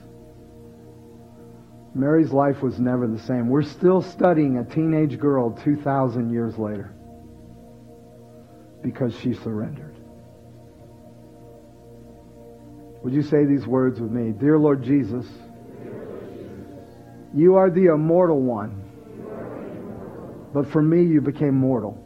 Mary's 1.94 2.32
life 2.32 2.62
was 2.62 2.80
never 2.80 3.08
the 3.08 3.20
same. 3.20 3.50
We're 3.50 3.64
still 3.64 4.02
studying 4.02 4.58
a 4.58 4.64
teenage 4.64 5.20
girl 5.20 5.52
2,000 5.52 6.32
years 6.32 6.58
later 6.58 6.94
because 8.82 9.18
she 9.20 9.34
surrendered. 9.34 9.91
Would 13.04 13.14
you 13.14 13.24
say 13.24 13.46
these 13.46 13.66
words 13.66 14.00
with 14.00 14.12
me? 14.12 14.32
Dear 14.32 14.60
Lord 14.60 14.84
Jesus, 14.84 15.26
you 17.34 17.56
are 17.56 17.70
the 17.70 17.86
immortal 17.86 18.40
one, 18.42 18.84
but 20.54 20.68
for 20.68 20.82
me 20.82 21.04
you 21.04 21.22
became 21.22 21.56
mortal. 21.56 21.98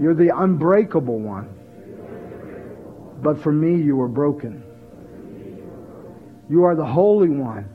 You're 0.00 0.14
the 0.14 0.30
unbreakable 0.36 1.18
one, 1.18 1.48
but 3.22 3.42
for 3.42 3.52
me 3.52 3.82
you 3.82 3.96
were 3.96 4.08
broken. 4.08 4.62
You 6.48 6.64
are 6.64 6.76
the 6.76 6.86
Holy 6.86 7.28
One, 7.28 7.68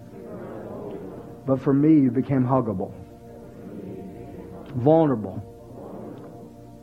but 1.45 1.61
for 1.61 1.73
me 1.73 1.93
you 1.99 2.09
became 2.09 2.45
huggable, 2.45 2.93
vulnerable, 4.75 5.43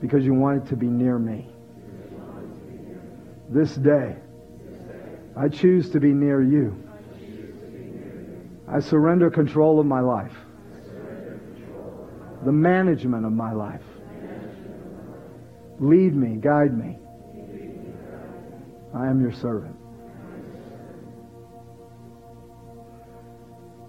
because 0.00 0.24
you 0.24 0.34
wanted 0.34 0.66
to 0.68 0.76
be 0.76 0.86
near 0.86 1.18
me. 1.18 1.48
This 3.48 3.74
day, 3.74 4.16
I 5.36 5.48
choose 5.48 5.90
to 5.90 6.00
be 6.00 6.12
near 6.12 6.42
you. 6.42 6.84
I 8.66 8.80
surrender 8.80 9.30
control 9.30 9.80
of 9.80 9.86
my 9.86 10.00
life, 10.00 10.34
the 12.44 12.52
management 12.52 13.24
of 13.24 13.32
my 13.32 13.52
life. 13.52 13.82
Lead 15.80 16.14
me, 16.14 16.36
guide 16.36 16.76
me. 16.76 16.98
I 18.94 19.06
am 19.06 19.20
your 19.20 19.32
servant. 19.32 19.76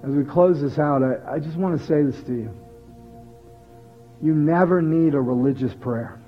As 0.03 0.11
we 0.11 0.23
close 0.23 0.61
this 0.61 0.79
out, 0.79 1.03
I, 1.03 1.33
I 1.33 1.39
just 1.39 1.57
want 1.57 1.79
to 1.79 1.85
say 1.85 2.03
this 2.03 2.21
to 2.23 2.31
you. 2.31 2.57
You 4.21 4.33
never 4.33 4.81
need 4.81 5.13
a 5.13 5.21
religious 5.21 5.73
prayer. 5.73 6.21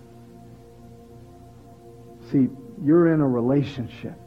See, 2.31 2.49
you're 2.83 3.13
in 3.13 3.21
a 3.21 3.27
relationship. 3.27 4.20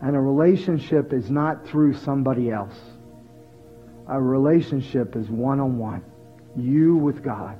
And 0.00 0.14
a 0.14 0.20
relationship 0.20 1.12
is 1.12 1.30
not 1.30 1.66
through 1.66 1.94
somebody 1.94 2.50
else. 2.50 2.78
A 4.08 4.20
relationship 4.20 5.16
is 5.16 5.28
one-on-one. 5.28 6.04
You 6.56 6.96
with 6.96 7.22
God. 7.22 7.58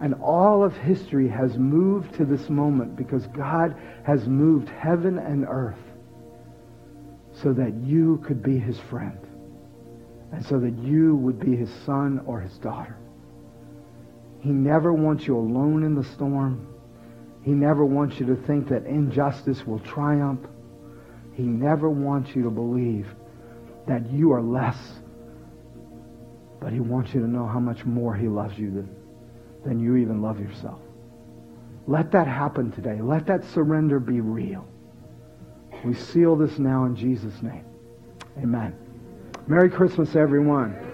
And 0.00 0.14
all 0.14 0.64
of 0.64 0.76
history 0.76 1.28
has 1.28 1.56
moved 1.56 2.14
to 2.14 2.24
this 2.24 2.48
moment 2.48 2.96
because 2.96 3.26
God 3.28 3.76
has 4.04 4.26
moved 4.26 4.68
heaven 4.68 5.18
and 5.18 5.44
earth 5.48 5.78
so 7.32 7.52
that 7.52 7.74
you 7.74 8.22
could 8.26 8.42
be 8.42 8.58
his 8.58 8.78
friend 8.78 9.18
and 10.32 10.44
so 10.44 10.58
that 10.58 10.76
you 10.78 11.14
would 11.16 11.38
be 11.38 11.54
his 11.54 11.70
son 11.84 12.20
or 12.26 12.40
his 12.40 12.56
daughter. 12.58 12.96
He 14.40 14.50
never 14.50 14.92
wants 14.92 15.26
you 15.26 15.36
alone 15.36 15.84
in 15.84 15.94
the 15.94 16.04
storm. 16.04 16.66
He 17.42 17.52
never 17.52 17.84
wants 17.84 18.18
you 18.18 18.26
to 18.26 18.36
think 18.36 18.68
that 18.68 18.86
injustice 18.86 19.64
will 19.66 19.78
triumph. 19.80 20.40
He 21.34 21.42
never 21.42 21.88
wants 21.88 22.34
you 22.34 22.42
to 22.42 22.50
believe 22.50 23.08
that 23.86 24.10
you 24.10 24.32
are 24.32 24.42
less. 24.42 24.76
But 26.60 26.72
he 26.72 26.80
wants 26.80 27.12
you 27.14 27.20
to 27.20 27.26
know 27.26 27.46
how 27.46 27.58
much 27.58 27.84
more 27.84 28.14
he 28.14 28.28
loves 28.28 28.58
you 28.58 28.70
than, 28.70 28.96
than 29.64 29.80
you 29.80 29.96
even 29.96 30.22
love 30.22 30.38
yourself. 30.38 30.80
Let 31.86 32.12
that 32.12 32.28
happen 32.28 32.70
today. 32.70 33.00
Let 33.00 33.26
that 33.26 33.44
surrender 33.44 33.98
be 33.98 34.20
real. 34.20 34.66
We 35.84 35.94
seal 35.94 36.36
this 36.36 36.58
now 36.58 36.84
in 36.84 36.94
Jesus' 36.94 37.42
name. 37.42 37.64
Amen. 38.38 38.76
Merry 39.48 39.68
Christmas, 39.68 40.14
everyone. 40.14 40.91